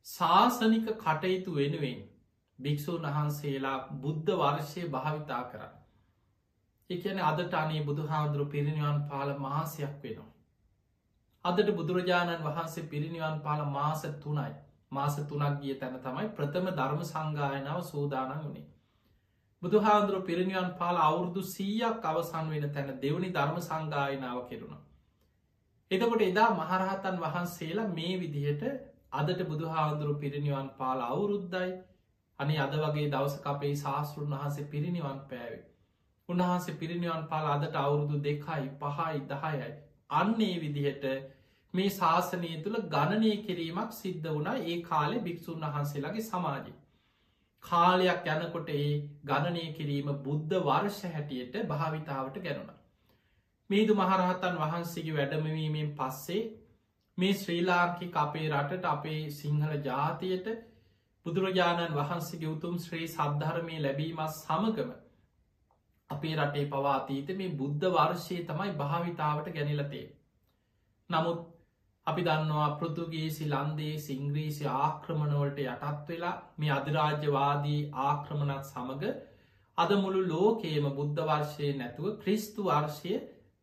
ශාසනික 0.07 0.89
කටයුතු 0.97 1.55
වෙනුවෙන් 1.55 2.01
භික්‍ෂූන් 2.59 3.07
වහන්සේලා 3.09 3.79
බුද්ධ 4.01 4.35
වර්ෂය 4.37 4.83
භාවිතා 4.89 5.43
කරන්න. 5.45 5.73
එකන 6.91 7.23
අදට 7.23 7.55
අනේ 7.55 7.83
බුදු 7.83 8.03
හාමුදුරු 8.07 8.47
පිරිනිවන් 8.47 9.01
පාල 9.09 9.31
මාසයක් 9.39 9.95
වෙනවා. 10.03 10.31
අදට 11.45 11.73
බුදුරජාණන් 11.73 12.45
වහන්සේ 12.45 12.89
පිරිනිවන් 12.89 13.41
පාල 13.41 13.65
මාස 13.71 14.03
තුනයි 14.21 14.53
මාස 14.93 15.17
තුනක් 15.25 15.57
ගිය 15.61 15.75
තැන 15.77 15.99
තමයි 16.01 16.29
ප්‍රථම 16.31 16.67
ධර්ම 16.73 17.03
සංගායනාව 17.05 17.81
සූදානන් 17.85 18.33
වනේ. 18.41 18.67
බුදුහාන්දුරු 19.63 20.21
පිරිනිවන් 20.23 20.71
පාල 20.79 20.97
අවුරුදු 21.01 21.43
සීයක් 21.49 22.05
අවසන් 22.05 22.51
වෙන 22.51 22.67
තැන 22.73 22.89
දෙවනි 23.01 23.29
ධර්ම 23.31 23.59
සංගායනාව 23.61 24.41
කෙරුණ. 24.49 24.82
එතකොට 25.93 26.23
එදා 26.23 26.51
මහරහතන් 26.53 27.17
වහන්සේලා 27.21 27.89
මේ 27.91 28.15
විදිහට 28.19 28.63
අදට 29.13 29.41
බුදුහාන්දුරු 29.45 30.15
පිරිනිවන් 30.17 30.69
පාල 30.79 31.03
අවුරුද්දයි 31.05 31.73
අනි 32.39 32.57
අද 32.59 32.77
වගේ 32.77 33.11
දවස 33.11 33.35
අපේ 33.47 33.75
ශාස්තෘන් 33.77 34.33
වහන්සේ 34.33 34.65
පිරිනිවන් 34.67 35.21
පෑවේ. 35.27 35.63
උන්වහන්සේ 36.29 36.77
පිරිනිවන් 36.77 37.27
පාල 37.29 37.49
අදට 37.51 37.77
අවුරුදු 37.77 38.21
දෙකයි 38.21 38.69
පහයි 38.81 39.23
දහයයි 39.29 39.71
අන්නේ 40.15 40.55
විදිහට 40.59 41.07
මේ 41.75 41.91
ශාසනය 41.93 42.53
තුළ 42.63 42.79
ගණනය 42.89 43.33
කිරීමක් 43.43 43.93
සිද්ධ 43.95 44.29
වුණා 44.29 44.57
ඒ 44.67 44.79
කාලෙ 44.83 45.19
භික්‍ෂූන් 45.21 45.67
වහන්සේලාගේ 45.67 46.25
සමාජය. 46.25 46.73
කාලයක් 47.63 48.31
යනකොට 48.33 48.71
ඒ 48.75 48.93
ගණනය 49.25 49.67
කිරීම 49.75 50.15
බුද්ධ 50.23 50.57
වර්ෂ 50.63 51.03
හැටියට 51.11 51.61
භාවිතාවට 51.69 52.41
ගැනුණ. 52.41 52.79
මේදු 53.73 53.95
මහරහතන් 53.97 54.59
වහන්සේගේ 54.59 55.15
වැඩමවීමෙන් 55.15 55.95
පස්සේ 55.95 56.43
මේ 57.19 57.33
ශ්‍රී 57.35 57.63
ලාංකික 57.63 58.19
අපේ 58.19 58.49
රටට 58.49 58.87
අපේ 58.87 59.21
සිංහල 59.33 59.75
ජාතියට 59.83 60.49
බුදුරජාණන් 61.27 61.97
වහන්සේගේ 61.97 62.51
උතුම් 62.51 62.77
ශ්‍රී 62.81 63.09
සද්ධර්මය 63.09 63.79
ලැබීමත් 63.81 64.37
සමගම 64.37 64.93
අපේ 66.11 66.35
රටේ 66.37 66.67
පවා 66.67 66.95
අතීත 66.95 67.33
මේ 67.35 67.55
බුද්ධ 67.55 67.89
වර්ෂය 67.91 68.39
තමයි 68.45 68.73
භාවිතාවට 68.75 69.51
ගැනිලතේ. 69.53 70.07
නමුත් 71.11 71.41
අපි 72.07 72.23
දන්නවා 72.23 72.71
පෘතුගේසි 72.77 73.45
ලන්දේ 73.47 73.93
සිංග්‍රීසි 74.01 74.65
ආක්‍රමණවලට 74.77 75.61
යටත් 75.65 76.09
වෙලා 76.09 76.33
මේ 76.59 76.73
අධිරාජ්‍යවාදී 76.73 77.81
ආක්‍රමණත් 78.05 78.67
සමඟ 78.67 79.05
අද 79.79 79.93
මුළු 79.99 80.23
ලෝකේම 80.27 80.89
බුද්ධ 80.93 81.23
වර්ෂය 81.25 81.71
නැතුව 81.75 82.11
ක්‍රිස්තු 82.19 82.67
වර්ෂය 82.67 83.15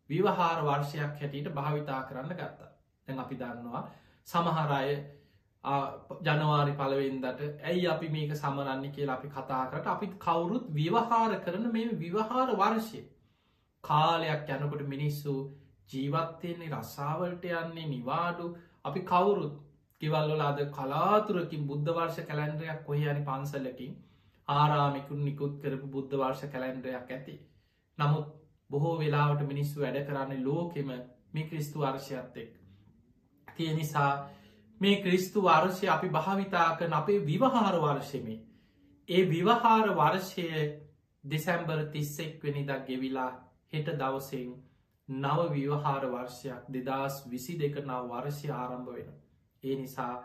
විවහාර 0.09 0.59
වර්ෂයක් 0.63 1.15
හැටියට 1.15 1.53
භාවිතා 1.53 2.01
කරන්න 2.03 2.33
ගත්තා. 2.33 2.69
තැන් 3.07 3.19
අපි 3.19 3.35
දන්නවා 3.35 3.83
සමහරය 4.27 4.97
ජනවාරි 6.21 6.73
පලවෙන්දට 6.73 7.41
ඇයි 7.63 7.87
අපි 7.87 8.09
මේක 8.09 8.33
සමරන්න 8.33 8.91
කියලා 8.91 9.15
අපි 9.15 9.29
කතා 9.29 9.63
කරට 9.67 9.87
අපි 9.87 10.07
කවුරුත් 10.17 10.67
විවහාර 10.71 11.39
කරන 11.39 11.71
මේ 11.71 11.95
විවහාර 11.95 12.49
වර්ෂය 12.55 13.01
කාලයක් 13.83 14.49
යනකොට 14.49 14.85
මිනිස්සු 14.87 15.33
ජීවත්වයන්නේ 15.89 16.71
රස්සාවලට 16.71 17.49
යන්නේ 17.53 17.87
නිවාඩු 17.87 18.47
අපි 18.83 19.01
කවුරුත් 19.03 19.55
ගෙවල්වල 20.01 20.41
අද 20.41 20.59
කලාතුරකින් 20.69 21.67
බුද්ධ 21.67 21.91
වර්ෂ 21.91 22.27
කැලැන්ඩරයක් 22.27 22.85
කොහ 22.85 22.99
අනි 23.05 23.23
පන්සලකින් 23.23 23.95
ආරාමිකුන් 24.47 25.25
නිකුත් 25.25 25.55
කරපු 25.61 25.87
බුද්ධ 25.89 26.15
වර්ෂ 26.15 26.51
කැලැන්ඩරයක් 26.51 27.09
ඇති. 27.09 27.35
නමුත් 27.97 28.27
බොහෝ 28.69 28.95
වෙලාවට 28.99 29.41
මිනිස්සු 29.43 29.81
වැඩ 29.81 30.05
කරන්නේ 30.05 30.43
ලෝකෙම 30.43 30.89
මේ 31.29 31.45
ක්‍රිස්තු 31.45 31.79
වර්ෂයත් 31.79 32.37
එක්. 32.37 32.53
තිය 33.47 33.73
නිසා 33.73 34.11
මේ 34.81 35.01
ක්‍රිස්තු 35.01 35.41
වර්ෂය 35.41 35.87
අපි 35.87 36.09
භාවිතා 36.09 36.69
කන 36.75 36.93
අපේ 36.93 37.19
විවහාර 37.21 37.75
වර්ෂමේ. 37.77 38.39
ඒ 39.09 39.23
විවහාර 39.25 39.87
වර්ෂය 39.95 40.47
දෙසැම්බර් 41.23 41.79
තිස්සෙක් 41.87 42.43
වෙනිදක් 42.43 42.85
ගෙවිලා 42.87 43.31
හෙට 43.73 43.87
දවසෙන් 43.95 44.49
නව 45.09 45.39
විවහාර 45.51 46.03
වර්ෂයක් 46.07 46.63
දෙදස් 46.69 47.15
විසි 47.27 47.57
දෙක 47.57 47.75
නව 47.81 48.01
වර්ෂය 48.09 48.51
ආරම්භ 48.53 48.91
වෙන. 48.91 49.09
ඒ 49.63 49.75
නිසා 49.75 50.15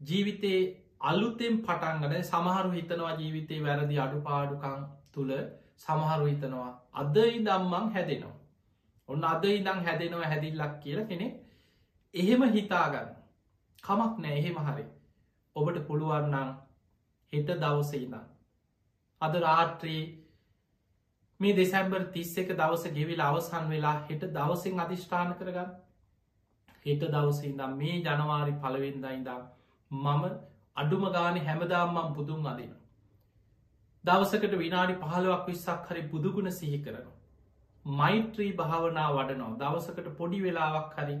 ජීවිතේ 0.00 0.60
අලුතෙන් 1.02 1.54
පටන්ගන 1.58 2.24
සමහරු 2.24 2.70
හිතනවා 2.70 3.14
ජීවිතේ 3.14 3.62
වැරදි 3.62 3.98
අඩුපාඩුකං 3.98 4.82
තුළ 5.12 5.32
සමහරු 5.80 6.26
හිතනවා 6.26 6.72
අද 6.94 7.16
ඉදම්මං 7.28 7.86
හැදෙනවා. 7.90 8.36
ඔන්න 9.08 9.24
අද 9.26 9.44
ඉදං 9.46 9.80
හැදෙනවා 9.82 10.26
හැදිල්ලක් 10.26 10.74
කියල 10.82 11.00
කෙනෙ 11.04 11.26
එහෙම 12.14 12.42
හිතාගන්න. 12.50 13.10
කමක් 13.84 14.14
නෑ 14.18 14.36
එහෙම 14.36 14.62
හරි 14.66 14.84
ඔබට 15.56 15.82
පුළුවන්නන් 15.88 16.54
හෙට 17.32 17.50
දවසඉදම් 17.56 18.14
අද 19.20 19.34
රාත්‍රී 19.40 20.02
මේ 21.40 21.54
දෙසැම්බර් 21.54 22.06
තිස්ස 22.10 22.32
එක 22.36 22.50
දවස 22.52 22.84
ගෙවිල් 22.92 23.22
අවසන් 23.22 23.68
වෙලා 23.68 23.96
හෙට 24.04 24.24
දවසිෙන් 24.30 24.80
අධිෂ්ඨාන 24.80 25.34
කරගන්න 25.34 25.70
හෙට 26.86 27.06
දවසඉදම් 27.08 27.76
මේ 27.76 28.00
ජනවාරි 28.00 28.56
පලවෙන්ද 28.56 29.06
ඉදම් 29.10 29.42
මම 29.90 30.24
අඩුම 30.76 31.04
ගාන 31.10 31.40
හැමදාම්මම් 31.40 32.14
පුදුම් 32.14 32.46
අදින 32.46 32.72
දවසකට 34.06 34.52
විනාඩි 34.56 34.94
පහලවක් 34.96 35.46
විස්සක් 35.46 35.88
හරි 35.88 36.02
පුදුගුණ 36.08 36.50
සිහි 36.52 36.78
කරන 36.80 37.06
මෛත්‍රී 37.84 38.52
භාවනා 38.54 39.06
වඩනෝ 39.12 39.48
දවසකට 39.56 40.10
පොඩි 40.18 40.38
වෙලාවක් 40.42 40.92
හරි 40.96 41.16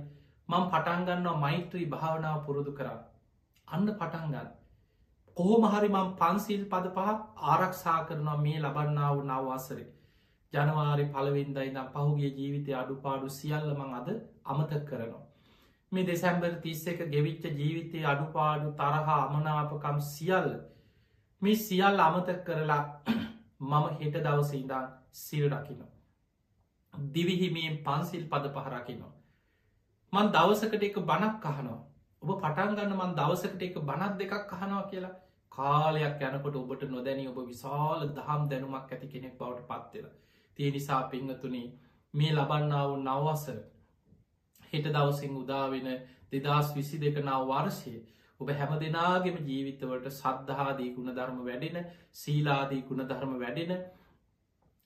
මං 0.48 0.68
පටන්ගන්නවා 0.68 1.34
මෛත්‍රී 1.38 1.86
භාවනාව 1.86 2.38
පුරුදු 2.46 2.72
කරන්න. 2.72 3.00
අන්න 3.68 3.88
පටන්ගන්න. 3.92 4.48
කොහොම 5.36 5.66
හරි 5.66 5.88
මං 5.90 6.12
පන්සිල් 6.14 6.62
පද 6.66 6.92
පහ 6.92 7.08
ආරක්ෂා 7.46 7.96
කරනවා 8.04 8.36
මේ 8.38 8.60
ලබන්නාව 8.60 9.24
නවවාසරේ. 9.24 9.88
ජනවාරි 10.52 11.08
පලවෙන්දයි 11.08 11.68
නම් 11.68 11.90
පහුගේ 11.90 12.32
ජීවිතය 12.32 12.76
අඩුපාඩු 12.76 13.32
සියල්ලමං 13.32 13.92
අද 13.94 14.08
අමත 14.46 14.78
කරනවා. 14.84 15.24
මේ 15.92 16.04
දෙසැම්බර් 16.04 16.54
තිස්ස 16.60 16.86
එක 16.86 17.04
ගෙවිච්ච 17.10 17.44
ජීවිතය 17.54 18.06
අඩුපාඩු 18.06 18.72
තරහා 18.76 19.20
අමනාපකම් 19.20 20.00
සියල්ල 20.08 20.50
මේ 21.42 21.56
සියල් 21.56 22.00
අමත 22.00 22.30
කරලා 22.42 22.82
මම 23.62 23.84
හෙට 23.98 24.16
දවස 24.20 24.52
ඉඳන් 24.54 24.88
සිල් 25.14 25.44
රකිනවා. 25.48 25.92
දිවිහිමියෙන් 26.94 27.76
පන්සිල් 27.80 28.24
පද 28.26 28.54
පහරකිනවා. 28.54 29.12
මන් 30.12 30.32
දවසකට 30.32 30.82
එක 30.84 30.98
බණක් 31.02 31.36
කහනවා 31.42 31.78
ඔබ 32.22 32.30
පටන්ගන්න 32.36 32.92
මන් 32.94 33.14
දවසකට 33.14 33.62
එක 33.62 33.78
බණක් 33.82 34.18
දෙකක් 34.18 34.34
කහනවා 34.50 34.84
කියලා 34.84 35.14
කාලයක් 35.52 36.22
යනකොට 36.22 36.56
ඔබට 36.56 36.82
නොදැනි 36.88 37.28
ඔබ 37.28 37.38
විශාල 37.44 38.00
දහම් 38.10 38.48
දැනුමක් 38.48 38.92
ඇති 38.92 39.08
කෙනෙක් 39.08 39.38
බවට 39.38 39.68
පත්වෙලා. 39.70 40.14
තිය 40.56 40.70
නිසා 40.70 41.02
පිංහතුනේ 41.06 41.68
මේ 42.14 42.32
ලබන්නාව 42.32 42.90
නවවසර 42.98 43.58
හෙට 44.72 44.86
දවසිං 44.90 45.36
උදාවෙන 45.36 45.88
දෙදස් 46.32 46.68
විසි 46.74 46.98
දෙක 46.98 47.16
නව 47.20 47.40
වර්ෂය 47.46 47.94
ඔබ 48.40 48.50
හැම 48.52 48.72
දෙනාගෙම 48.78 49.36
ජීවිතවලට 49.42 50.08
සද්ධාදී 50.12 50.90
ගුණ 50.92 51.12
ධර්ම 51.12 51.38
වැඩෙන 51.42 51.78
සීලාදී 52.14 52.82
ගුණ 52.82 53.04
ධර්ම 53.04 53.38
වැඩෙන 53.38 53.72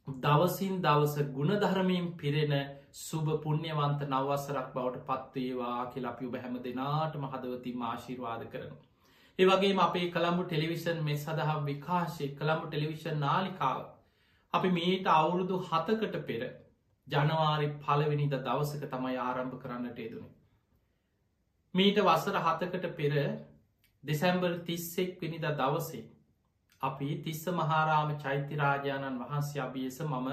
දවසින් 0.09 0.77
දවස 0.83 1.17
ගුණධර්මයෙන් 1.31 2.07
පිරෙන 2.15 2.55
සුභ 2.93 3.33
පුුණ්‍යවන්ත 3.41 4.01
නවසරක් 4.05 4.73
බවට 4.75 5.03
පත්වේවා 5.09 5.87
කියලා 5.87 6.13
අපි 6.13 6.27
ඔබ 6.27 6.37
හැම 6.37 6.57
දෙනාට 6.61 7.15
මහදවති 7.17 7.75
මාශිර්වාද 7.75 8.43
කරනවා. 8.47 8.81
ඒවගේ 9.39 9.75
අපේ 9.81 10.11
කළම්බු 10.11 10.45
ටෙලිවිෂන් 10.45 11.05
මේ 11.05 11.17
සඳහම් 11.17 11.63
විකාශය 11.67 12.29
කළම්බු 12.35 12.67
ටෙලිවිෂන් 12.67 13.21
නාලිකාව. 13.21 13.81
අපි 14.55 14.71
මීට 14.71 15.07
අවුරුදු 15.09 15.63
හතකට 15.65 16.21
පෙර 16.25 16.43
ජනවාරි 17.07 17.69
පලවෙනිද 17.81 18.37
දවසක 18.41 18.85
තමයි 18.89 19.17
ආරම්භ 19.19 19.59
කරන්නට 19.59 19.99
යෙදුණේ. 19.99 20.40
මීට 21.75 21.99
වසර 22.01 22.37
හතකට 22.39 22.87
පෙර 22.95 23.13
දෙසැම්බර් 24.05 24.55
තිස්සෙක් 24.65 25.21
වෙනිද 25.21 25.45
දවසේ 25.55 26.01
අපි 26.81 27.11
තිස්ස 27.21 27.45
මහාරාම 27.53 28.11
චෛත්‍යරාජාණන් 28.19 29.21
වහන්සේ 29.21 29.61
අභියස 29.61 29.99
මම 30.03 30.29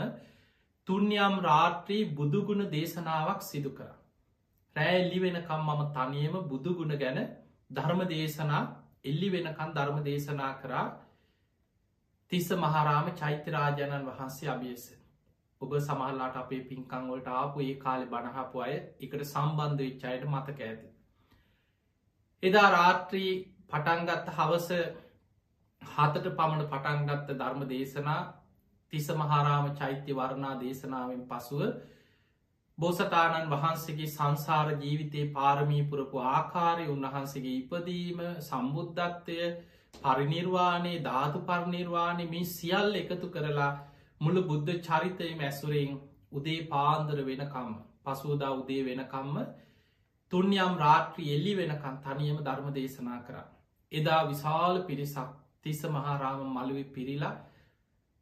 තුන්යම් 0.87 1.37
රාත්‍රී 1.41 2.09
බුදුගුණ 2.13 2.63
දේශනාවක් 2.71 3.41
සිදු 3.43 3.71
කර. 3.71 3.91
රෑ 4.75 4.97
එල්ලි 4.97 5.19
වෙනකම් 5.19 5.61
මම 5.67 5.85
තනියම 5.93 6.39
බුදුගුණ 6.47 6.97
ගැන 6.97 7.21
ධර්ම 7.71 8.03
දේශනා 8.07 8.63
එල්ලි 9.05 9.31
වෙනකන් 9.31 9.73
ධර්ම 9.73 10.03
දේශනා 10.03 10.51
කරා 10.57 10.85
තිස්ස 12.31 12.51
මහාරාම 12.57 13.15
චෛත්‍යරාජාණන් 13.15 14.09
වහන්සේ 14.09 14.49
අභියස. 14.49 14.91
ඔබ 15.61 15.71
සමහල්ලාට 15.81 16.37
අපේ 16.37 16.65
පින්කංවලට 16.65 17.33
ආපු 17.35 17.57
ඒ 17.61 17.79
කාලෙ 17.79 18.05
බණහපු 18.07 18.61
අය 18.61 18.75
එකට 18.75 19.23
සම්බන්ධ 19.25 19.81
විච්චායට 19.81 20.29
මතක 20.29 20.59
ඇති. 20.63 20.96
එදා 22.43 22.69
රාත්‍රී 22.69 23.31
පටන්ගත්ත 23.67 24.27
හවස 24.31 24.67
හතට 25.81 26.27
පමණ 26.31 26.67
පටන්ගත්ත 26.67 27.31
ධර්ම 27.33 27.63
දේශනා 27.67 28.19
තිස 28.93 29.07
මහාරාම 29.11 29.69
චෛත්‍ය 29.73 30.13
වරණා 30.13 30.53
දේශනාවෙන් 30.57 31.23
පසුව 31.25 31.63
බෝසතාණන් 32.77 33.49
වහන්සේගේ 33.49 34.09
සංසාර 34.09 34.69
ජීවිතයේ 34.75 35.31
පාරමීපුරපු 35.31 36.23
ආකාරය 36.27 36.87
උන්වහන්සේගේ 36.89 37.57
ඉපදීම 37.57 38.23
සම්බුද්ධත්වය 38.41 39.51
පරිනිර්වාණයේ 39.93 41.03
ධාතු 41.03 41.43
පරිනිර්වාණය 41.43 42.25
මේ 42.27 42.47
සියල් 42.47 42.89
එකතු 42.95 43.27
කරලා 43.29 43.71
මුළු 44.21 44.41
බුද්ධ 44.45 44.75
චරිතය 44.83 45.35
මැසුරෙන් 45.35 46.01
උදේ 46.31 46.61
පාන්දර 46.67 47.19
වෙනකම්ම 47.25 47.73
පසුදා 48.03 48.53
උදේ 48.55 48.83
වෙනකම්ම 48.85 49.37
තුන්යම් 50.31 50.73
රාත්‍රී 50.77 51.33
එල්ලි 51.33 51.53
වෙනකන් 51.55 51.97
තනියම 51.99 52.39
ධර්ම 52.41 52.69
දේශනා 52.73 53.19
කර. 53.21 53.35
එදා 53.91 54.21
විශාල 54.25 54.81
පිරිසක් 54.83 55.29
තිස්ස 55.61 55.83
මහාරාම 55.87 56.41
මළුව 56.49 56.79
පිරිලා 56.93 57.35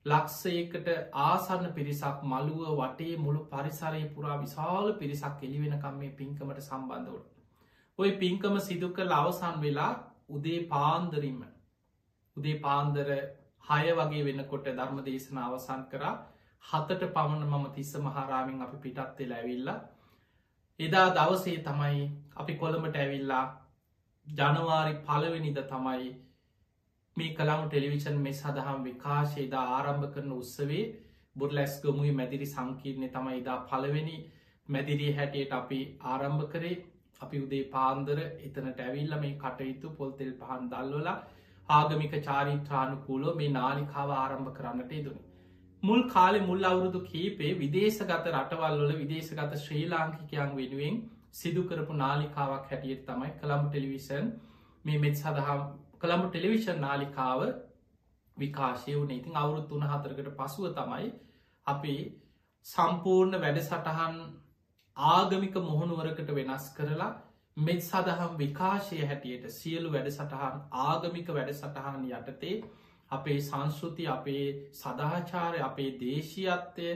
ලක්සයකට 0.05 0.89
ආසන්න 1.21 1.65
පිරිසක් 1.73 2.19
මළුව 2.23 2.67
වටේ 2.73 3.15
මුළු 3.17 3.41
පරිසරය 3.47 4.03
පුරා 4.09 4.35
විශාල 4.39 4.91
පිරිසක් 4.95 5.41
එළිවෙනකම් 5.41 5.95
මේ 5.95 6.11
පින්කමට 6.13 6.61
සම්බන්ධවට. 6.61 7.25
ඔය 7.99 8.11
පින්කම 8.15 8.55
සිදුක 8.59 8.97
ලවසන් 9.03 9.57
වෙලා 9.61 9.93
උදේ 10.29 10.59
පාන්දරීම 10.67 11.41
උදේ 12.37 12.55
පාන්දර 12.59 13.09
හය 13.63 13.83
වගේ 13.93 14.23
වෙන්නකොට 14.23 14.71
ධර්ම 14.71 14.97
දේශන 15.03 15.37
අවසන් 15.39 15.83
කරා 15.87 16.13
හතට 16.63 17.09
පමණ 17.09 17.49
මම 17.49 17.65
තිස්ස 17.71 17.91
මහාරාමින් 17.99 18.61
අපි 18.61 18.77
පිටත්වෙල 18.79 19.33
ඇවිල්ලා 19.33 19.77
එදා 20.79 21.07
දවසේ 21.11 21.59
තමයි 21.59 21.99
අපි 22.35 22.53
කොළඹට 22.55 22.97
ඇවිල්ලා 22.97 23.43
ජනවාරි 24.27 24.95
පලවෙනිද 25.03 25.59
තමයි 25.65 26.09
මේ 27.17 27.29
කළමු 27.33 27.67
ටෙලිවිෂන් 27.67 28.17
මේ 28.19 28.33
සඳහම් 28.33 28.81
විකාශයදා 28.87 29.65
ආරම්භ 29.75 30.09
කරන 30.13 30.33
උත්සවේ 30.33 30.81
බුර්ලැස් 31.35 31.77
ගොමුයි 31.83 32.11
මැදිරි 32.13 32.47
සංකීර්ණය 32.47 33.09
තමයි 33.09 33.37
ඉදා 33.37 33.57
පලවෙනි 33.65 34.17
මැදිරී 34.69 35.13
හැටියට 35.13 35.53
අපි 35.53 35.79
ආරම්භ 36.07 36.43
කරේ 36.51 36.75
අපි 37.21 37.41
උදේ 37.45 37.63
පාන්දර 37.69 38.19
එතනට 38.19 38.81
ඇවිල්ල 38.81 39.15
මේ 39.17 39.33
කටයුතු 39.37 39.93
පොල්තෙල් 39.93 40.33
පහන් 40.39 40.67
දල්වලා 40.69 41.17
ආගමික 41.69 42.17
චාරිත්‍රානුකූලෝ 42.21 43.35
මේ 43.35 43.49
නාලිකාව 43.51 44.11
ආරම්භ 44.13 44.51
කරන්නට 44.53 44.91
ඉදුණ. 44.93 45.23
මුල් 45.85 46.01
කාලෙ 46.09 46.39
මුල් 46.41 46.65
අවුරුදු 46.65 46.99
කීපේ 47.03 47.51
විදේශගත 47.55 48.11
රටවල්වල 48.31 48.93
විදේශගත 48.95 49.55
ශ්‍රී 49.57 49.85
ලාංකිකයන් 49.89 50.55
වෙනුවෙන් 50.55 50.97
සිදුකරපු 51.33 51.93
නාලිකාවක් 51.95 52.69
හැටියට 52.69 53.05
තමයි 53.05 53.31
කළම් 53.35 53.63
ටෙලිවිෂන් 53.65 54.27
මේ 54.85 54.99
මෙත් 54.99 55.17
සඳහම් 55.17 55.61
කළම 55.99 56.23
ටෙලිවිෂන් 56.25 56.81
නාලිකාව 56.81 57.41
විකාශය 58.37 58.95
වනේ 58.95 59.17
ඉතින් 59.17 59.35
අවුරුත් 59.35 59.67
තුන 59.67 59.85
හතරකට 59.85 60.31
පසුව 60.35 60.71
තමයි 60.73 61.11
අපි 61.67 61.95
සම්පූර්ණ 62.65 63.39
වැඩ 63.39 63.61
සටහන් 63.61 64.17
ආගමික 64.97 65.55
මොහොනුවරකට 65.63 66.29
වෙනස් 66.33 66.67
කරලා 66.73 67.11
මෙත් 67.57 67.81
සදහම් 67.81 68.33
විකාශය 68.37 69.01
හැටියට 69.03 69.45
සියලු 69.51 69.91
වැඩ 69.91 70.09
සටහන් 70.09 70.57
ආගමික 70.83 71.27
වැඩ 71.31 71.53
සටහන් 71.53 72.07
යටතේ 72.11 72.55
අපේ 73.11 73.39
සංස්ෘති 73.39 74.07
අපේ 74.09 74.45
සදාචාරය 74.73 75.59
අපේ 75.61 75.91
දේශීයත්වය 75.99 76.89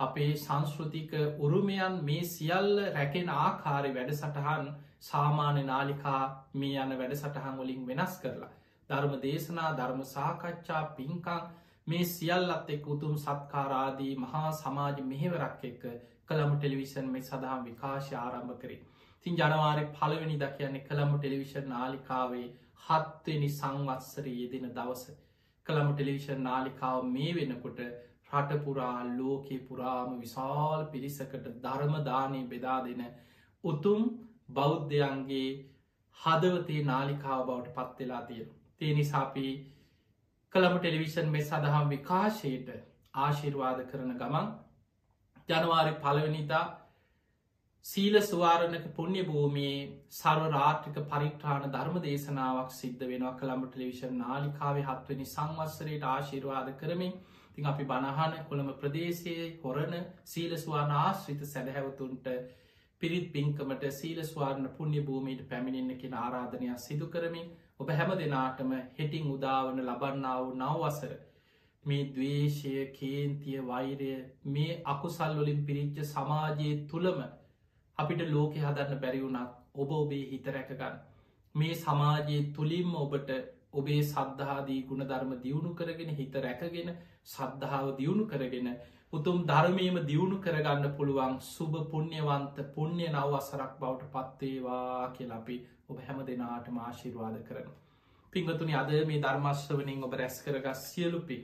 අපේ 0.00 0.36
සංස්ෘතික 0.36 1.12
උරුමයන් 1.38 2.02
මේ 2.02 2.24
සියල්ල 2.26 2.78
රැකෙන 2.90 3.28
ආකාරය 3.30 3.90
වැඩ 3.92 4.12
සටහන් 4.12 4.70
සාමාන්‍ය 5.00 5.62
නාලිකා 5.64 6.22
මේ 6.54 6.78
යන 6.78 6.94
වැඩ 6.94 7.14
සටහන් 7.14 7.58
වලින් 7.58 7.86
වෙනස් 7.86 8.16
කරලා. 8.18 8.50
ධර්ම 8.90 9.14
දේශනා 9.20 9.70
ධර්ම 9.74 10.02
සාකච්ඡා 10.06 10.82
පින්කං 10.96 11.46
මේ 11.86 12.04
සියල්ලත් 12.06 12.70
එක් 12.70 12.88
උතුම් 12.88 13.14
සත්කාරාදී 13.18 14.14
මහා 14.18 14.50
සමාජ 14.54 14.98
මෙහෙවරක් 15.04 15.64
එක්ක 15.64 15.84
කළම 16.26 16.52
ටෙලිවිෂන් 16.54 17.08
මේ 17.08 17.22
සඳහම් 17.22 17.64
විකාශ 17.64 18.10
ආරම්භ 18.16 18.58
කරේ. 18.58 18.80
තින් 19.26 19.36
ජනවාරය 19.36 19.84
පලවෙනි 19.92 20.36
ද 20.38 20.50
කියන්නේ 20.56 20.86
කළම 20.86 21.12
ටෙලිවිෂන් 21.14 21.68
නාලිකාවේ 21.68 22.46
හත්වෙනි 22.84 23.50
සංවත්සර 23.50 24.26
යෙදෙන 24.32 24.66
දවස. 24.72 25.04
කළම 25.66 25.92
ටෙලිවිෂන් 25.92 26.42
නාලිකාව 26.42 26.98
මේ 27.08 27.30
වෙනකොට 27.34 27.78
රටපුරා 28.32 28.96
ලෝකේ 29.10 29.60
පුරාම 29.60 30.16
විශාල් 30.18 30.82
පිරිසකට 30.86 31.46
ධර්මදානය 31.62 32.40
බෙදා 32.46 32.78
දෙන 32.82 33.04
උතුම් 33.64 34.02
බෞද්ධයන්ගේ 34.50 35.48
හදවතේ 36.18 36.82
නාලිකාව 36.84 37.46
බවට 37.46 37.74
පත්වෙලා 37.76 38.22
තියෙන. 38.22 38.50
තිය 38.78 38.92
නිසාපී 38.94 39.52
කළම 40.52 40.76
ටෙලිවිෂන් 40.78 41.28
මේ 41.28 41.42
සඳහම් 41.42 41.88
විකාශයට 41.88 42.68
ආශිර්වාද 43.16 43.80
කරන 43.86 44.12
ගමන් 44.14 44.48
ජනවාරි 45.48 45.94
පලවනිතා 45.98 46.64
සීල 47.84 48.14
සුවාරණක 48.22 48.84
පුුණ්‍ය 48.90 49.22
භූමියයේ 49.22 49.80
සර්ව 50.10 50.44
රාට්‍රික 50.50 50.94
පරික්්‍රාණ 51.06 51.64
ධර්ම 51.68 51.96
දේශනාවක් 52.00 52.70
සිද්ධ 52.72 53.02
වෙනවා. 53.02 53.32
කළම්ම 53.34 53.66
ටෙලිවිෂන් 53.66 54.14
නාලිකාවේ 54.18 54.84
හත්වනි 54.84 55.26
සංවත්සරයට 55.26 56.06
ආශිර්වාද 56.06 56.70
කරමින් 56.76 57.12
තින් 57.50 57.66
අපි 57.66 57.84
බණහන 57.84 58.38
කොළම 58.46 58.70
ප්‍රදේශයේ 58.78 59.50
හොරණ 59.60 60.08
සීලස්වාන 60.26 60.96
ආශ්‍රිත 60.96 61.44
සැදහැවතුන්ට 61.46 62.32
පිරිත් 63.02 63.28
පින්කමට 63.30 63.86
සීල 63.92 64.24
ස්වාරණ 64.24 64.70
පුුණ්‍ය 64.72 65.04
භූමීට 65.04 65.44
පැමිණෙන්න්න 65.46 66.00
කෙන 66.00 66.18
ආරාධනයක් 66.18 66.80
සිදු 66.80 67.10
කරමින් 67.10 67.54
ඔබ 67.78 67.94
හැම 67.94 68.16
දෙනාටම 68.16 68.74
හෙටිං 68.96 69.30
උදාවන 69.30 69.84
ලබන්නාව 69.84 70.50
නවවසර 70.56 71.16
මේ 71.84 72.10
දවේශය 72.10 72.74
කේන්තිය 72.94 73.62
වෛරය 73.66 74.12
මේ 74.50 74.82
අකුසල්වලින් 74.88 75.64
පිරිච්ච 75.64 76.04
සමාජයේ 76.08 76.76
තුළම 76.88 77.24
අපිට 77.98 78.22
ලෝකෙ 78.28 78.60
හදන්න 78.60 79.00
බැරිවුණත් 79.00 79.50
ඔබ 79.76 79.90
ඔබේ 79.94 80.24
හිත 80.26 80.46
රැකගන්න 80.48 80.96
මේ 81.54 81.74
සමාජයේ 81.76 82.46
තුළින්ම 82.52 82.94
ඔබට 82.96 83.30
ඔබේ 83.72 84.00
සද්ධාදී 84.04 84.80
ගුණධර්ම 84.84 85.32
දියුණු 85.40 85.70
කරගෙන 85.74 86.10
හිත 86.12 86.34
රැකගෙන 86.38 86.90
සද්ධාව 87.26 87.94
දියුණු 87.96 88.26
කරගෙන 88.26 88.68
උතුම් 89.12 89.38
ධර්මීම 89.44 89.96
දියුණු 90.04 90.40
කරගන්න 90.40 90.94
පුළුවන් 90.94 91.38
සුභ 91.44 91.78
පුුණ්්‍යවන්ත 91.90 92.60
පුුණ්්‍ය 92.74 93.08
නව 93.08 93.32
අසරක් 93.34 93.72
බවට 93.80 94.12
පත්වේවා 94.12 95.08
කියලපි 95.12 95.58
ඔබ 95.88 95.98
හැම 96.00 96.22
දෙනාට 96.24 96.70
මාශිර්වාද 96.70 97.36
කරන. 97.44 97.68
පිංගතුනි 98.32 98.74
අද 98.74 98.90
මේ 99.04 99.20
ධර්මශ්‍රවනින් 99.20 100.02
ඔබ 100.02 100.14
රැස් 100.14 100.38
කරගස් 100.42 100.80
සියලුපි. 100.88 101.38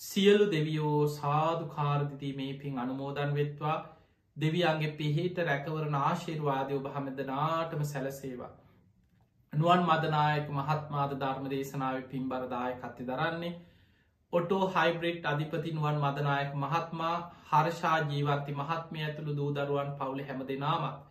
සියලු 0.00 0.46
දෙවියෝ 0.48 1.00
සාධු 1.10 1.66
කාරදිදී 1.70 2.32
මේ 2.34 2.52
පින් 2.56 2.78
අනුමෝදන් 2.78 3.34
වෙත්වා 3.34 3.76
දෙවියන්ගේ 4.36 4.96
පිහිට 4.96 5.38
රැකවරන 5.42 5.96
ආශිර්වාදය 5.96 6.74
ඔබ 6.74 6.86
හමදනාටම 6.90 7.82
සැලසේවා. 7.84 8.52
නුවන් 9.52 9.82
මදනායක 9.84 10.48
මහත්මාද 10.50 11.12
ධර්ම 11.16 11.48
දේශනාව 11.48 12.00
පින්බරදාය 12.08 12.72
කත්ති 12.76 13.06
දරන්නේ 13.06 13.52
ඔටෝ 14.32 14.68
හයිබ්‍රෙක්් 14.70 15.26
අධිපති 15.26 15.72
නුවන් 15.72 15.98
මදනායක 16.00 16.54
මහත්මා 16.56 17.16
හර්ෂා 17.50 17.98
ජීවත්ති 18.06 18.54
මහත්මය 18.54 19.02
ඇතුළු 19.02 19.34
දූදරුවන් 19.36 19.90
පවුල 19.98 20.22
හැම 20.22 20.40
දෙනාමත්. 20.44 21.02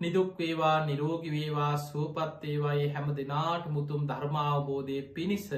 නිදුක් 0.00 0.38
වේවා 0.38 0.76
නිරෝගි 0.84 1.30
වේවා 1.30 1.72
සුවපත්තේවායේ 1.78 2.92
හැම 2.92 3.08
දෙනාට 3.14 3.70
මුතුම් 3.70 4.04
ධර්මාවබෝධය 4.04 5.00
පිණිස 5.14 5.48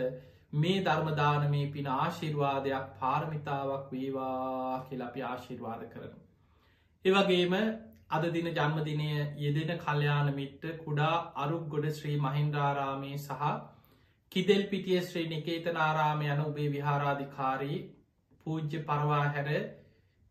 මේ 0.55 0.79
ධර්මදානමේ 0.83 1.67
පින 1.73 1.91
ආශිර්වාදයක් 1.95 2.87
පාර්මිතාවක් 3.01 3.93
වේවා 3.93 4.87
කියලපි 4.87 5.25
ආශිර්වාද 5.25 5.85
කරන. 5.89 6.28
ඒවගේම 7.09 7.55
අද 8.11 8.25
දින 8.31 8.49
ජන්මදිනය 8.51 9.09
යෙදෙන 9.39 9.73
කල්්‍යයාන 9.79 10.31
මිට්ට 10.35 10.65
කුඩා 10.81 11.17
අරුක් 11.37 11.67
ගොඩ 11.69 11.89
ශ්‍රී 11.93 12.17
මහින්ද්‍රාරාමය 12.21 13.13
සහ 13.17 13.51
කිදෙල් 14.33 14.63
පිටිය 14.67 15.01
ශ්‍රී 15.03 15.29
නිකේතන 15.29 15.77
ආරාම 15.79 16.23
යන 16.25 16.41
ඔබේ 16.43 16.69
විහාරාධිකාරී 16.71 17.79
පූජ්‍ය 18.47 18.81
පරවා 18.85 19.27
හැර 19.29 19.51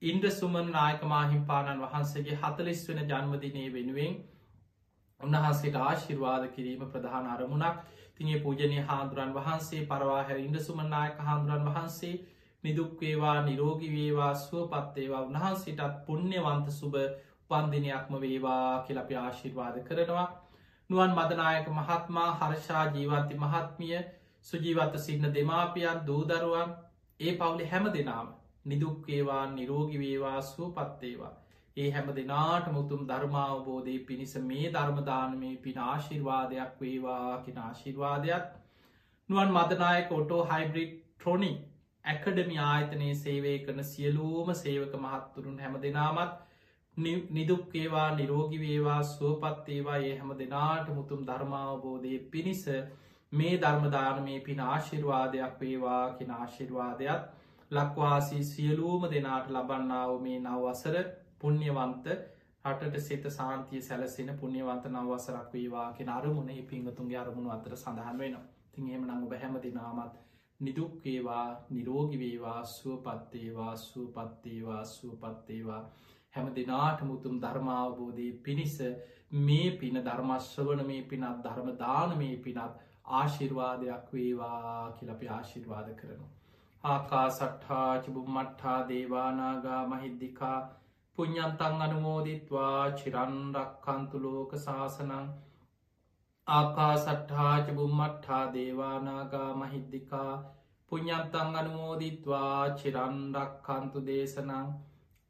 ඉන්ද්‍ර 0.01 0.31
සුමන් 0.31 0.71
නායක 0.71 1.05
මාහිම්පාණන් 1.07 1.83
වහන්සේගේ 1.83 2.39
හතලිස් 2.39 2.81
වෙන 2.87 3.03
ජන්මදිනය 3.05 3.63
වෙනුවෙන් 3.71 4.17
උන්වහන්සේට 5.21 5.77
ආශිර්වාද 5.81 6.49
කිරීම 6.49 6.83
ප්‍රධාන 6.87 7.27
අරමුණක්. 7.27 7.77
තිගේ 8.15 8.39
පූජනය 8.39 8.81
හාදුරන් 8.83 9.33
වහන්සේ 9.33 9.85
පරවා 9.87 10.21
හැර 10.23 10.37
ඉන්ද්‍ර 10.39 10.61
සුමන්නායක 10.61 11.19
හාදුරන් 11.21 11.65
වහන්සේ 11.67 12.13
නිදුක්වේවා 12.63 13.37
නිරෝගි 13.41 13.89
වේවා 13.91 14.33
සුව 14.37 14.67
පත්තේවා 14.69 15.21
උන්වහන්සේටත් 15.21 15.97
පුුණ්්‍යවන්ත 16.05 16.69
සුභ 16.71 16.97
පන්දිනයක්ම 17.49 18.13
වේවා 18.17 18.83
කියලපි 18.83 19.15
ආශිර්වාද 19.17 19.77
කරනවා. 19.83 20.27
නුවන් 20.89 21.13
මදනායක 21.13 21.67
මහත්මා 21.71 22.29
හර්ෂා 22.35 22.85
ජීවන්ති 22.91 23.37
මහත්මිය 23.37 23.97
සුජීවත 24.45 24.93
සින්න 24.99 25.25
දෙමාපියන් 25.31 26.03
දූදරුවන් 26.05 26.75
ඒ 27.19 27.33
පවුලි 27.35 27.65
හැම 27.65 27.89
දෙනාම 27.91 28.27
නිදුක්වේවා 28.65 29.43
නිරෝගිවේවා 29.49 30.39
සුවපත්තේවා 30.43 31.33
ඒ 31.77 31.89
හැම 31.91 32.07
දෙනාට 32.11 32.67
මුතුම් 32.71 33.01
ධර්මාවබෝධය 33.07 33.95
පිණිස 34.01 34.35
මේ 34.43 34.69
ධර්මදානමේ 34.71 35.55
පින 35.59 35.81
ආශිර්වාදයක් 35.83 36.79
වේවා 36.79 37.41
කින 37.41 37.57
ආශිර්වාදයක්. 37.59 38.45
නුවන් 39.29 39.51
මදනායක 39.53 40.13
ඔටෝ 40.13 40.43
හයිබ්‍රික් 40.45 40.93
ට්‍රොනි 40.95 41.51
ඇකඩමි 42.07 42.59
ආයතනයේ 42.63 43.15
සේවය 43.17 43.53
කරන 43.61 43.83
සියලූම 43.85 44.51
සේවක 44.55 44.93
මහත්තුරුන් 44.97 45.57
හැම 45.57 45.79
දෙනාමත් 45.79 46.35
නිදුක්කේවා 47.31 48.09
නිරෝගිවේවා 48.13 49.01
සුවපත්තේවා 49.05 49.97
ඒ 50.01 50.13
හැම 50.13 50.31
දෙනාට 50.37 50.87
මුතුම් 50.91 51.25
ධර්මාවබෝධය 51.25 52.19
පිණිස 52.27 52.63
මේ 53.31 53.53
ධර්මධානමේ 53.57 54.39
පින 54.41 54.59
ආශිර්වාදයක් 54.61 55.59
වේවා 55.59 56.03
කින 56.13 56.31
ආශිර්වාදයක් 56.33 57.27
ලක්වාසී 57.71 58.43
සියලූම 58.45 59.07
දෙනාට 59.09 59.49
ලබන්නාව 59.49 60.13
මේ 60.21 60.39
නවවසර 60.39 60.97
පුුණ්්‍යවන්ත 61.37 62.07
රටට 62.65 63.01
සෙත 63.01 63.27
සාන්තිය 63.31 63.81
සැලසෙන 63.81 64.31
පුුණ්්‍යවන්ත 64.35 64.87
නවසරක් 64.87 65.51
වේවා 65.53 65.89
කියෙන 65.93 66.09
අරමුණ 66.11 66.49
ඒ 66.51 66.63
පිංගතුන්ගේ 66.65 67.19
අරමුණු 67.19 67.51
අතර 67.51 67.75
සඳහන් 67.75 68.17
වෙන 68.19 68.39
තිංහෙම 68.71 69.05
නං 69.07 69.27
බැහැම 69.27 69.59
දිනාමත් 69.61 70.17
නිදුක්කේවා 70.59 71.47
නිරෝගිවේවා 71.69 72.61
සුවපත්තේවා 72.67 73.75
සුවපත්තේවා 73.77 74.83
සුවපත්තේවා. 74.87 75.81
හැම 76.33 76.47
දෙනාට 76.55 77.01
මුතුම් 77.03 77.35
ධර්මාවබෝධය 77.41 78.27
පිණිස 78.41 78.77
මේ 79.41 79.69
පින 79.73 80.01
ධර්මශ්‍රවන 80.01 80.81
මේ 80.85 81.01
පිනත් 81.03 81.43
ධර්ම 81.43 81.69
දානමේ 81.77 82.35
පිනත් 82.39 82.81
ආශිර්වාදයක් 83.13 84.11
වේවා 84.13 84.91
කියලපි 84.93 85.29
ආශිර්වාද 85.29 85.89
කරනු. 85.95 86.27
ආකා 86.83 87.27
සට්හා 87.31 87.91
චිබුම්මට්හා 87.99 88.79
දේවානාගා 88.89 89.81
මහිද්දිකා 89.87 90.57
පුඤ්ඥන්තන් 91.17 91.81
අනුමෝදිත්වා. 91.81 92.91
චිරන්රක්කන්තුලෝක 92.93 94.57
සාසනං 94.59 95.29
ආකා 96.47 96.97
සට්හාච 96.97 97.71
බුම්මට්හා 97.77 98.51
දේවානාගා 98.51 99.55
මහිද්දිකා 99.55 100.43
පුඤ්ඥන්තන් 100.91 101.55
අනුමෝදිත්වා 101.61 102.69
චිරන්රක්කන්තු 102.79 104.05
දේශනං 104.05 104.69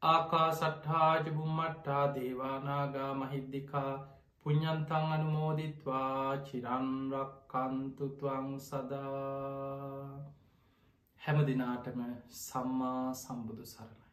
ආකා 0.02 0.52
සට්හාජ 0.52 1.32
බුම්මට්ටා 1.32 2.14
දේවානාගා 2.14 3.14
මහිද්දිකා 3.16 4.08
පුඤ්ඥන්තන් 4.42 5.12
අනුමෝදිත්වා 5.12 6.36
චිරන්රක්කන්තුතුවං 6.46 8.60
සදා 8.62 10.22
හැම 11.20 11.46
දිනාටම 11.46 12.00
සම්මා 12.40 13.14
සම්බුදු 13.16 13.66
සරණ 13.66 14.07